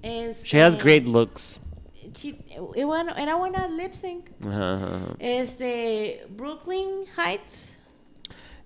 Este, 0.02 0.46
She 0.46 0.58
has 0.62 0.76
great 0.82 1.04
looks. 1.04 1.60
chi- 2.14 2.38
y 2.74 2.84
bueno, 2.84 3.14
era 3.16 3.34
buena 3.34 3.68
lip 3.68 3.92
sync. 3.92 4.30
Ajá, 4.46 4.74
ajá, 4.76 4.86
ajá. 4.86 5.14
Este, 5.18 6.26
Brooklyn 6.30 7.04
Heights. 7.18 7.76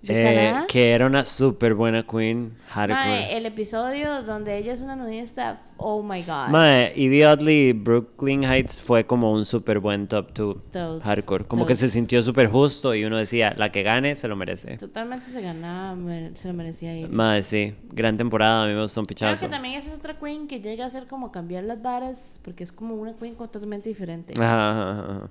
¿De 0.01 0.49
Eh, 0.49 0.53
que 0.67 0.91
era 0.91 1.07
una 1.07 1.25
súper 1.25 1.73
buena 1.73 2.03
queen 2.03 2.55
hardcore. 2.69 2.99
Mae, 3.09 3.37
el 3.37 3.45
episodio 3.45 4.21
donde 4.23 4.57
ella 4.57 4.73
es 4.73 4.81
una 4.81 4.95
nudista, 4.95 5.61
oh 5.77 6.03
my 6.03 6.21
god. 6.21 6.49
Mae, 6.49 6.91
Evie 6.95 7.25
Oddly 7.25 7.73
Brooklyn 7.73 8.43
Heights 8.43 8.79
fue 8.81 9.05
como 9.05 9.31
un 9.31 9.45
súper 9.45 9.79
buen 9.79 10.07
top 10.07 10.31
2 10.33 10.71
Totes, 10.71 11.03
hardcore. 11.03 11.45
Como 11.45 11.65
que 11.65 11.73
totes. 11.73 11.79
se 11.79 11.89
sintió 11.89 12.21
súper 12.21 12.47
justo 12.47 12.93
y 12.93 13.03
uno 13.05 13.17
decía, 13.17 13.53
la 13.57 13.71
que 13.71 13.81
gane 13.83 14.15
se 14.15 14.27
lo 14.27 14.35
merece. 14.35 14.77
Totalmente 14.77 15.31
se 15.31 15.41
ganaba, 15.41 15.97
se 16.35 16.47
lo 16.47 16.53
merecía 16.53 16.95
ir. 16.95 17.09
Mae, 17.09 17.41
sí, 17.41 17.73
gran 17.91 18.15
temporada, 18.17 18.63
a 18.63 18.67
mí 18.67 18.73
me 18.73 18.81
gustó 18.83 18.99
un 18.99 19.05
Creo 19.05 19.15
pichazo. 19.15 19.45
que 19.47 19.51
también 19.51 19.75
esa 19.75 19.89
es 19.91 19.97
otra 19.97 20.19
queen 20.19 20.47
que 20.47 20.59
llega 20.61 20.85
a 20.85 20.89
ser 20.89 21.07
como 21.07 21.31
cambiar 21.31 21.63
las 21.63 21.81
varas, 21.81 22.39
porque 22.43 22.63
es 22.63 22.71
como 22.71 22.95
una 22.95 23.13
queen 23.15 23.35
totalmente 23.35 23.89
diferente. 23.89 24.33
Ajá, 24.39 24.71
ajá, 24.71 24.99
ajá. 25.11 25.29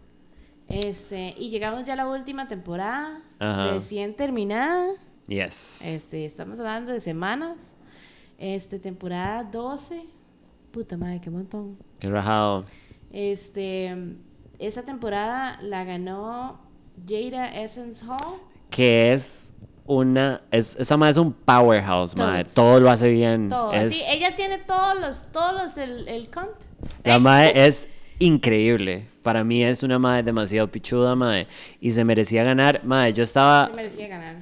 Este, 0.69 1.35
y 1.39 1.51
llegamos 1.51 1.85
ya 1.85 1.93
a 1.93 1.97
la 1.97 2.09
última 2.09 2.47
temporada, 2.47 3.21
Ajá. 3.39 3.71
recién 3.73 4.15
terminada. 4.17 4.87
Yes. 5.27 5.83
Este, 5.83 6.25
estamos 6.25 6.59
hablando 6.59 6.93
de 6.93 7.01
semanas. 7.01 7.57
Este, 8.39 8.79
temporada 8.79 9.45
12. 9.45 10.05
Puta 10.73 10.97
madre, 10.97 11.21
qué 11.21 11.31
montón. 11.31 11.79
Qué 11.99 12.09
rajado. 12.09 12.65
Este, 13.13 13.95
esta 14.59 14.83
temporada 14.83 15.59
la 15.63 15.85
ganó 15.85 16.61
Jada 17.09 17.55
Essence 17.63 18.05
Hall. 18.05 18.39
Que 18.71 19.13
es 19.13 19.55
una. 19.87 20.43
Es, 20.51 20.75
esa 20.81 20.97
madre 20.97 21.13
es 21.13 21.17
un 21.19 21.33
powerhouse, 21.33 22.17
madre. 22.17 22.45
Todo 22.53 22.81
lo 22.81 22.91
hace 22.91 23.09
bien. 23.11 23.49
Todo. 23.51 23.73
Es- 23.73 24.03
ella 24.11 24.35
tiene 24.35 24.59
todos 24.59 24.99
los, 25.01 25.31
todos 25.31 25.53
los, 25.63 25.77
el, 25.79 26.09
el 26.09 26.29
count. 26.31 26.51
La 27.05 27.17
Eh, 27.17 27.21
madre 27.21 27.67
es 27.67 27.89
increíble. 28.19 29.09
Para 29.25 29.43
mí 29.43 29.65
es 29.65 29.83
una 29.83 29.99
madre 29.99 30.23
demasiado 30.23 30.71
pichuda, 30.71 31.17
madre. 31.17 31.49
Y 31.81 31.91
se 31.91 32.05
merecía 32.05 32.45
ganar. 32.45 32.83
Madre, 32.85 33.13
yo 33.15 33.23
estaba. 33.25 33.67
se 33.69 33.73
merecía 33.75 34.07
ganar. 34.07 34.37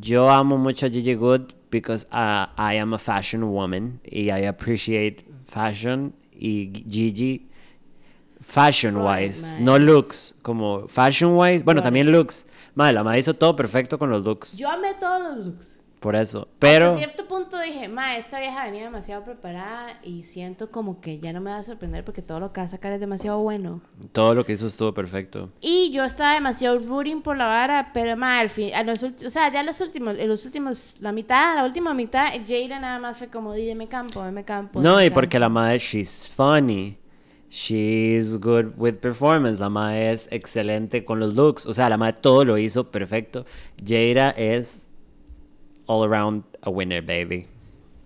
Yo 0.00 0.30
amo 0.30 0.56
mucho 0.56 0.86
a 0.86 0.88
Gigi 0.88 1.14
Good 1.14 1.52
because 1.70 2.06
uh, 2.12 2.46
I 2.56 2.78
am 2.78 2.94
a 2.94 2.98
fashion 2.98 3.42
woman 3.44 4.00
y 4.04 4.30
I 4.30 4.46
appreciate 4.46 5.24
fashion 5.44 6.14
y 6.32 6.84
Gigi 6.88 7.48
fashion 8.40 8.96
wise, 8.96 9.60
no 9.60 9.78
looks, 9.78 10.34
como 10.42 10.86
fashion 10.88 11.36
wise, 11.36 11.62
bueno, 11.64 11.80
Right. 11.80 11.84
también 11.84 12.10
looks. 12.12 12.46
Madre, 12.74 12.94
la 12.94 13.02
madre 13.04 13.18
hizo 13.20 13.34
todo 13.34 13.54
perfecto 13.54 13.98
con 13.98 14.08
los 14.10 14.24
looks, 14.24 14.56
Yo 14.56 14.68
amé 14.70 14.94
todos 14.98 15.36
los 15.36 15.46
looks. 15.46 15.78
Por 16.02 16.16
eso. 16.16 16.48
Pero 16.58 16.98
cierto 16.98 17.26
punto 17.26 17.58
dije, 17.60 17.88
ma, 17.88 18.18
esta 18.18 18.40
vieja 18.40 18.66
venía 18.66 18.82
demasiado 18.82 19.24
preparada 19.24 19.98
y 20.02 20.24
siento 20.24 20.70
como 20.70 21.00
que 21.00 21.18
ya 21.18 21.32
no 21.32 21.40
me 21.40 21.50
va 21.50 21.58
a 21.58 21.62
sorprender 21.62 22.04
porque 22.04 22.20
todo 22.20 22.40
lo 22.40 22.52
que 22.52 22.60
va 22.60 22.66
a 22.66 22.68
sacar 22.68 22.92
es 22.92 23.00
demasiado 23.00 23.38
bueno. 23.38 23.80
todo 24.12 24.34
lo 24.34 24.44
que 24.44 24.52
hizo 24.52 24.66
estuvo 24.66 24.92
perfecto. 24.92 25.50
Y 25.62 25.90
yo 25.92 26.04
estaba 26.04 26.34
demasiado 26.34 26.78
rooting 26.78 27.22
por 27.22 27.38
la 27.38 27.46
vara, 27.46 27.92
pero 27.94 28.16
ma, 28.16 28.40
al 28.40 28.50
fin, 28.50 28.74
a 28.74 28.82
los 28.82 29.02
o 29.02 29.30
sea, 29.30 29.50
ya 29.50 29.62
los 29.62 29.80
últimos, 29.80 30.18
en 30.18 30.28
los 30.28 30.44
últimos, 30.44 30.96
la 31.00 31.12
mitad, 31.12 31.56
la 31.56 31.64
última 31.64 31.94
mitad, 31.94 32.28
Jada 32.46 32.80
nada 32.80 32.98
más 32.98 33.16
fue 33.16 33.28
como, 33.28 33.54
di, 33.54 33.64
deme 33.64 33.88
campo, 33.88 34.22
deme 34.22 34.44
campo. 34.44 34.82
No, 34.82 35.02
y 35.02 35.08
porque 35.08 35.38
campo". 35.38 35.40
la 35.40 35.48
madre, 35.48 35.78
she's 35.78 36.28
funny. 36.28 36.98
She's 37.48 38.38
good 38.38 38.72
with 38.78 38.94
performance. 38.94 39.60
La 39.60 39.68
madre 39.68 40.12
es 40.12 40.26
excelente 40.30 41.04
con 41.04 41.20
los 41.20 41.34
looks. 41.34 41.66
O 41.66 41.74
sea, 41.74 41.90
la 41.90 41.98
madre 41.98 42.18
todo 42.18 42.46
lo 42.46 42.56
hizo 42.56 42.90
perfecto. 42.90 43.44
Jada 43.86 44.30
es 44.30 44.88
all 45.86 46.04
around 46.04 46.44
a 46.62 46.70
winner, 46.70 47.02
baby. 47.02 47.46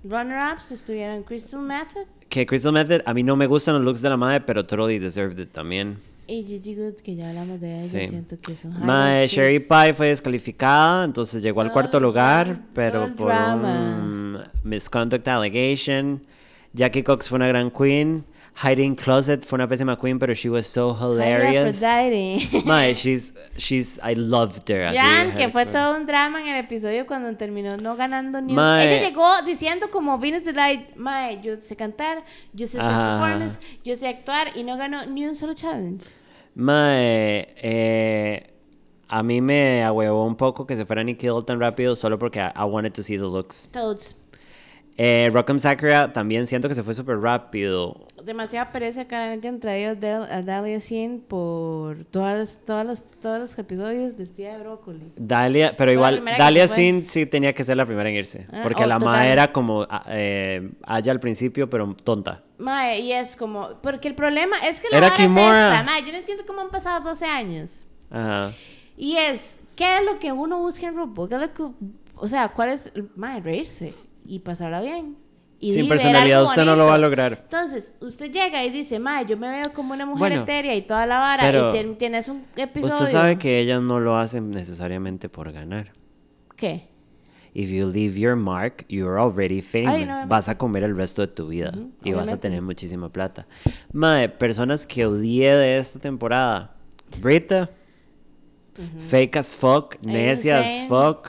Runner-ups 0.04 0.70
estuvieron 0.72 1.22
Crystal 1.24 1.60
Method 1.60 2.06
Que 2.28 2.46
Crystal 2.46 2.72
Method, 2.72 3.02
a 3.06 3.14
mí 3.14 3.22
no 3.22 3.36
me 3.36 3.46
gustan 3.46 3.74
los 3.74 3.84
looks 3.84 4.02
de 4.02 4.08
la 4.10 4.16
madre, 4.16 4.40
pero 4.40 4.64
totally 4.64 4.98
deserved 4.98 5.38
it 5.40 5.52
también. 5.52 5.98
y 6.28 6.42
Gigi 6.44 6.74
Good, 6.74 6.94
que 7.04 7.14
ya 7.14 7.28
hablamos 7.28 7.60
de 7.60 7.70
ella, 7.72 7.84
Sí. 7.84 8.08
siento 8.08 8.36
que 8.36 8.52
es 8.54 8.64
un 8.64 8.84
Mae. 8.84 9.28
Sherry 9.28 9.60
Pie 9.60 9.94
fue 9.94 10.08
descalificada, 10.08 11.04
entonces 11.04 11.40
llegó 11.40 11.60
al 11.60 11.68
Todo 11.68 11.72
cuarto 11.74 12.00
lugar, 12.00 12.46
todo 12.46 12.64
pero 12.74 13.04
el 13.04 13.14
por 13.14 13.28
drama. 13.28 14.00
un 14.02 14.38
misconduct 14.64 15.26
allegation. 15.28 16.20
Jackie 16.72 17.04
Cox 17.04 17.28
fue 17.28 17.36
una 17.36 17.46
gran 17.46 17.70
queen. 17.70 18.24
Hiding 18.62 18.96
Closet 18.96 19.44
fue 19.44 19.56
una 19.56 19.68
pésima 19.68 19.98
queen, 19.98 20.18
pero 20.18 20.34
she 20.34 20.48
was 20.48 20.66
so 20.66 20.94
hilarious. 20.94 21.82
Mae, 22.64 22.94
she's, 22.94 23.34
she's, 23.58 23.98
I 24.02 24.14
loved 24.14 24.70
her. 24.70 24.86
Jan, 24.94 25.34
que 25.34 25.50
fue 25.50 25.66
todo 25.66 25.94
un 25.94 26.06
drama 26.06 26.40
en 26.40 26.48
el 26.48 26.64
episodio 26.64 27.04
cuando 27.06 27.36
terminó 27.36 27.76
no 27.76 27.96
ganando 27.96 28.40
ni 28.40 28.54
un... 28.54 28.58
Ella 28.58 29.10
llegó 29.10 29.42
diciendo 29.44 29.90
como 29.90 30.18
Venus 30.18 30.44
the 30.44 30.54
Light, 30.54 30.96
mae, 30.96 31.38
yo 31.42 31.56
sé 31.60 31.76
cantar, 31.76 32.24
yo 32.54 32.66
sé 32.66 32.78
hacer 32.78 32.92
Ajá. 32.92 33.18
performance, 33.18 33.58
yo 33.84 33.94
sé 33.94 34.08
actuar 34.08 34.48
y 34.56 34.64
no 34.64 34.78
ganó 34.78 35.04
ni 35.04 35.26
un 35.26 35.36
solo 35.36 35.52
challenge. 35.52 36.06
Mae, 36.54 37.54
eh, 37.56 38.54
a 39.08 39.22
mí 39.22 39.42
me 39.42 39.84
ahuevó 39.84 40.24
un 40.24 40.36
poco 40.36 40.66
que 40.66 40.76
se 40.76 40.86
fuera 40.86 41.04
Nicky 41.04 41.26
Doll 41.26 41.44
tan 41.44 41.60
rápido 41.60 41.94
solo 41.94 42.18
porque 42.18 42.40
I, 42.40 42.52
I 42.56 42.64
wanted 42.64 42.94
to 42.94 43.02
see 43.02 43.18
the 43.18 43.24
looks. 43.24 43.68
Toads. 43.70 44.16
Eh, 44.98 45.28
Rock'em 45.30 45.58
Sakura 45.58 46.10
también 46.10 46.46
siento 46.46 46.68
que 46.68 46.74
se 46.74 46.82
fue 46.82 46.94
súper 46.94 47.18
rápido. 47.18 48.06
Demasiada 48.24 48.72
pereza 48.72 49.04
que 49.06 49.14
hayan 49.14 49.60
traído 49.60 49.90
a 49.90 49.94
Del- 49.94 50.22
a 50.32 50.40
Dahlia 50.42 50.80
Sin 50.80 51.20
por 51.20 52.04
todas 52.06 52.60
todas 52.64 52.86
las- 52.86 53.10
todos 53.20 53.38
los 53.38 53.58
episodios 53.58 54.16
vestida 54.16 54.54
de 54.56 54.60
brócoli. 54.60 55.12
Dalia, 55.16 55.76
pero 55.76 55.92
igual, 55.92 56.24
Dalia. 56.38 56.66
Sin 56.66 57.02
sí 57.04 57.26
tenía 57.26 57.52
que 57.54 57.62
ser 57.62 57.76
la 57.76 57.84
primera 57.84 58.08
en 58.08 58.16
irse. 58.16 58.46
Ah, 58.50 58.60
porque 58.62 58.84
oh, 58.84 58.86
la 58.86 58.98
total. 58.98 59.12
ma 59.14 59.26
era 59.26 59.52
como 59.52 59.86
ah, 59.88 60.02
eh, 60.08 60.70
Aya 60.84 61.12
al 61.12 61.20
principio, 61.20 61.68
pero 61.68 61.94
tonta. 62.02 62.42
Mae, 62.56 63.00
y 63.00 63.12
es 63.12 63.36
como, 63.36 63.68
porque 63.82 64.08
el 64.08 64.14
problema 64.14 64.56
es 64.66 64.80
que 64.80 64.88
la 64.90 64.96
Era 64.96 65.10
vara 65.10 65.22
es 65.22 65.28
Kimura. 65.28 65.72
esta, 65.72 65.82
mae, 65.84 66.02
yo 66.04 66.12
no 66.12 66.18
entiendo 66.18 66.44
cómo 66.46 66.62
han 66.62 66.70
pasado 66.70 67.04
12 67.06 67.26
años. 67.26 67.84
Ajá. 68.10 68.50
Y 68.96 69.18
es, 69.18 69.58
¿qué 69.76 69.98
es 69.98 70.04
lo 70.06 70.18
que 70.18 70.32
uno 70.32 70.58
busca 70.60 70.86
en 70.86 70.96
RuPaul? 70.96 71.28
¿Qué 71.28 71.34
es 71.34 71.40
lo 71.42 71.52
que- 71.52 71.74
o 72.14 72.28
sea, 72.28 72.48
¿cuál 72.48 72.70
es? 72.70 72.90
Mae, 73.14 73.40
reírse 73.40 73.92
y 74.28 74.38
pasarla 74.40 74.80
bien. 74.82 75.16
Y 75.58 75.72
Sin 75.72 75.88
personalidad 75.88 76.42
usted 76.44 76.64
no 76.66 76.76
lo 76.76 76.84
va 76.84 76.90
a 76.90 76.96
bonito. 76.96 77.08
lograr. 77.08 77.38
Entonces, 77.44 77.94
usted 78.00 78.30
llega 78.30 78.62
y 78.64 78.70
dice, 78.70 78.98
Mae, 78.98 79.24
yo 79.24 79.38
me 79.38 79.48
veo 79.48 79.72
como 79.72 79.94
una 79.94 80.04
mujer 80.04 80.18
Bueno, 80.18 80.42
etérea 80.42 80.74
y 80.74 80.82
toda 80.82 81.06
la 81.06 81.18
vara 81.18 81.42
pero 81.44 81.70
y 81.70 81.72
ten- 81.72 81.96
tienes 81.96 82.28
un 82.28 82.44
episodio. 82.56 82.94
Usted 82.94 83.10
sabe 83.10 83.38
que 83.38 83.58
ellas 83.60 83.80
no 83.80 83.98
lo 83.98 84.18
hacen 84.18 84.50
necesariamente 84.50 85.30
por 85.30 85.50
ganar. 85.52 85.92
¿Qué? 86.56 86.88
If 87.54 87.70
you 87.70 87.90
leave 87.90 88.18
your 88.20 88.36
mark, 88.36 88.84
you're 88.90 89.18
already 89.18 89.62
famous. 89.62 89.94
Ay, 89.94 90.04
no, 90.04 90.26
vas 90.28 90.50
a 90.50 90.58
comer 90.58 90.82
el 90.82 90.94
resto 90.94 91.22
de 91.22 91.28
tu 91.28 91.48
vida 91.48 91.72
y 92.04 92.10
vas 92.12 92.18
a 92.18 92.22
obviamente. 92.24 92.36
tener 92.36 92.60
muchísima 92.60 93.08
plata. 93.10 93.46
Mae, 93.94 94.28
personas 94.28 94.86
que 94.86 95.06
odié 95.06 95.54
de 95.56 95.78
esta 95.78 95.98
temporada. 95.98 96.76
Brita. 97.22 97.70
Fake 99.08 99.36
as 99.38 99.56
fuck. 99.56 99.96
Necia 100.02 100.60
as 100.60 100.84
fuck. 100.86 101.28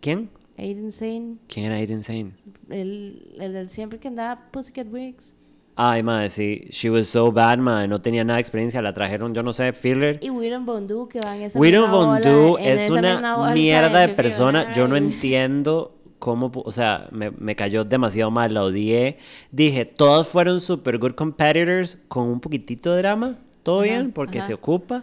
¿Quién? 0.00 0.28
Aiden 0.60 0.92
Sane, 0.92 1.36
¿Quién 1.48 1.66
era 1.66 1.76
Aiden 1.76 2.02
Sane? 2.02 2.32
el, 2.68 3.34
el 3.40 3.52
del 3.52 3.70
siempre 3.70 3.98
que 3.98 4.08
andaba 4.08 4.50
Pussycat 4.50 4.86
Wigs. 4.92 5.34
Ay, 5.76 6.02
madre, 6.02 6.28
sí. 6.28 6.66
She 6.70 6.90
was 6.90 7.08
so 7.08 7.32
bad, 7.32 7.58
madre. 7.58 7.88
No 7.88 8.02
tenía 8.02 8.22
nada 8.22 8.36
de 8.36 8.40
experiencia. 8.42 8.82
La 8.82 8.92
trajeron, 8.92 9.32
yo 9.34 9.42
no 9.42 9.54
sé, 9.54 9.72
filler. 9.72 10.18
Y 10.20 10.28
William 10.28 10.66
Bondu, 10.66 11.08
que 11.08 11.20
van 11.20 11.36
en 11.38 11.42
esa 11.44 11.58
Vondu 11.58 12.58
en 12.58 12.64
es 12.74 12.90
una 12.90 13.52
mierda 13.54 14.00
de 14.00 14.08
persona. 14.08 14.72
Yo 14.74 14.88
no 14.88 14.96
entiendo 14.96 15.96
cómo, 16.18 16.52
o 16.54 16.72
sea, 16.72 17.08
me, 17.12 17.30
me 17.30 17.56
cayó 17.56 17.84
demasiado 17.84 18.30
mal, 18.30 18.52
la 18.52 18.62
odié. 18.62 19.16
Dije, 19.52 19.86
todos 19.86 20.28
fueron 20.28 20.60
super 20.60 20.98
good 20.98 21.12
competitors 21.12 21.98
con 22.08 22.28
un 22.28 22.40
poquitito 22.40 22.92
de 22.92 22.98
drama. 22.98 23.38
Todo 23.62 23.80
Ajá, 23.80 23.90
bien, 23.90 24.12
porque 24.12 24.38
ajá. 24.38 24.48
se 24.48 24.54
ocupa. 24.54 25.02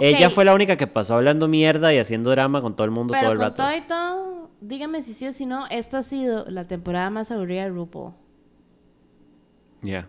Ella 0.00 0.30
fue 0.30 0.44
la 0.44 0.54
única 0.54 0.76
que 0.76 0.86
pasó 0.86 1.14
hablando 1.16 1.48
mierda 1.48 1.92
y 1.92 1.98
haciendo 1.98 2.30
drama 2.30 2.62
con 2.62 2.74
todo 2.76 2.84
el 2.84 2.90
mundo 2.92 3.12
Pero 3.12 3.22
todo 3.24 3.32
el 3.32 3.38
con 3.38 3.46
rato. 3.48 3.62
todo 3.62 3.76
y 3.76 3.80
todo, 3.80 4.50
dígame 4.60 5.02
si 5.02 5.14
sí 5.14 5.26
o 5.26 5.32
si 5.32 5.46
no, 5.46 5.66
esta 5.68 5.98
ha 5.98 6.02
sido 6.02 6.44
la 6.48 6.66
temporada 6.66 7.10
más 7.10 7.30
aburrida 7.30 7.64
de 7.64 7.70
RuPaul. 7.70 8.12
Ya. 9.82 10.08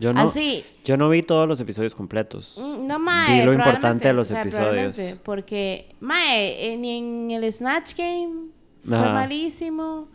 Yo 0.00 0.12
no, 0.12 0.22
Así. 0.22 0.64
yo 0.84 0.96
no 0.96 1.08
vi 1.08 1.22
todos 1.22 1.46
los 1.46 1.60
episodios 1.60 1.94
completos. 1.94 2.58
Mm, 2.60 2.86
No, 2.86 2.98
mae. 2.98 3.40
Vi 3.40 3.46
lo 3.46 3.52
importante 3.52 4.08
de 4.08 4.14
los 4.14 4.28
o 4.28 4.30
sea, 4.30 4.40
episodios. 4.42 4.98
Porque, 5.22 5.94
mae, 6.00 6.72
eh, 6.72 6.76
ni 6.76 6.98
en 6.98 7.30
el 7.30 7.52
Snatch 7.52 7.94
Game 7.96 8.48
fue 8.84 8.96
Ajá. 8.96 9.12
malísimo. 9.12 10.08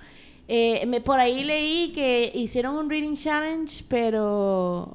Eh, 0.50 0.86
me, 0.88 1.00
por 1.00 1.20
ahí 1.20 1.44
leí 1.44 1.92
que 1.94 2.32
hicieron 2.34 2.76
un 2.76 2.90
Reading 2.90 3.16
Challenge, 3.16 3.86
pero 3.88 4.94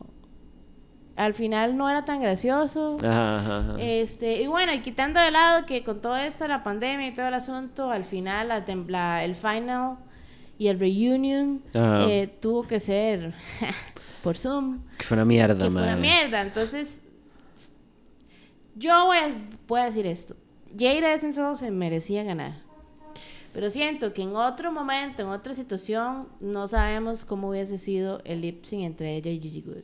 al 1.25 1.35
final 1.35 1.77
no 1.77 1.89
era 1.89 2.05
tan 2.05 2.21
gracioso. 2.21 2.97
Ajá, 3.03 3.39
ajá, 3.41 3.59
ajá. 3.59 3.75
Este, 3.79 4.43
y 4.43 4.47
bueno, 4.47 4.73
y 4.73 4.81
quitando 4.81 5.21
de 5.21 5.31
lado 5.31 5.67
que 5.67 5.83
con 5.83 6.01
todo 6.01 6.17
esto, 6.17 6.47
la 6.49 6.63
pandemia 6.63 7.09
y 7.09 7.13
todo 7.13 7.29
el 7.29 7.35
asunto, 7.35 7.91
al 7.91 8.05
final 8.05 8.49
la 8.49 8.65
la- 8.89 9.25
el 9.25 9.35
final 9.35 9.99
y 10.59 10.69
el 10.69 10.79
reunion 10.79 11.63
eh, 11.75 12.27
tuvo 12.41 12.63
que 12.65 12.79
ser 12.81 13.35
por 14.23 14.37
Zoom, 14.37 14.81
que 14.99 15.05
fue 15.05 15.17
una 15.17 15.25
mierda, 15.25 15.65
que 15.65 15.71
fue 15.71 15.83
una 15.83 15.97
mierda. 15.97 16.43
Entonces, 16.43 17.01
yo 18.77 19.07
voy 19.07 19.19
a, 19.19 19.35
voy 19.69 19.81
a 19.81 19.85
decir 19.87 20.07
esto. 20.07 20.37
Essence 21.05 21.41
Hall 21.41 21.57
se 21.57 21.71
merecía 21.71 22.23
ganar. 22.25 22.53
Pero 23.53 23.69
siento 23.69 24.15
que 24.15 24.23
en 24.23 24.35
otro 24.35 24.73
momento, 24.73 25.21
en 25.23 25.29
otra 25.29 25.53
situación, 25.53 26.27
no 26.41 26.67
sabemos 26.69 27.27
cómo 27.27 27.51
hubiese 27.51 27.77
sido 27.77 28.23
el 28.25 28.41
lip 28.41 28.65
sync 28.65 28.85
entre 28.85 29.15
ella 29.17 29.31
y 29.31 29.39
Gigi 29.41 29.61
Good. 29.61 29.83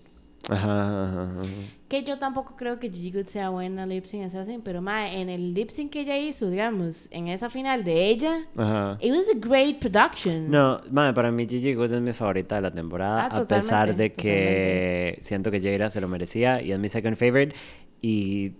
Ajá, 0.50 1.04
ajá, 1.04 1.22
ajá. 1.24 1.42
Que 1.88 2.02
yo 2.04 2.18
tampoco 2.18 2.54
creo 2.56 2.78
que 2.78 2.90
Gigi 2.90 3.10
Good 3.12 3.26
sea 3.26 3.50
buena 3.50 3.84
lip 3.86 4.04
sync 4.04 4.24
assassin, 4.26 4.62
pero 4.62 4.80
mae, 4.80 5.20
en 5.20 5.28
el 5.28 5.52
lip 5.52 5.68
sync 5.70 5.90
que 5.92 6.00
ella 6.00 6.16
hizo, 6.16 6.48
digamos, 6.50 7.08
en 7.10 7.28
esa 7.28 7.50
final 7.50 7.82
de 7.84 8.06
ella, 8.06 8.46
Ajá. 8.56 8.96
it 9.00 9.10
was 9.12 9.28
a 9.28 9.34
great 9.38 9.78
production. 9.78 10.50
No, 10.50 10.80
madre, 10.90 11.12
para 11.14 11.30
mí 11.30 11.46
Gigi 11.46 11.74
Good 11.74 11.92
es 11.92 12.00
mi 12.00 12.12
favorita 12.12 12.54
de 12.56 12.60
la 12.62 12.70
temporada, 12.70 13.24
Ah, 13.24 13.26
a 13.26 13.46
pesar 13.46 13.88
totalmente, 13.88 14.02
de 14.02 14.12
que 14.12 15.18
siento 15.22 15.50
que 15.50 15.60
Jaira 15.60 15.90
se 15.90 16.00
lo 16.00 16.08
merecía 16.08 16.62
y 16.62 16.72
es 16.72 16.78
mi 16.78 16.88
second 16.88 17.16
favorite 17.16 17.54
y 18.00 18.52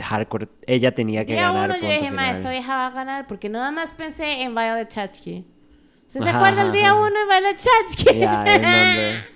Hardcore, 0.00 0.48
ella 0.66 0.94
tenía 0.94 1.24
que 1.24 1.34
ganar. 1.36 1.70
uno 1.70 1.78
yo 1.80 1.88
dije, 1.88 2.08
final. 2.10 2.34
esta 2.36 2.50
vieja 2.50 2.76
va 2.76 2.86
a 2.88 2.90
ganar, 2.90 3.26
porque 3.26 3.48
nada 3.48 3.70
más 3.70 3.92
pensé 3.92 4.42
en 4.42 4.54
Violet 4.54 4.88
Chachki. 4.88 5.44
¿Usted 6.08 6.20
se 6.20 6.28
Ajá, 6.28 6.38
acuerda 6.38 6.62
el 6.66 6.72
día 6.72 6.94
uno 6.94 7.06
de 7.06 7.24
Violet 7.28 7.56
Chachki? 7.56 8.14
Yeah, 8.18 8.44
I 8.46 8.56
remember. 8.58 9.26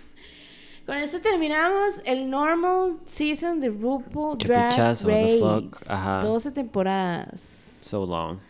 Con 0.90 0.98
esto 0.98 1.20
terminamos 1.20 2.02
el 2.04 2.28
normal 2.28 2.96
season 3.04 3.60
de 3.60 3.68
RuPaul 3.68 4.36
Drag 4.36 4.76
Race. 4.76 5.06
the 5.06 5.38
fuck, 5.38 5.76
ajá. 5.88 6.20
12 6.20 6.50
temporadas. 6.50 7.78
So 7.80 8.04
long. 8.04 8.40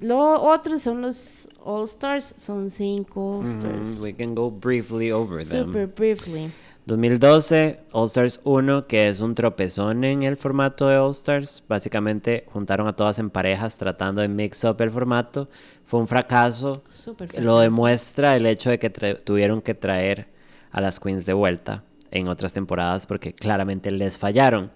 Lo 0.00 0.40
otro 0.40 0.78
son 0.78 1.02
los 1.02 1.50
All 1.62 1.84
Stars, 1.84 2.34
son 2.38 2.70
5 2.70 3.04
All 3.14 3.44
Stars. 3.44 3.98
Mm, 3.98 4.02
we 4.02 4.14
can 4.14 4.34
go 4.34 4.50
briefly 4.50 5.12
over 5.12 5.44
them. 5.44 5.66
Super 5.66 5.86
briefly. 5.86 6.50
2012, 6.86 7.80
All 7.92 8.06
Stars 8.06 8.40
1, 8.42 8.86
que 8.86 9.08
es 9.08 9.20
un 9.20 9.34
tropezón 9.34 10.04
en 10.04 10.22
el 10.22 10.38
formato 10.38 10.88
de 10.88 10.96
All 10.96 11.10
Stars. 11.10 11.62
Básicamente 11.68 12.46
juntaron 12.54 12.88
a 12.88 12.96
todas 12.96 13.18
en 13.18 13.28
parejas 13.28 13.76
tratando 13.76 14.22
de 14.22 14.28
mix 14.28 14.64
up 14.64 14.80
el 14.80 14.90
formato. 14.90 15.50
Fue 15.84 16.00
un 16.00 16.08
fracaso. 16.08 16.82
Súper 16.88 17.28
Lo 17.28 17.32
fracaso. 17.34 17.58
demuestra 17.60 18.34
el 18.34 18.46
hecho 18.46 18.70
de 18.70 18.78
que 18.78 18.88
tuvieron 18.88 19.60
que 19.60 19.74
traer 19.74 20.31
a 20.72 20.80
las 20.80 20.98
queens 20.98 21.24
de 21.26 21.32
vuelta 21.34 21.84
en 22.10 22.28
otras 22.28 22.52
temporadas 22.52 23.06
porque 23.06 23.34
claramente 23.34 23.90
les 23.90 24.18
fallaron. 24.18 24.70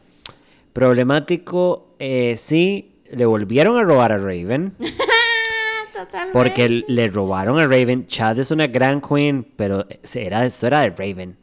Problemático, 0.72 1.94
eh, 1.98 2.36
sí, 2.36 2.96
le 3.10 3.26
volvieron 3.26 3.78
a 3.78 3.82
robar 3.82 4.12
a 4.12 4.18
Raven. 4.18 4.74
Totalmente. 5.94 6.32
Porque 6.32 6.84
le 6.86 7.08
robaron 7.08 7.58
a 7.58 7.64
Raven. 7.66 8.06
Chad 8.06 8.38
es 8.38 8.50
una 8.50 8.66
gran 8.66 9.00
queen, 9.00 9.42
pero 9.56 9.86
era, 10.14 10.44
esto 10.44 10.66
era 10.66 10.80
de 10.80 10.90
Raven. 10.90 11.36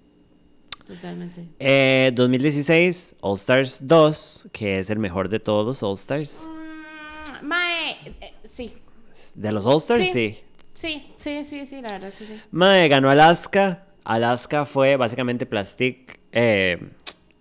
Totalmente. 0.86 1.48
Eh, 1.60 2.12
2016, 2.14 3.16
All 3.22 3.36
Stars 3.38 3.80
2, 3.88 4.50
que 4.52 4.80
es 4.80 4.90
el 4.90 5.00
mejor 5.00 5.30
de 5.30 5.40
todos 5.40 5.66
los 5.66 5.82
All 5.84 5.94
Stars. 5.96 6.48
Mm, 6.48 7.48
mae, 7.48 7.92
eh, 8.22 8.34
sí. 8.44 8.74
De 9.36 9.52
los 9.52 9.66
All 9.66 9.78
Stars, 9.78 10.06
Sí. 10.06 10.12
sí. 10.14 10.40
Sí, 10.76 11.14
sí, 11.18 11.46
sí, 11.46 11.66
sí, 11.66 11.82
la 11.82 11.90
verdad 11.90 12.10
es 12.10 12.16
que 12.16 12.26
sí. 12.26 12.40
Mae, 12.52 12.88
ganó 12.90 13.10
Alaska. 13.10 13.86
Alaska 14.04 14.66
fue 14.66 14.96
básicamente 14.96 15.46
Plastic 15.46 16.20
eh, 16.32 16.78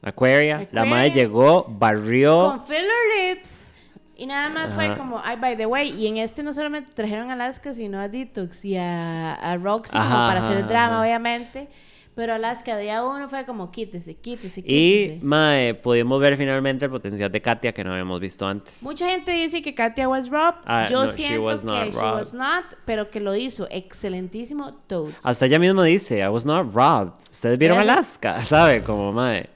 Aquaria. 0.02 0.68
La 0.72 0.82
Aquaria. 0.82 1.12
llegó, 1.12 1.66
barrió. 1.68 2.50
Con 2.50 2.66
filler 2.66 2.86
lips. 3.18 3.70
Y 4.16 4.26
nada 4.26 4.50
más 4.50 4.72
fue 4.72 4.96
como, 4.96 5.20
ay, 5.24 5.36
by 5.36 5.56
the 5.56 5.66
way. 5.66 5.90
Y 5.90 6.06
en 6.06 6.18
este 6.18 6.42
no 6.42 6.54
solamente 6.54 6.92
trajeron 6.92 7.30
a 7.30 7.32
Alaska, 7.32 7.74
sino 7.74 7.98
a 7.98 8.08
Detox 8.08 8.64
y 8.64 8.76
a, 8.76 9.32
a 9.32 9.56
Roxy, 9.56 9.96
como 9.96 10.08
para 10.08 10.40
hacer 10.40 10.58
ajá, 10.58 10.66
drama, 10.68 11.02
obviamente. 11.02 11.68
Pero 12.14 12.34
Alaska, 12.34 12.76
día 12.76 13.02
uno 13.04 13.26
fue 13.28 13.46
como, 13.46 13.70
quítese, 13.70 14.14
quítese, 14.16 14.60
Y, 14.60 14.62
quítese. 14.64 15.20
Mae, 15.24 15.72
pudimos 15.74 16.20
ver 16.20 16.36
finalmente 16.36 16.84
el 16.84 16.90
potencial 16.90 17.32
de 17.32 17.40
Katia 17.40 17.72
que 17.72 17.82
no 17.82 17.92
habíamos 17.92 18.20
visto 18.20 18.46
antes. 18.46 18.82
Mucha 18.82 19.08
gente 19.08 19.32
dice 19.32 19.62
que 19.62 19.74
Katia 19.74 20.08
was 20.10 20.28
robbed. 20.28 20.60
Ah, 20.66 20.86
Yo 20.90 21.04
no, 21.06 21.10
she 21.10 21.22
siento 21.22 21.42
was 21.44 21.60
que 21.62 21.66
not 21.66 21.84
she 21.86 21.98
robbed. 21.98 22.18
was 22.18 22.34
not, 22.34 22.64
pero 22.84 23.10
que 23.10 23.18
lo 23.18 23.34
hizo 23.34 23.66
excelentísimo 23.70 24.74
Toads. 24.86 25.14
Hasta 25.24 25.46
ella 25.46 25.58
misma 25.58 25.84
dice, 25.84 26.18
I 26.18 26.28
was 26.28 26.44
not 26.44 26.74
robbed. 26.74 27.18
Ustedes 27.30 27.56
vieron. 27.58 27.78
Alaska, 27.78 28.44
¿sabe? 28.44 28.82
Como 28.82 29.10
mae. 29.14 29.48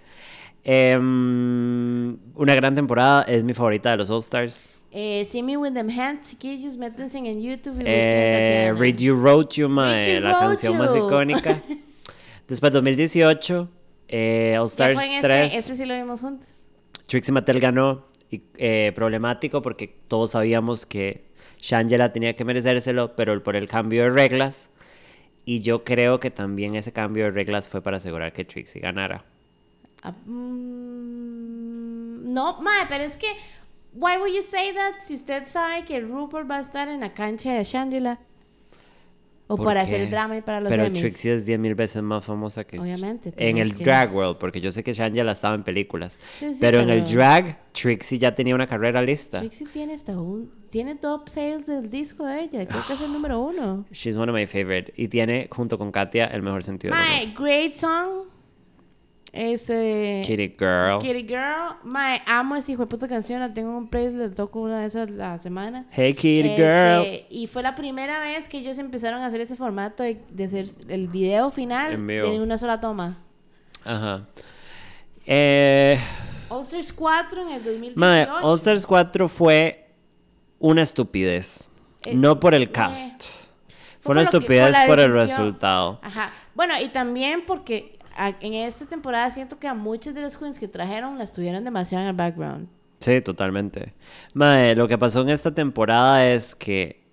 Em, 0.65 2.17
una 2.35 2.55
gran 2.55 2.75
temporada, 2.75 3.23
es 3.25 3.45
mi 3.45 3.53
favorita 3.55 3.91
de 3.91 3.99
los 3.99 4.11
All 4.11 4.19
Stars. 4.21 4.81
Eh, 4.91 5.25
See 5.31 5.43
Me 5.43 5.57
With 5.57 5.75
Them 5.75 5.91
Hands, 5.91 6.27
chiquillos, 6.29 6.77
métanse 6.77 7.19
en 7.19 7.41
YouTube 7.41 7.81
y 7.81 7.85
Eh. 7.87 8.73
Read 8.77 8.97
You 8.97 9.15
Wrote 9.15 9.57
You, 9.61 9.69
mae, 9.69 10.21
la 10.21 10.39
canción 10.39 10.77
más 10.79 10.97
icónica. 10.97 11.61
Después 12.49 12.73
2018, 12.73 13.69
eh, 14.09 14.57
All 14.59 14.67
Stars 14.67 14.95
fue 14.95 15.07
en 15.07 15.15
este, 15.15 15.27
3, 15.27 15.55
este 15.55 15.77
sí 15.77 15.85
lo 15.85 15.97
vimos 15.97 16.21
juntos. 16.21 16.69
Trixie 17.07 17.33
Mattel 17.33 17.61
ganó. 17.61 18.07
Y, 18.29 18.43
eh, 18.57 18.91
problemático 18.93 19.63
porque 19.63 19.87
todos 20.09 20.33
sabíamos 20.33 20.85
que 20.85 21.27
Shangela 21.61 22.13
tenía 22.13 22.35
que 22.35 22.45
merecérselo, 22.45 23.15
pero 23.15 23.41
por 23.43 23.55
el 23.55 23.69
cambio 23.69 24.03
de 24.03 24.11
reglas. 24.11 24.71
Y 25.45 25.61
yo 25.61 25.85
creo 25.85 26.19
que 26.19 26.33
también 26.33 26.75
ese 26.75 26.93
cambio 26.93 27.25
de 27.25 27.31
reglas 27.31 27.69
fue 27.69 27.83
para 27.83 27.99
asegurar 27.99 28.33
que 28.33 28.45
Trixie 28.45 28.81
ganara. 28.81 29.25
Ah, 30.03 30.13
mm, 30.25 32.33
no, 32.33 32.61
mae, 32.61 32.87
pero 32.89 33.05
es 33.05 33.17
que, 33.17 33.29
why 33.95 34.17
would 34.19 34.35
you 34.35 34.43
say 34.43 34.75
that 34.75 34.95
si 35.05 35.15
usted 35.15 35.45
sabe 35.47 35.85
que 35.85 36.01
RuPaul 36.01 36.51
va 36.51 36.59
a 36.59 36.61
estar 36.61 36.89
en 36.89 37.01
la 37.01 37.15
cancha 37.15 37.55
de 37.55 37.63
Shangela? 37.63 38.19
O 39.49 39.57
¿Por 39.57 39.67
para 39.67 39.81
qué? 39.81 39.87
hacer 39.87 40.01
el 40.01 40.11
drama 40.11 40.37
y 40.37 40.41
para 40.43 40.61
los 40.61 40.69
Pero 40.71 40.85
Emmys. 40.85 40.99
Trixie 41.01 41.33
es 41.35 41.47
10 41.47 41.59
mil 41.61 41.75
veces 41.77 42.03
más 42.03 42.25
famosa 42.25 42.65
que 42.65 42.81
Obviamente, 42.81 43.31
pero 43.31 43.49
En 43.49 43.59
el 43.59 43.77
que- 43.77 43.85
drag 43.85 44.13
world, 44.13 44.39
porque 44.39 44.61
yo 44.61 44.73
sé 44.73 44.83
que 44.83 44.93
Shangela 44.93 45.31
estaba 45.33 45.55
en 45.55 45.63
películas. 45.63 46.19
Sí, 46.41 46.53
sí, 46.53 46.59
pero, 46.61 46.81
en 46.81 46.91
el 46.91 47.05
pero- 47.05 47.13
drag, 47.15 47.73
Trixie 47.73 48.19
ya 48.19 48.35
tenía 48.35 48.57
una 48.57 48.67
carrera 48.67 49.01
lista. 49.03 49.39
Trixie 49.41 49.69
tiene 49.73 49.95
hasta 49.95 50.19
un... 50.21 50.51
Tiene 50.69 50.97
top 50.97 51.29
sales 51.29 51.67
del 51.67 51.89
disco 51.91 52.27
de 52.27 52.41
ella. 52.41 52.67
Creo 52.67 52.83
que 52.87 52.95
es 52.95 53.01
el 53.01 53.13
número 53.13 53.39
uno. 53.41 53.85
She's 53.93 54.17
one 54.17 54.31
of 54.33 54.37
my 54.37 54.47
favorite. 54.47 54.93
Y 54.97 55.07
tiene, 55.09 55.49
junto 55.51 55.79
con 55.79 55.93
Katia, 55.93 56.27
el 56.27 56.43
mejor 56.43 56.65
sentido. 56.65 56.93
My 56.95 57.33
great 57.39 57.75
song. 57.75 58.25
Este. 59.37 60.23
Kitty 60.25 60.57
Girl. 60.59 60.99
Kitty 61.01 61.27
Girl. 61.27 61.77
My 61.85 62.21
amo 62.27 62.57
esa 62.57 62.73
hijo 62.73 62.83
de 62.83 62.87
puta 62.89 63.07
canción. 63.07 63.41
La 63.41 63.53
tengo 63.53 63.71
en 63.71 63.77
un 63.77 63.89
playlist, 63.89 64.17
la 64.19 64.31
toco 64.35 64.61
una 64.61 64.81
vez 64.81 64.97
a 64.97 65.05
la 65.07 65.37
semana. 65.39 65.87
Hey 65.91 66.15
Kitty 66.15 66.49
Este, 66.49 66.63
Girl. 66.63 67.27
Y 67.31 67.47
fue 67.47 67.63
la 67.63 67.75
primera 67.75 68.21
vez 68.21 68.49
que 68.49 68.59
ellos 68.59 68.79
empezaron 68.79 69.21
a 69.21 69.27
hacer 69.27 69.41
ese 69.41 69.57
formato 69.57 70.03
de, 70.03 70.21
de 70.31 70.45
hacer 70.45 70.67
el 70.89 71.09
video 71.09 71.51
final 71.51 72.07
de 72.07 72.41
una 72.41 72.57
sola 72.59 72.81
toma. 72.81 73.19
Ajá. 73.85 74.27
Eh, 75.27 75.99
All 76.49 76.63
Stars 76.63 76.93
4 76.93 77.43
en 77.43 77.49
el 77.55 77.65
2018. 77.65 77.99
mae, 78.01 78.27
All 78.43 78.59
Stars 78.59 78.87
4 78.87 79.29
fue 79.29 79.91
una 80.59 80.83
estupidez. 80.83 81.69
Eh, 82.05 82.15
no 82.15 82.39
por 82.41 82.55
el 82.55 82.63
eh. 82.65 82.71
cast. 82.71 83.23
Fue 83.23 84.01
Fue 84.01 84.13
una 84.13 84.21
que- 84.23 84.37
estupidez 84.37 84.77
por 84.77 84.87
por 84.87 85.01
el 85.01 85.13
resultado. 85.13 85.99
Ajá. 86.03 86.33
Bueno, 86.55 86.75
y 86.81 86.89
también 86.89 87.45
porque 87.45 87.96
a- 88.17 88.35
en 88.41 88.55
esta 88.55 88.87
temporada 88.87 89.31
siento 89.31 89.59
que 89.59 89.69
a 89.69 89.75
muchas 89.75 90.15
de 90.15 90.23
las 90.23 90.37
queens 90.37 90.59
que 90.59 90.69
trajeron 90.69 91.19
las 91.19 91.33
tuvieron 91.33 91.65
demasiado 91.65 92.03
en 92.05 92.11
el 92.11 92.17
background. 92.17 92.69
Sí, 93.01 93.21
totalmente. 93.21 93.95
Mae, 94.35 94.75
lo 94.75 94.89
que 94.89 94.97
pasó 94.99 95.21
en 95.23 95.29
esta 95.29 95.53
temporada 95.55 96.27
es 96.27 96.55
que 96.55 97.05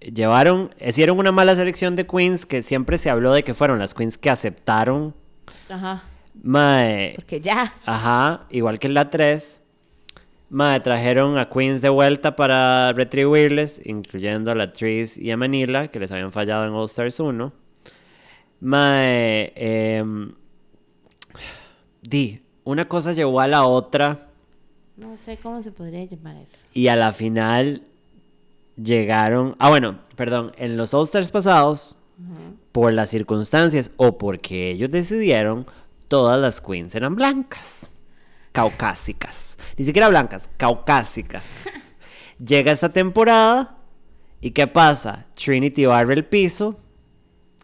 llevaron, 0.00 0.74
hicieron 0.84 1.18
una 1.18 1.32
mala 1.32 1.54
selección 1.54 1.96
de 1.96 2.06
queens 2.06 2.46
que 2.46 2.62
siempre 2.62 2.98
se 2.98 3.10
habló 3.10 3.32
de 3.32 3.44
que 3.44 3.54
fueron 3.54 3.78
las 3.78 3.94
queens 3.94 4.18
que 4.18 4.30
aceptaron. 4.30 5.14
Ajá. 5.68 6.02
Mae, 6.42 7.12
Porque 7.16 7.40
ya. 7.40 7.74
ajá, 7.84 8.46
igual 8.50 8.78
que 8.78 8.86
en 8.86 8.94
la 8.94 9.10
3. 9.10 9.60
Mae, 10.48 10.80
trajeron 10.80 11.38
a 11.38 11.48
queens 11.48 11.80
de 11.80 11.88
vuelta 11.90 12.34
para 12.34 12.92
retribuirles, 12.92 13.80
incluyendo 13.84 14.50
a 14.50 14.54
la 14.56 14.70
Tris 14.70 15.16
y 15.16 15.30
a 15.30 15.36
Manila, 15.36 15.88
que 15.88 16.00
les 16.00 16.10
habían 16.10 16.32
fallado 16.32 16.64
en 16.66 16.72
All 16.72 16.86
Stars 16.86 17.20
1. 17.20 17.52
Mae, 18.60 19.52
em, 19.56 20.34
di, 22.02 22.42
una 22.64 22.86
cosa 22.86 23.12
llevó 23.12 23.40
a 23.40 23.48
la 23.48 23.64
otra. 23.64 24.28
No 24.96 25.16
sé 25.16 25.38
cómo 25.38 25.62
se 25.62 25.72
podría 25.72 26.04
llamar 26.04 26.36
eso. 26.36 26.56
Y 26.74 26.88
a 26.88 26.96
la 26.96 27.12
final 27.14 27.82
llegaron. 28.76 29.56
Ah, 29.58 29.70
bueno, 29.70 30.00
perdón. 30.14 30.52
En 30.58 30.76
los 30.76 30.92
All 30.92 31.04
Stars 31.04 31.30
pasados, 31.30 31.96
por 32.72 32.92
las 32.92 33.08
circunstancias 33.08 33.90
o 33.96 34.18
porque 34.18 34.70
ellos 34.70 34.90
decidieron, 34.90 35.66
todas 36.08 36.38
las 36.38 36.60
queens 36.60 36.94
eran 36.94 37.16
blancas. 37.16 37.88
Caucásicas. 38.52 39.56
Ni 39.78 39.86
siquiera 39.86 40.08
blancas, 40.08 40.50
caucásicas. 40.58 41.80
Llega 42.38 42.72
esta 42.72 42.90
temporada. 42.90 43.78
¿Y 44.42 44.50
qué 44.50 44.66
pasa? 44.66 45.26
Trinity 45.34 45.86
barre 45.86 46.14
el 46.14 46.24
piso 46.26 46.76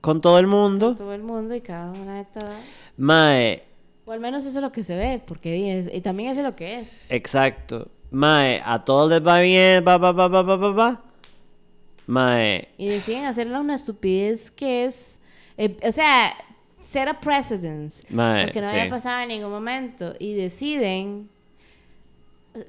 con 0.07 0.21
todo 0.21 0.39
el 0.39 0.47
mundo. 0.47 0.95
Todo 0.95 1.13
el 1.13 1.23
mundo 1.25 1.53
y 1.57 1.61
cada 1.61 1.91
una 1.91 2.19
de 2.19 2.25
todas. 2.27 2.57
Mae, 2.97 3.65
O 4.05 4.13
al 4.13 4.21
menos 4.21 4.45
eso 4.45 4.59
es 4.59 4.63
lo 4.63 4.71
que 4.71 4.85
se 4.85 4.95
ve, 4.97 5.21
porque 5.27 5.81
es- 5.81 5.91
y 5.93 6.01
también 6.01 6.31
es 6.31 6.37
de 6.37 6.45
lo 6.45 6.55
que 6.55 6.79
es. 6.81 6.89
exacto. 7.09 7.89
Mae, 8.13 8.63
a 8.65 8.85
todos 8.85 9.11
les 9.11 9.21
va 9.27 9.41
bien, 9.41 9.85
va, 9.87 9.99
va, 9.99 10.13
va, 10.13 10.29
va, 10.29 10.43
va, 10.43 10.57
va, 10.57 10.71
va. 10.71 11.03
Mae, 12.07 12.69
Y 12.79 12.87
deciden 12.89 13.25
hacerle 13.25 13.59
una 13.59 13.75
estupidez 13.75 14.51
que 14.53 14.85
es. 14.85 15.19
eh, 15.59 15.77
o 15.83 15.91
sea, 15.91 16.33
set 16.79 17.09
a 17.09 17.19
precedence. 17.19 18.05
Mae, 18.11 18.45
porque 18.45 18.61
no 18.61 18.71
sí. 18.71 18.77
había 18.77 18.89
pasado 18.91 19.23
en 19.23 19.29
ningún 19.29 19.51
momento. 19.51 20.15
Y 20.21 20.35
deciden. 20.35 21.29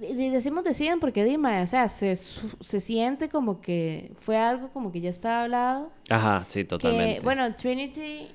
Y 0.01 0.29
decimos 0.29 0.63
deciden 0.63 0.99
porque 0.99 1.23
Dima, 1.23 1.61
o 1.61 1.67
sea, 1.67 1.87
se, 1.89 2.15
se 2.15 2.79
siente 2.79 3.29
como 3.29 3.61
que 3.61 4.11
fue 4.19 4.37
algo 4.37 4.71
como 4.71 4.91
que 4.91 5.01
ya 5.01 5.09
estaba 5.09 5.43
hablado. 5.43 5.91
ajá, 6.09 6.43
sí, 6.47 6.63
totalmente. 6.65 7.19
Que, 7.19 7.23
bueno, 7.23 7.55
Trinity, 7.55 8.27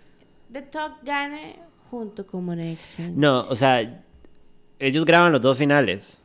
The 0.52 0.62
Talk 0.62 1.02
gane 1.02 1.58
junto 1.90 2.26
con 2.26 2.44
Money 2.44 2.72
Exchange. 2.72 3.16
No, 3.16 3.40
o 3.48 3.56
sea, 3.56 4.04
ellos 4.78 5.04
graban 5.04 5.32
los 5.32 5.40
dos 5.40 5.58
finales 5.58 6.24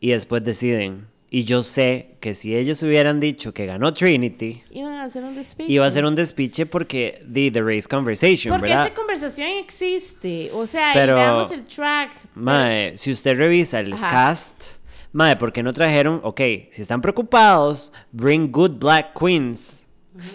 y 0.00 0.10
después 0.10 0.44
deciden. 0.44 1.08
Y 1.28 1.42
yo 1.44 1.62
sé 1.62 2.16
que 2.20 2.34
si 2.34 2.54
ellos 2.56 2.82
hubieran 2.84 3.18
dicho 3.18 3.52
que 3.52 3.66
ganó 3.66 3.92
Trinity, 3.92 4.62
Iban 4.70 4.94
a 4.94 5.04
hacer 5.04 5.24
un 5.24 5.34
despiche. 5.34 5.72
iba 5.72 5.84
a 5.84 5.90
ser 5.90 6.04
un 6.04 6.14
despiche 6.14 6.66
porque 6.66 7.20
de 7.26 7.50
The 7.50 7.62
Race 7.62 7.88
Conversation, 7.88 8.52
Porque 8.54 8.68
¿verdad? 8.70 8.86
esa 8.86 8.94
conversación 8.94 9.48
existe. 9.58 10.50
O 10.52 10.66
sea, 10.68 10.92
Pero- 10.94 11.14
y 11.14 11.20
veamos 11.20 11.50
el 11.50 11.64
track. 11.64 12.10
Mae, 12.36 12.96
si 12.96 13.10
usted 13.10 13.36
revisa 13.36 13.80
el 13.80 13.92
Ajá. 13.94 14.10
cast, 14.10 14.64
mae, 15.12 15.34
¿por 15.36 15.52
qué 15.52 15.62
no 15.64 15.72
trajeron? 15.72 16.20
Ok, 16.22 16.40
si 16.70 16.82
están 16.82 17.00
preocupados, 17.00 17.92
bring 18.12 18.52
good 18.52 18.72
black 18.78 19.18
queens. 19.18 19.86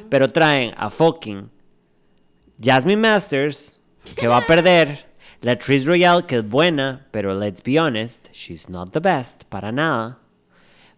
Pero 0.09 0.29
traen 0.31 0.73
a 0.77 0.89
fucking 0.89 1.49
Jasmine 2.61 3.01
Masters, 3.01 3.79
que 4.15 4.27
va 4.27 4.37
a 4.37 4.45
perder. 4.45 5.09
La 5.41 5.53
actriz 5.53 5.85
Royale, 5.87 6.25
que 6.27 6.35
es 6.37 6.47
buena, 6.47 7.07
pero 7.09 7.33
let's 7.33 7.63
be 7.63 7.79
honest, 7.79 8.27
she's 8.31 8.69
not 8.69 8.91
the 8.91 8.99
best, 8.99 9.45
para 9.45 9.71
nada. 9.71 10.19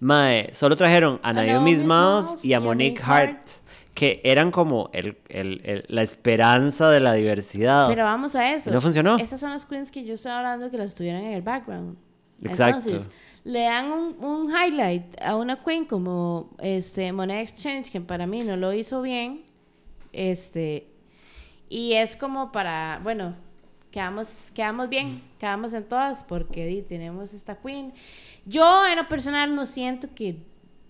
Mae, 0.04 0.54
solo 0.54 0.76
trajeron 0.76 1.20
a 1.24 1.34
Naomi 1.34 1.76
Smalls 1.78 2.43
y 2.45 2.54
a 2.54 2.60
Monique 2.60 3.01
Hart, 3.01 3.30
Hart. 3.38 3.47
que 3.93 4.22
eran 4.24 4.51
como 4.51 4.89
el- 4.93 5.18
el- 5.30 5.62
el- 5.64 5.86
la 5.88 6.01
esperanza 6.01 6.89
de 6.89 6.99
la 6.99 7.14
diversidad. 7.14 7.88
Pero 7.89 8.04
vamos 8.04 8.36
a 8.36 8.54
eso. 8.54 8.72
No 8.72 8.82
funcionó. 8.82 9.18
Esas 9.18 9.39
son 9.39 9.51
las 9.51 9.66
queens 9.66 9.91
que 9.91 10.04
yo 10.04 10.16
estaba 10.16 10.38
hablando 10.38 10.70
que 10.70 10.78
las 10.78 10.93
tuvieran 10.95 11.24
en 11.24 11.34
el 11.34 11.41
background. 11.41 11.95
Exacto. 12.43 12.89
Entonces, 12.89 13.10
le 13.45 13.62
dan 13.62 13.91
un, 13.91 14.16
un 14.24 14.49
highlight 14.51 15.22
a 15.22 15.36
una 15.36 15.64
queen 15.64 15.86
como 15.86 16.49
este 16.60 17.12
Money 17.12 17.38
Exchange, 17.41 17.89
que 17.91 18.01
para 18.01 18.26
mí 18.28 18.41
no 18.43 18.58
lo 18.58 18.74
hizo 18.74 19.01
bien. 19.01 19.43
Este. 20.12 20.88
Y 21.70 21.93
es 21.93 22.16
como 22.16 22.51
para, 22.51 22.99
bueno, 23.04 23.36
quedamos, 23.91 24.51
quedamos 24.54 24.89
bien, 24.89 25.22
quedamos 25.39 25.74
en 25.74 25.84
todas, 25.84 26.24
porque 26.24 26.66
di, 26.66 26.82
tenemos 26.82 27.34
esta 27.34 27.56
queen. 27.56 27.93
Yo, 28.46 28.86
en 28.88 28.98
lo 28.98 29.08
personal, 29.08 29.56
no 29.56 29.66
siento 29.66 30.10
que 30.14 30.38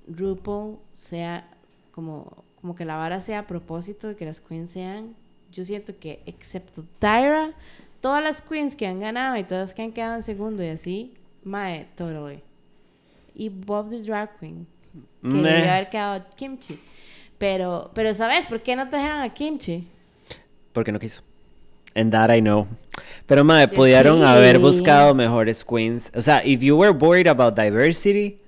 RuPaul 0.08 0.80
sea 0.94 1.50
como, 1.92 2.44
como 2.60 2.76
que 2.76 2.86
la 2.86 2.96
vara 2.96 3.22
sea 3.22 3.40
a 3.40 3.48
propósito 3.48 4.08
de 4.08 4.16
que 4.16 4.26
las 4.26 4.42
queens 4.42 4.72
sean. 4.72 5.16
Yo 5.52 5.64
siento 5.64 5.98
que, 6.00 6.24
excepto 6.26 6.84
Tyra, 7.00 7.54
todas 8.02 8.24
las 8.24 8.42
queens 8.42 8.76
que 8.76 8.88
han 8.88 9.00
ganado 9.00 9.38
y 9.38 9.44
todas 9.44 9.70
las 9.70 9.74
que 9.74 9.84
han 9.84 9.92
quedado 9.92 10.16
en 10.16 10.24
segundo 10.24 10.64
y 10.64 10.68
así, 10.70 11.14
mae, 11.44 11.88
totally. 11.96 12.42
Y 13.36 13.50
Bob 13.50 13.90
the 13.90 14.02
Drag 14.02 14.38
Queen, 14.40 14.68
que 15.22 15.28
Meh. 15.28 15.42
debió 15.44 15.72
haber 15.72 15.90
quedado 15.90 16.26
Kimchi. 16.36 16.80
Pero, 17.38 17.92
pero 17.94 18.14
¿sabes 18.16 18.48
por 18.48 18.62
qué 18.62 18.76
no 18.76 18.90
trajeron 18.90 19.20
a 19.22 19.34
Kimchi? 19.34 19.88
Porque 20.72 20.92
no 20.92 21.00
quiso. 21.00 21.22
And 21.96 22.12
that 22.12 22.30
I 22.32 22.42
know. 22.42 22.68
Pero, 23.28 23.44
madre, 23.44 23.68
pudieron 23.74 24.24
haber 24.24 24.58
Sí. 24.58 24.62
buscado 24.62 25.14
mejores 25.14 25.64
queens. 25.64 26.12
O 26.16 26.22
sea, 26.22 26.42
if 26.44 26.62
you 26.62 26.76
were 26.78 26.92
worried 26.92 27.28
about 27.28 27.56
diversity, 27.56 28.40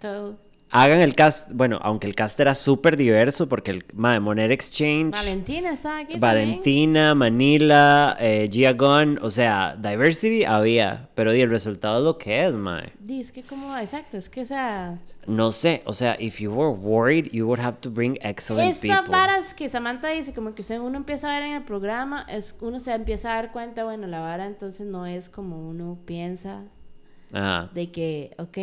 Todo. 0.00 0.36
Hagan 0.70 1.00
el 1.00 1.14
cast. 1.14 1.50
Bueno, 1.52 1.78
aunque 1.82 2.06
el 2.06 2.14
cast 2.14 2.38
era 2.40 2.54
súper 2.54 2.96
diverso, 2.96 3.48
porque 3.48 3.70
el, 3.70 3.84
madre, 3.94 4.20
Monet 4.20 4.50
Exchange, 4.50 5.12
Valentina 5.12 5.72
estaba 5.72 5.98
aquí. 5.98 6.12
también. 6.12 6.20
Valentina, 6.20 7.14
Manila, 7.14 8.16
eh, 8.20 8.48
Gia 8.50 8.72
Gunn, 8.72 9.18
o 9.22 9.30
sea, 9.30 9.76
diversity 9.76 10.44
había. 10.44 11.08
Pero 11.14 11.32
di, 11.32 11.40
el 11.40 11.50
resultado 11.50 11.98
es 11.98 12.04
lo 12.04 12.18
que 12.18 12.46
es, 12.46 12.52
madre. 12.54 12.92
Di, 12.98 13.20
es 13.20 13.32
que 13.32 13.42
como, 13.42 13.76
exacto, 13.76 14.16
es 14.16 14.28
que 14.28 14.42
o 14.42 14.46
sea, 14.46 14.98
No 15.26 15.52
sé, 15.52 15.82
o 15.84 15.92
sea, 15.92 16.16
if 16.18 16.40
you 16.40 16.50
were 16.52 16.74
worried, 16.74 17.30
you 17.32 17.46
would 17.46 17.60
have 17.60 17.78
to 17.80 17.90
bring 17.90 18.18
excellent 18.22 18.70
estas 18.70 19.00
people. 19.00 19.12
varas 19.12 19.54
que 19.54 19.68
Samantha 19.68 20.08
dice, 20.08 20.32
como 20.32 20.54
que 20.54 20.62
usted 20.62 20.78
uno 20.78 20.96
empieza 20.96 21.30
a 21.30 21.38
ver 21.38 21.48
en 21.48 21.54
el 21.54 21.64
programa, 21.64 22.24
es 22.28 22.54
uno 22.60 22.80
se 22.80 22.94
empieza 22.94 23.32
a 23.32 23.34
dar 23.36 23.52
cuenta, 23.52 23.84
bueno, 23.84 24.06
la 24.06 24.20
vara 24.20 24.46
entonces 24.46 24.86
no 24.86 25.06
es 25.06 25.28
como 25.28 25.68
uno 25.68 25.98
piensa 26.04 26.64
Ajá. 27.32 27.70
de 27.74 27.90
que, 27.90 28.30
ok, 28.38 28.54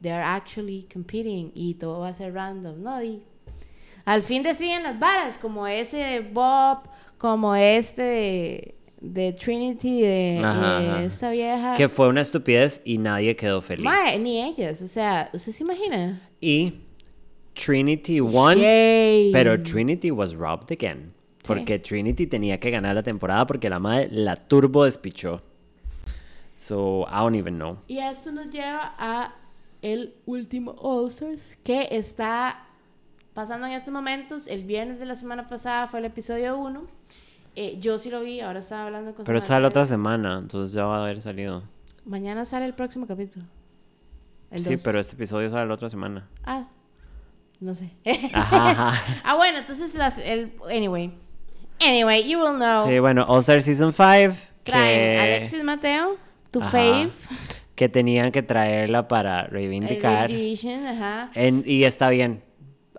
they 0.00 0.10
are 0.10 0.22
actually 0.24 0.86
competing 0.92 1.50
y 1.54 1.74
todo 1.74 2.00
va 2.00 2.08
a 2.08 2.12
ser 2.14 2.32
random, 2.32 2.82
no, 2.82 2.98
di. 3.00 3.22
Al 4.06 4.22
fin 4.22 4.42
deciden 4.42 4.82
las 4.82 4.98
varas, 4.98 5.38
como 5.38 5.66
ese 5.66 5.96
de 5.98 6.20
Bob, 6.20 6.80
como 7.18 7.54
este 7.54 8.02
de, 8.02 8.74
de 9.00 9.32
Trinity, 9.32 10.02
de, 10.02 10.40
Ajá, 10.44 10.80
de 10.80 10.88
ajá. 10.90 11.02
esta 11.04 11.30
vieja. 11.30 11.74
Que 11.76 11.88
fue 11.88 12.08
una 12.08 12.20
estupidez 12.20 12.82
y 12.84 12.98
nadie 12.98 13.34
quedó 13.36 13.62
feliz. 13.62 13.84
Mae, 13.84 14.18
ni 14.18 14.42
ellas, 14.42 14.82
o 14.82 14.88
sea, 14.88 15.30
¿usted 15.32 15.52
se 15.52 15.64
imagina? 15.64 16.20
Y 16.40 16.72
Trinity 17.54 18.20
won, 18.20 18.58
Yay. 18.58 19.30
pero 19.32 19.62
Trinity 19.62 20.10
was 20.10 20.34
robbed 20.34 20.70
again. 20.70 21.12
Porque 21.46 21.78
Trinity 21.78 22.26
tenía 22.26 22.58
que 22.58 22.70
ganar 22.70 22.94
la 22.94 23.02
temporada 23.02 23.46
porque 23.46 23.68
la 23.68 23.78
madre 23.78 24.08
la 24.10 24.34
turbo 24.36 24.84
despichó. 24.86 25.42
So, 26.56 27.06
I 27.08 27.18
don't 27.20 27.34
even 27.34 27.56
know. 27.56 27.78
Y 27.88 27.98
esto 27.98 28.32
nos 28.32 28.50
lleva 28.50 28.94
a 28.98 29.34
el 29.82 30.14
último 30.26 30.74
All 30.78 31.08
Stars 31.08 31.58
que 31.62 31.88
está 31.90 32.66
pasando 33.34 33.66
en 33.66 33.72
estos 33.72 33.92
momentos. 33.92 34.46
El 34.46 34.64
viernes 34.64 34.98
de 34.98 35.06
la 35.06 35.16
semana 35.16 35.48
pasada 35.48 35.86
fue 35.88 35.98
el 36.00 36.06
episodio 36.06 36.56
1. 36.58 36.86
Eh, 37.56 37.78
yo 37.80 37.98
sí 37.98 38.10
lo 38.10 38.20
vi, 38.20 38.40
ahora 38.40 38.60
estaba 38.60 38.86
hablando 38.86 39.14
con 39.14 39.24
Pero 39.24 39.40
sale 39.40 39.66
otra 39.66 39.86
semana, 39.86 40.38
entonces 40.38 40.74
ya 40.74 40.86
va 40.86 40.98
a 40.98 41.02
haber 41.02 41.20
salido. 41.20 41.62
Mañana 42.04 42.44
sale 42.44 42.66
el 42.66 42.74
próximo 42.74 43.06
capítulo. 43.06 43.44
El 44.50 44.62
Sí, 44.62 44.74
dos. 44.74 44.82
pero 44.82 44.98
este 44.98 45.14
episodio 45.14 45.50
sale 45.50 45.66
la 45.66 45.74
otra 45.74 45.88
semana. 45.88 46.28
Ah, 46.44 46.66
no 47.60 47.74
sé. 47.74 47.90
Ajá, 48.32 48.70
ajá. 48.70 49.20
ah, 49.24 49.36
bueno, 49.36 49.58
entonces 49.58 49.94
las... 49.94 50.18
El, 50.18 50.52
anyway. 50.68 51.12
Anyway, 51.80 52.28
you 52.28 52.38
will 52.38 52.56
know. 52.56 52.86
Sí, 52.86 52.98
bueno, 52.98 53.24
All 53.28 53.40
Star 53.40 53.62
Season 53.62 53.92
5. 53.92 54.02
Traen 54.02 54.34
Que, 54.64 55.20
Alexis 55.20 55.62
Mateo, 55.62 56.16
tu 56.54 56.60
Ajá. 56.60 56.70
fave. 56.70 57.08
que 57.74 57.88
tenían 57.88 58.30
que 58.30 58.40
traerla 58.42 59.08
para 59.08 59.48
reivindicar. 59.48 60.30
Ajá. 60.30 61.30
En- 61.34 61.64
y 61.66 61.82
está 61.82 62.08
bien. 62.08 62.40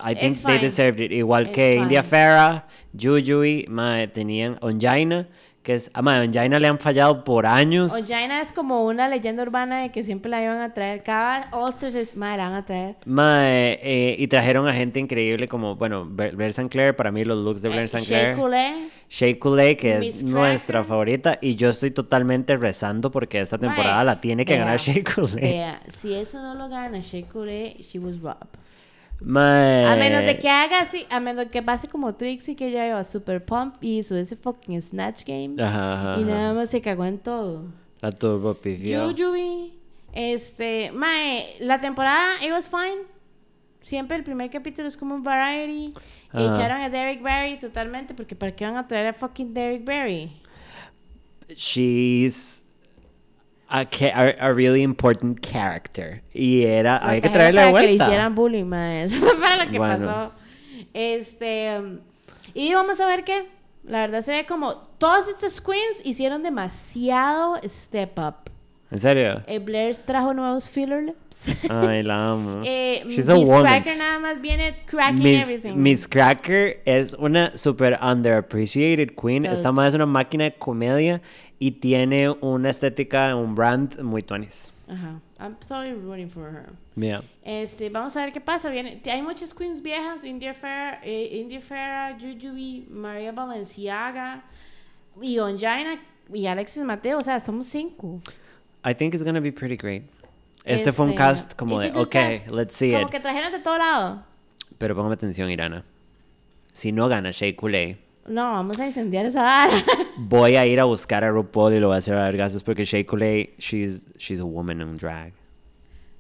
I 0.06 0.14
think 0.14 0.38
they 0.43 0.58
deserved 0.60 0.99
it. 0.99 1.14
Igual 1.14 1.43
It's 1.43 1.53
que 1.56 1.76
India 1.76 2.03
fine. 2.03 2.10
Farah, 2.10 2.68
Jujui, 2.93 3.66
mae, 3.70 4.08
tenían 4.10 4.58
Onjaina, 4.62 5.30
que 5.66 5.74
es, 5.74 5.89
ah, 5.95 6.03
mae, 6.03 6.22
Onjaina 6.28 6.59
le 6.59 6.68
han 6.68 6.78
fallado 6.78 7.24
por 7.24 7.47
años. 7.47 7.91
Ojaina 7.91 8.39
es 8.39 8.53
como 8.53 8.86
una 8.86 9.09
leyenda 9.09 9.41
urbana 9.41 9.82
de 9.82 9.89
que 9.89 10.03
siempre 10.03 10.30
la 10.30 10.43
iban 10.43 10.61
a 10.61 10.76
traer. 10.76 11.01
Cada 11.01 11.47
All 11.51 11.72
Stars 11.72 11.95
es, 11.95 12.16
madre, 12.16 12.38
la 12.38 12.49
van 12.49 12.57
a 12.59 12.66
traer. 12.66 12.95
Mae, 13.05 13.80
eh, 13.82 14.16
y 14.20 14.28
trajeron 14.28 14.68
a 14.68 14.74
gente 14.74 14.99
increíble 14.99 15.47
como, 15.47 15.76
bueno, 15.76 16.05
Blair 16.05 16.49
St. 16.51 16.70
Clair, 16.70 16.95
para 16.95 17.11
mí 17.11 17.26
los 17.26 17.39
looks 17.43 17.63
de 17.63 17.70
Blair 17.70 17.86
Eh, 17.86 17.86
St. 17.86 18.05
Shea 18.05 18.20
Clair. 18.20 18.36
Coulee. 18.38 18.89
Shea 19.09 19.39
Coulee, 19.39 19.76
que 19.76 19.97
Miss 19.97 20.18
es 20.18 20.24
nuestra 20.24 20.84
favorita, 20.84 21.39
y 21.41 21.55
yo 21.55 21.72
estoy 21.72 21.89
totalmente 21.89 22.55
rezando 22.57 23.09
porque 23.09 23.41
esta 23.41 23.57
temporada 23.57 23.95
Mae, 23.97 24.05
la 24.05 24.22
tiene 24.22 24.45
que 24.45 24.55
ganar 24.57 24.80
Shea 24.80 25.03
Coulee. 25.03 25.41
Vea, 25.41 25.82
si 25.89 26.13
eso 26.13 26.43
no 26.43 26.53
lo 26.53 26.70
gana 26.70 26.99
Shea 26.99 27.24
Coulee, 27.28 27.76
she 27.82 27.97
was 27.97 28.20
robbed. 28.22 28.59
Mae, 29.22 29.86
A 29.86 29.95
menos 29.95 30.24
de 30.26 30.38
que 30.38 30.49
haga 30.49 30.82
así, 30.82 31.05
a 31.09 31.20
menos 31.20 31.45
que 31.45 31.61
pase 31.63 31.88
como 31.88 32.13
Trixie, 32.16 32.55
que 32.55 32.68
ella 32.68 32.88
iba 32.88 33.03
super 33.03 33.43
pump 33.43 33.76
y 33.82 33.99
hizo 33.99 34.16
ese 34.16 34.36
fucking 34.36 34.82
Snatch 34.82 35.24
Game. 35.26 35.61
Ajá, 35.61 36.13
ajá, 36.13 36.22
y 36.22 36.24
nada 36.26 36.53
más 36.53 36.70
se 36.70 36.82
cagó 36.82 37.05
en 37.05 37.18
todo. 37.18 37.66
La 38.01 38.11
turbo. 38.11 38.57
Yuyubi, 38.63 39.74
este, 40.13 40.91
mae, 40.91 41.55
la 41.59 41.80
temporada, 41.80 42.34
it 42.43 42.51
was 42.51 42.70
fine. 42.70 43.03
Siempre 43.82 44.18
el 44.18 44.24
primer 44.24 44.49
capítulo 44.49 44.88
es 44.88 44.97
como 44.97 45.16
un 45.16 45.24
variety. 45.24 45.93
Ajá. 46.32 46.47
Echaron 46.47 46.82
a 46.82 46.89
Derek 46.89 47.22
Barry 47.22 47.59
totalmente, 47.59 48.13
porque 48.13 48.36
¿para 48.36 48.55
qué 48.55 48.66
van 48.66 48.78
a 48.78 48.88
traer 48.88 49.07
a 49.07 49.13
fucking 49.13 49.53
Derek 49.53 49.86
Barry? 49.86 50.41
she's 51.53 52.64
a, 53.82 53.88
a, 54.13 54.47
a 54.49 54.53
really 54.53 54.82
important 54.82 55.39
character. 55.39 56.21
Y 56.34 56.63
era, 56.63 56.97
había 56.97 57.21
que 57.21 57.30
de 57.30 57.34
para 57.61 57.71
que 57.71 57.78
le 57.84 57.88
vuelta. 57.88 58.05
hicieran 58.05 58.36
bullying, 58.36 58.65
para 59.41 59.65
lo 59.65 59.71
que 59.71 59.78
Bueno. 59.78 60.05
pasó. 60.05 60.32
Este, 60.93 61.71
y 62.53 62.73
vamos 62.73 62.99
a 62.99 63.05
ver 63.05 63.23
qué. 63.23 63.47
La 63.84 63.99
verdad 64.01 64.21
se 64.23 64.32
ve 64.32 64.45
como 64.45 64.76
todas 64.97 65.28
estas 65.28 65.61
queens 65.61 65.99
hicieron 66.03 66.41
demasiado 66.41 67.55
step 67.67 68.17
up. 68.17 68.36
¿En 68.95 69.01
serio? 69.01 69.43
Eh, 69.45 69.59
Blair 69.59 69.97
trajo 69.97 70.33
nuevos 70.33 70.69
filler 70.69 71.03
lips. 71.03 71.53
Ay, 71.69 72.01
la 72.01 72.29
amo. 72.31 72.61
Eh, 72.63 73.03
She's 73.09 73.27
a 73.27 73.35
Miss. 73.35 73.51
Cracker 73.51 73.97
nada 73.97 74.19
más 74.19 74.39
viene 74.39 74.73
cracking 74.85 75.21
Miss, 75.21 75.41
everything. 75.49 75.75
Miss 75.75 76.07
Cracker 76.07 76.81
es 76.85 77.13
una 77.13 77.57
super 77.57 77.99
underappreciated 78.01 79.13
queen. 79.21 79.43
Esta 79.43 79.73
más 79.73 79.89
es 79.89 79.95
una 79.95 80.05
máquina 80.05 80.45
de 80.45 80.53
comedia 80.53 81.21
y 81.59 81.71
tiene 81.71 82.29
una 82.29 82.69
estética, 82.69 83.35
un 83.35 83.53
brand 83.53 83.99
muy 83.99 84.21
tuanis. 84.21 84.71
Ajá. 84.87 85.19
I'm 85.41 85.57
totally 85.67 85.93
rooting 85.93 86.29
for 86.29 86.49
her. 86.49 86.69
Mira. 86.95 87.21
Este, 87.43 87.89
vamos 87.89 88.15
a 88.15 88.23
ver 88.23 88.31
qué 88.31 88.39
pasa. 88.39 88.69
Viene, 88.69 89.01
hay 89.11 89.21
muchas 89.21 89.53
queens 89.53 89.81
viejas, 89.81 90.23
India 90.23 90.53
Farah, 90.53 91.01
eh, 91.03 91.31
India 91.33 91.59
Farah, 91.59 92.17
Jujubi, 92.17 92.87
María 92.89 93.33
Valenciaga 93.33 94.45
y 95.21 95.37
Onjaina 95.37 95.99
y 96.33 96.45
Alexis 96.47 96.83
Mateo. 96.83 97.19
O 97.19 97.23
sea, 97.23 97.41
somos 97.41 97.67
cinco. 97.67 98.21
I 98.86 98.93
think 98.93 99.13
it's 99.13 99.23
gonna 99.23 99.41
be 99.41 99.51
pretty 99.51 99.75
great. 99.77 100.03
Este 100.63 100.91
fue 100.91 101.05
un 101.05 101.11
Este, 101.11 101.17
cast 101.23 101.53
como 101.55 101.79
de, 101.79 101.91
ok, 101.91 102.09
cast. 102.09 102.47
let's 102.49 102.75
see 102.75 102.91
Como 102.93 103.07
it. 103.07 103.11
que 103.11 103.19
trajeron 103.19 103.51
de 103.51 103.59
todo 103.59 103.77
lado. 103.77 104.23
Pero 104.77 104.95
póngame 104.95 105.13
atención, 105.15 105.49
Irana. 105.49 105.83
Si 106.73 106.91
no 106.91 107.07
gana 107.07 107.31
Shea 107.31 107.55
Coulee, 107.55 107.97
No, 108.27 108.51
vamos 108.51 108.79
a 108.79 108.88
incendiar 108.88 109.25
esa 109.25 109.43
vara. 109.43 109.83
Voy 110.17 110.55
a 110.55 110.65
ir 110.65 110.79
a 110.79 110.86
buscar 110.86 111.23
a 111.23 111.29
RuPaul 111.29 111.73
y 111.75 111.79
lo 111.79 111.88
voy 111.88 111.95
a 111.95 111.99
hacer 111.99 112.15
a 112.15 112.23
vergazos 112.23 112.63
porque 112.63 112.83
Shea 112.83 113.05
Coulee, 113.05 113.53
she's, 113.59 114.05
she's 114.17 114.39
a 114.39 114.45
woman 114.45 114.81
in 114.81 114.97
drag. 114.97 115.33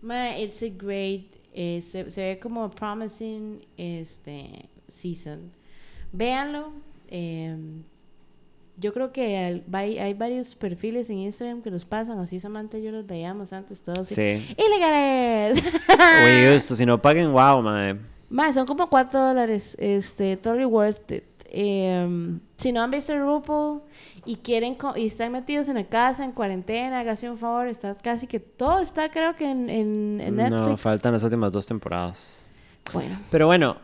Ma, 0.03 0.37
it's 0.37 0.61
a 0.61 0.69
great, 0.69 1.35
eh, 1.53 1.81
se, 1.81 2.09
se 2.11 2.21
ve 2.21 2.39
como 2.39 2.69
promising 2.69 3.65
este 3.77 4.69
season. 4.91 5.51
Véanlo. 6.13 6.71
eh, 7.09 7.57
yo 8.77 8.93
creo 8.93 9.11
que 9.11 9.37
al- 9.37 9.63
hay, 9.73 9.97
hay 9.99 10.13
varios 10.13 10.55
perfiles 10.55 11.09
en 11.09 11.19
Instagram 11.19 11.61
que 11.61 11.71
los 11.71 11.85
pasan, 11.85 12.19
así 12.19 12.39
Samantha 12.39 12.77
y 12.77 12.83
yo 12.83 12.91
los 12.91 13.05
veíamos 13.05 13.53
antes 13.53 13.81
todos. 13.81 14.07
Sí. 14.07 14.55
¡Ilegales! 14.57 15.63
Oye, 16.23 16.55
esto, 16.55 16.75
si 16.75 16.85
no 16.85 17.01
paguen, 17.01 17.31
wow, 17.31 17.61
mae. 17.61 17.97
Más, 18.29 18.55
son 18.55 18.65
como 18.65 18.89
4 18.89 19.19
dólares. 19.27 19.77
Este, 19.79 20.35
totally 20.37 20.65
worth 20.65 21.11
it. 21.11 21.23
Em, 21.57 22.39
si 22.57 22.71
no 22.73 22.81
han 22.81 22.91
visto 22.91 23.17
RuPaul 23.17 23.81
y 24.25 24.35
quieren 24.37 24.75
y 24.97 25.05
están 25.05 25.31
metidos 25.31 25.69
en 25.69 25.75
la 25.75 25.85
casa, 25.85 26.25
en 26.25 26.31
cuarentena, 26.33 26.99
hágase 26.99 27.29
un 27.29 27.37
favor. 27.37 27.67
Está 27.67 27.95
casi 27.95 28.27
que 28.27 28.39
todo 28.41 28.79
está, 28.79 29.09
creo 29.09 29.35
que 29.35 29.49
en, 29.49 29.69
en, 29.69 30.19
en 30.19 30.35
Netflix. 30.35 30.67
No, 30.67 30.75
faltan 30.77 31.13
las 31.13 31.23
últimas 31.23 31.51
dos 31.51 31.65
temporadas. 31.65 32.45
Bueno, 32.91 33.19
Pero 33.31 33.47
bueno, 33.47 33.77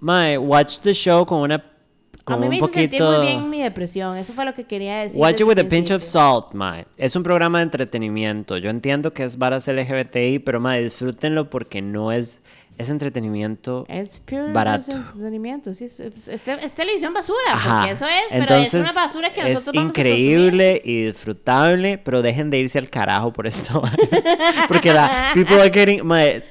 mae, 0.00 0.38
watch 0.38 0.78
the 0.78 0.94
show 0.94 1.26
con 1.26 1.40
una. 1.40 1.62
A 2.34 2.36
mí 2.36 2.48
me 2.48 2.56
hizo 2.56 2.68
sentir 2.68 3.00
poquito. 3.00 3.18
muy 3.18 3.26
bien 3.26 3.50
mi 3.50 3.62
depresión. 3.62 4.16
Eso 4.16 4.32
fue 4.32 4.44
lo 4.44 4.54
que 4.54 4.64
quería 4.64 4.98
decir. 4.98 5.20
Watch 5.20 5.40
it 5.40 5.46
with 5.46 5.58
a 5.58 5.64
pinch 5.64 5.90
of 5.90 6.02
salt, 6.02 6.52
mae. 6.52 6.86
Es 6.96 7.16
un 7.16 7.22
programa 7.22 7.58
de 7.58 7.64
entretenimiento. 7.64 8.56
Yo 8.58 8.70
entiendo 8.70 9.12
que 9.12 9.24
es 9.24 9.38
varas 9.38 9.66
LGBTI, 9.68 10.38
pero 10.40 10.60
mae, 10.60 10.82
disfrútenlo 10.84 11.48
porque 11.50 11.82
no 11.82 12.12
es. 12.12 12.40
Es 12.76 12.90
entretenimiento. 12.90 13.86
Es 13.88 14.20
pure 14.20 14.52
barato. 14.52 14.92
entretenimiento. 14.92 15.74
Sí, 15.74 15.86
es, 15.86 15.98
es- 15.98 16.28
es 16.28 16.46
es 16.46 16.74
televisión 16.76 17.12
basura, 17.12 17.36
Ajá. 17.52 17.78
porque 17.78 17.92
eso 17.92 18.04
es, 18.04 18.10
pero 18.30 18.42
Entonces, 18.42 18.74
es 18.74 18.80
una 18.80 18.92
basura 18.92 19.32
que 19.32 19.42
nosotros 19.42 19.66
es 19.66 19.72
vamos 19.74 19.86
a 19.96 19.98
increíble 20.00 20.80
y 20.84 21.02
disfrutable, 21.06 21.98
pero 21.98 22.22
dejen 22.22 22.50
de 22.50 22.58
irse 22.58 22.78
al 22.78 22.88
carajo 22.88 23.32
por 23.32 23.48
esto. 23.48 23.82
Porque 24.68 24.92
la 24.92 25.30
people 25.34 25.56
are 25.60 25.70
getting 25.72 26.06
mae, 26.06 26.44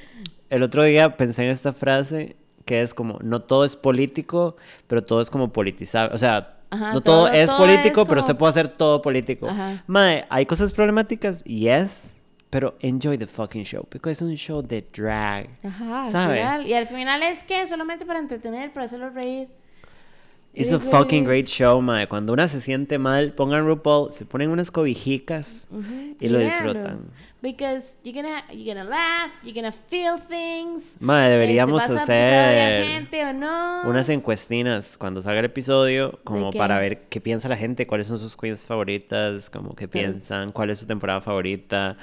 el 0.50 0.64
otro 0.64 0.84
día 0.84 1.16
pensé 1.16 1.44
en 1.44 1.50
esta 1.50 1.72
frase 1.72 2.36
que 2.68 2.84
es 2.84 2.94
como 2.94 3.18
no 3.24 3.42
todo 3.42 3.66
es 3.66 3.76
político, 3.76 4.56
pero 4.86 5.04
todo 5.04 5.22
es 5.22 5.32
como 5.32 5.52
politizable, 5.52 6.14
o 6.14 6.18
sea, 6.20 6.60
Ajá, 6.70 6.94
no 6.94 7.02
todo, 7.02 7.26
todo- 7.26 7.34
es 7.34 7.48
todo 7.50 7.58
político, 7.60 8.02
es 8.04 8.08
pero 8.08 8.22
usted 8.22 8.36
puede 8.36 8.52
hacer 8.52 8.68
todo 8.68 9.02
político. 9.02 9.48
Ajá. 9.50 9.84
Mae, 9.88 10.26
hay 10.30 10.46
cosas 10.46 10.72
problemáticas, 10.72 11.44
yes, 11.46 12.22
pero 12.50 12.76
enjoy 12.82 13.18
the 13.18 13.26
fucking 13.28 13.64
show, 13.64 13.86
porque 13.90 14.12
es 14.12 14.22
un 14.22 14.36
show 14.36 14.62
de 14.62 14.86
drag. 14.96 15.50
Ajá, 15.64 16.06
¿sabe? 16.12 16.38
final. 16.38 16.68
Y 16.68 16.74
al 16.74 16.86
final 16.88 17.24
es 17.24 17.44
que 17.44 17.66
solamente 17.66 18.06
para 18.06 18.20
entretener, 18.20 18.72
para 18.72 18.86
hacerlo 18.86 19.10
reír. 19.10 19.48
It's 20.54 20.70
It 20.70 20.76
a 20.76 20.80
fucking 20.80 21.24
great 21.24 21.46
show, 21.46 21.80
mae. 21.82 22.08
Cuando 22.08 22.34
una 22.34 22.48
se 22.48 22.60
siente 22.62 22.98
mal, 22.98 23.34
pongan 23.34 23.66
RuPaul, 23.68 24.12
se 24.12 24.26
ponen 24.26 24.50
unas 24.50 24.72
cobijicas 24.72 25.68
y 26.20 26.30
lo 26.30 26.40
disfrutan. 26.40 27.12
Because 27.40 28.00
you're 28.04 28.16
gonna, 28.16 28.44
you're 28.52 28.74
gonna 28.74 28.90
laugh, 28.90 29.32
you're 29.44 29.54
gonna 29.54 29.72
feel 29.72 30.18
things. 30.18 30.98
Deberíamos 31.00 31.84
Este, 31.84 31.94
¿vas 31.94 32.10
a 32.10 32.14
empezar 32.14 32.34
a 32.34 32.50
odiar 32.50 32.82
hacer 32.82 32.86
gente 32.86 33.26
o 33.26 33.34
no? 33.34 33.82
unas 33.90 34.10
encuestinas 34.10 34.98
cuando 34.98 35.22
salga 35.22 35.40
el 35.40 35.46
episodio, 35.46 36.20
como 36.24 36.52
para 36.52 36.80
ver 36.80 37.04
qué 37.10 37.22
piensa 37.22 37.48
la 37.48 37.56
gente, 37.56 37.86
cuáles 37.86 38.08
son 38.08 38.18
sus 38.18 38.36
queens 38.36 38.66
favoritas, 38.66 39.52
como 39.52 39.76
qué 39.76 39.88
piensan, 39.88 40.52
cuál 40.52 40.72
es 40.72 40.80
su 40.80 40.88
temporada 40.88 41.22
favorita, 41.22 41.96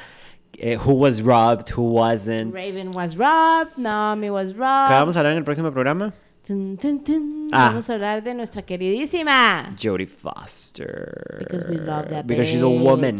eh, 0.57 0.77
who 0.77 0.93
was 0.95 1.21
robbed, 1.21 1.69
who 1.77 1.83
wasn't. 1.83 2.55
Raven 2.55 2.95
was 2.95 3.17
robbed, 3.17 3.77
Naomi 3.77 4.31
was 4.31 4.55
robbed. 4.55 4.89
¿Qué 4.89 4.95
vamos 4.95 5.17
a 5.17 5.19
hablar 5.19 5.33
en 5.33 5.39
el 5.39 5.45
próximo 5.45 5.73
programa? 5.73 6.15
Tun, 6.47 6.77
tun, 6.77 7.03
tun. 7.03 7.49
Ah. 7.53 7.71
Vamos 7.71 7.91
a 7.91 7.95
hablar 7.95 8.23
de 8.23 8.35
nuestra 8.35 8.63
queridísima. 8.63 9.75
Jodie 9.83 10.07
Foster. 10.07 11.39
Because 11.41 11.65
we 11.69 11.77
love 11.79 12.09
that 12.11 12.27
Because 12.27 12.47
she's 12.49 12.63
a 12.63 12.69
woman. 12.69 13.19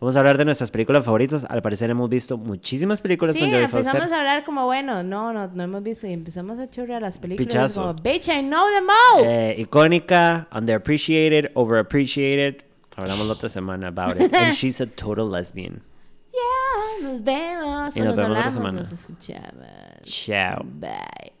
Vamos 0.00 0.16
a 0.16 0.20
hablar 0.20 0.38
de 0.38 0.46
nuestras 0.46 0.70
películas 0.70 1.04
favoritas. 1.04 1.44
Al 1.44 1.60
parecer 1.60 1.90
hemos 1.90 2.08
visto 2.08 2.38
muchísimas 2.38 3.00
películas 3.02 3.34
Sí, 3.34 3.40
con 3.42 3.50
Jodie 3.50 3.64
empezamos 3.64 4.00
Foster. 4.00 4.12
a 4.14 4.18
hablar 4.18 4.44
como, 4.44 4.64
bueno, 4.64 5.02
no, 5.02 5.32
no, 5.32 5.46
no 5.48 5.62
hemos 5.62 5.82
visto. 5.82 6.06
Y 6.06 6.12
empezamos 6.14 6.58
a 6.58 6.70
chorrear 6.70 7.02
las 7.02 7.18
películas. 7.18 7.46
Pichazo. 7.46 7.82
Como, 7.82 7.94
bitch, 7.96 8.28
I 8.28 8.40
know 8.42 8.64
them 8.74 8.86
all. 8.88 9.24
Eh, 9.26 9.56
icónica, 9.58 10.48
underappreciated, 10.52 11.50
overappreciated. 11.54 12.62
Hablamos 12.96 13.26
la 13.26 13.34
otra 13.34 13.48
semana 13.50 13.88
about 13.88 14.20
it. 14.20 14.34
And 14.34 14.54
she's 14.54 14.80
a 14.80 14.86
total 14.86 15.30
lesbian. 15.30 15.82
Yeah, 16.32 17.08
nos 17.08 17.22
vemos. 17.24 17.96
Y 17.96 18.00
nos 18.00 18.08
nos 18.08 18.16
vemos 18.16 18.16
la 18.16 18.22
otra 18.22 18.26
hablamos, 18.26 18.54
semana. 18.54 18.78
nos 18.78 18.92
escuchamos. 18.92 19.66
Chao. 20.02 20.62
Bye. 20.64 21.39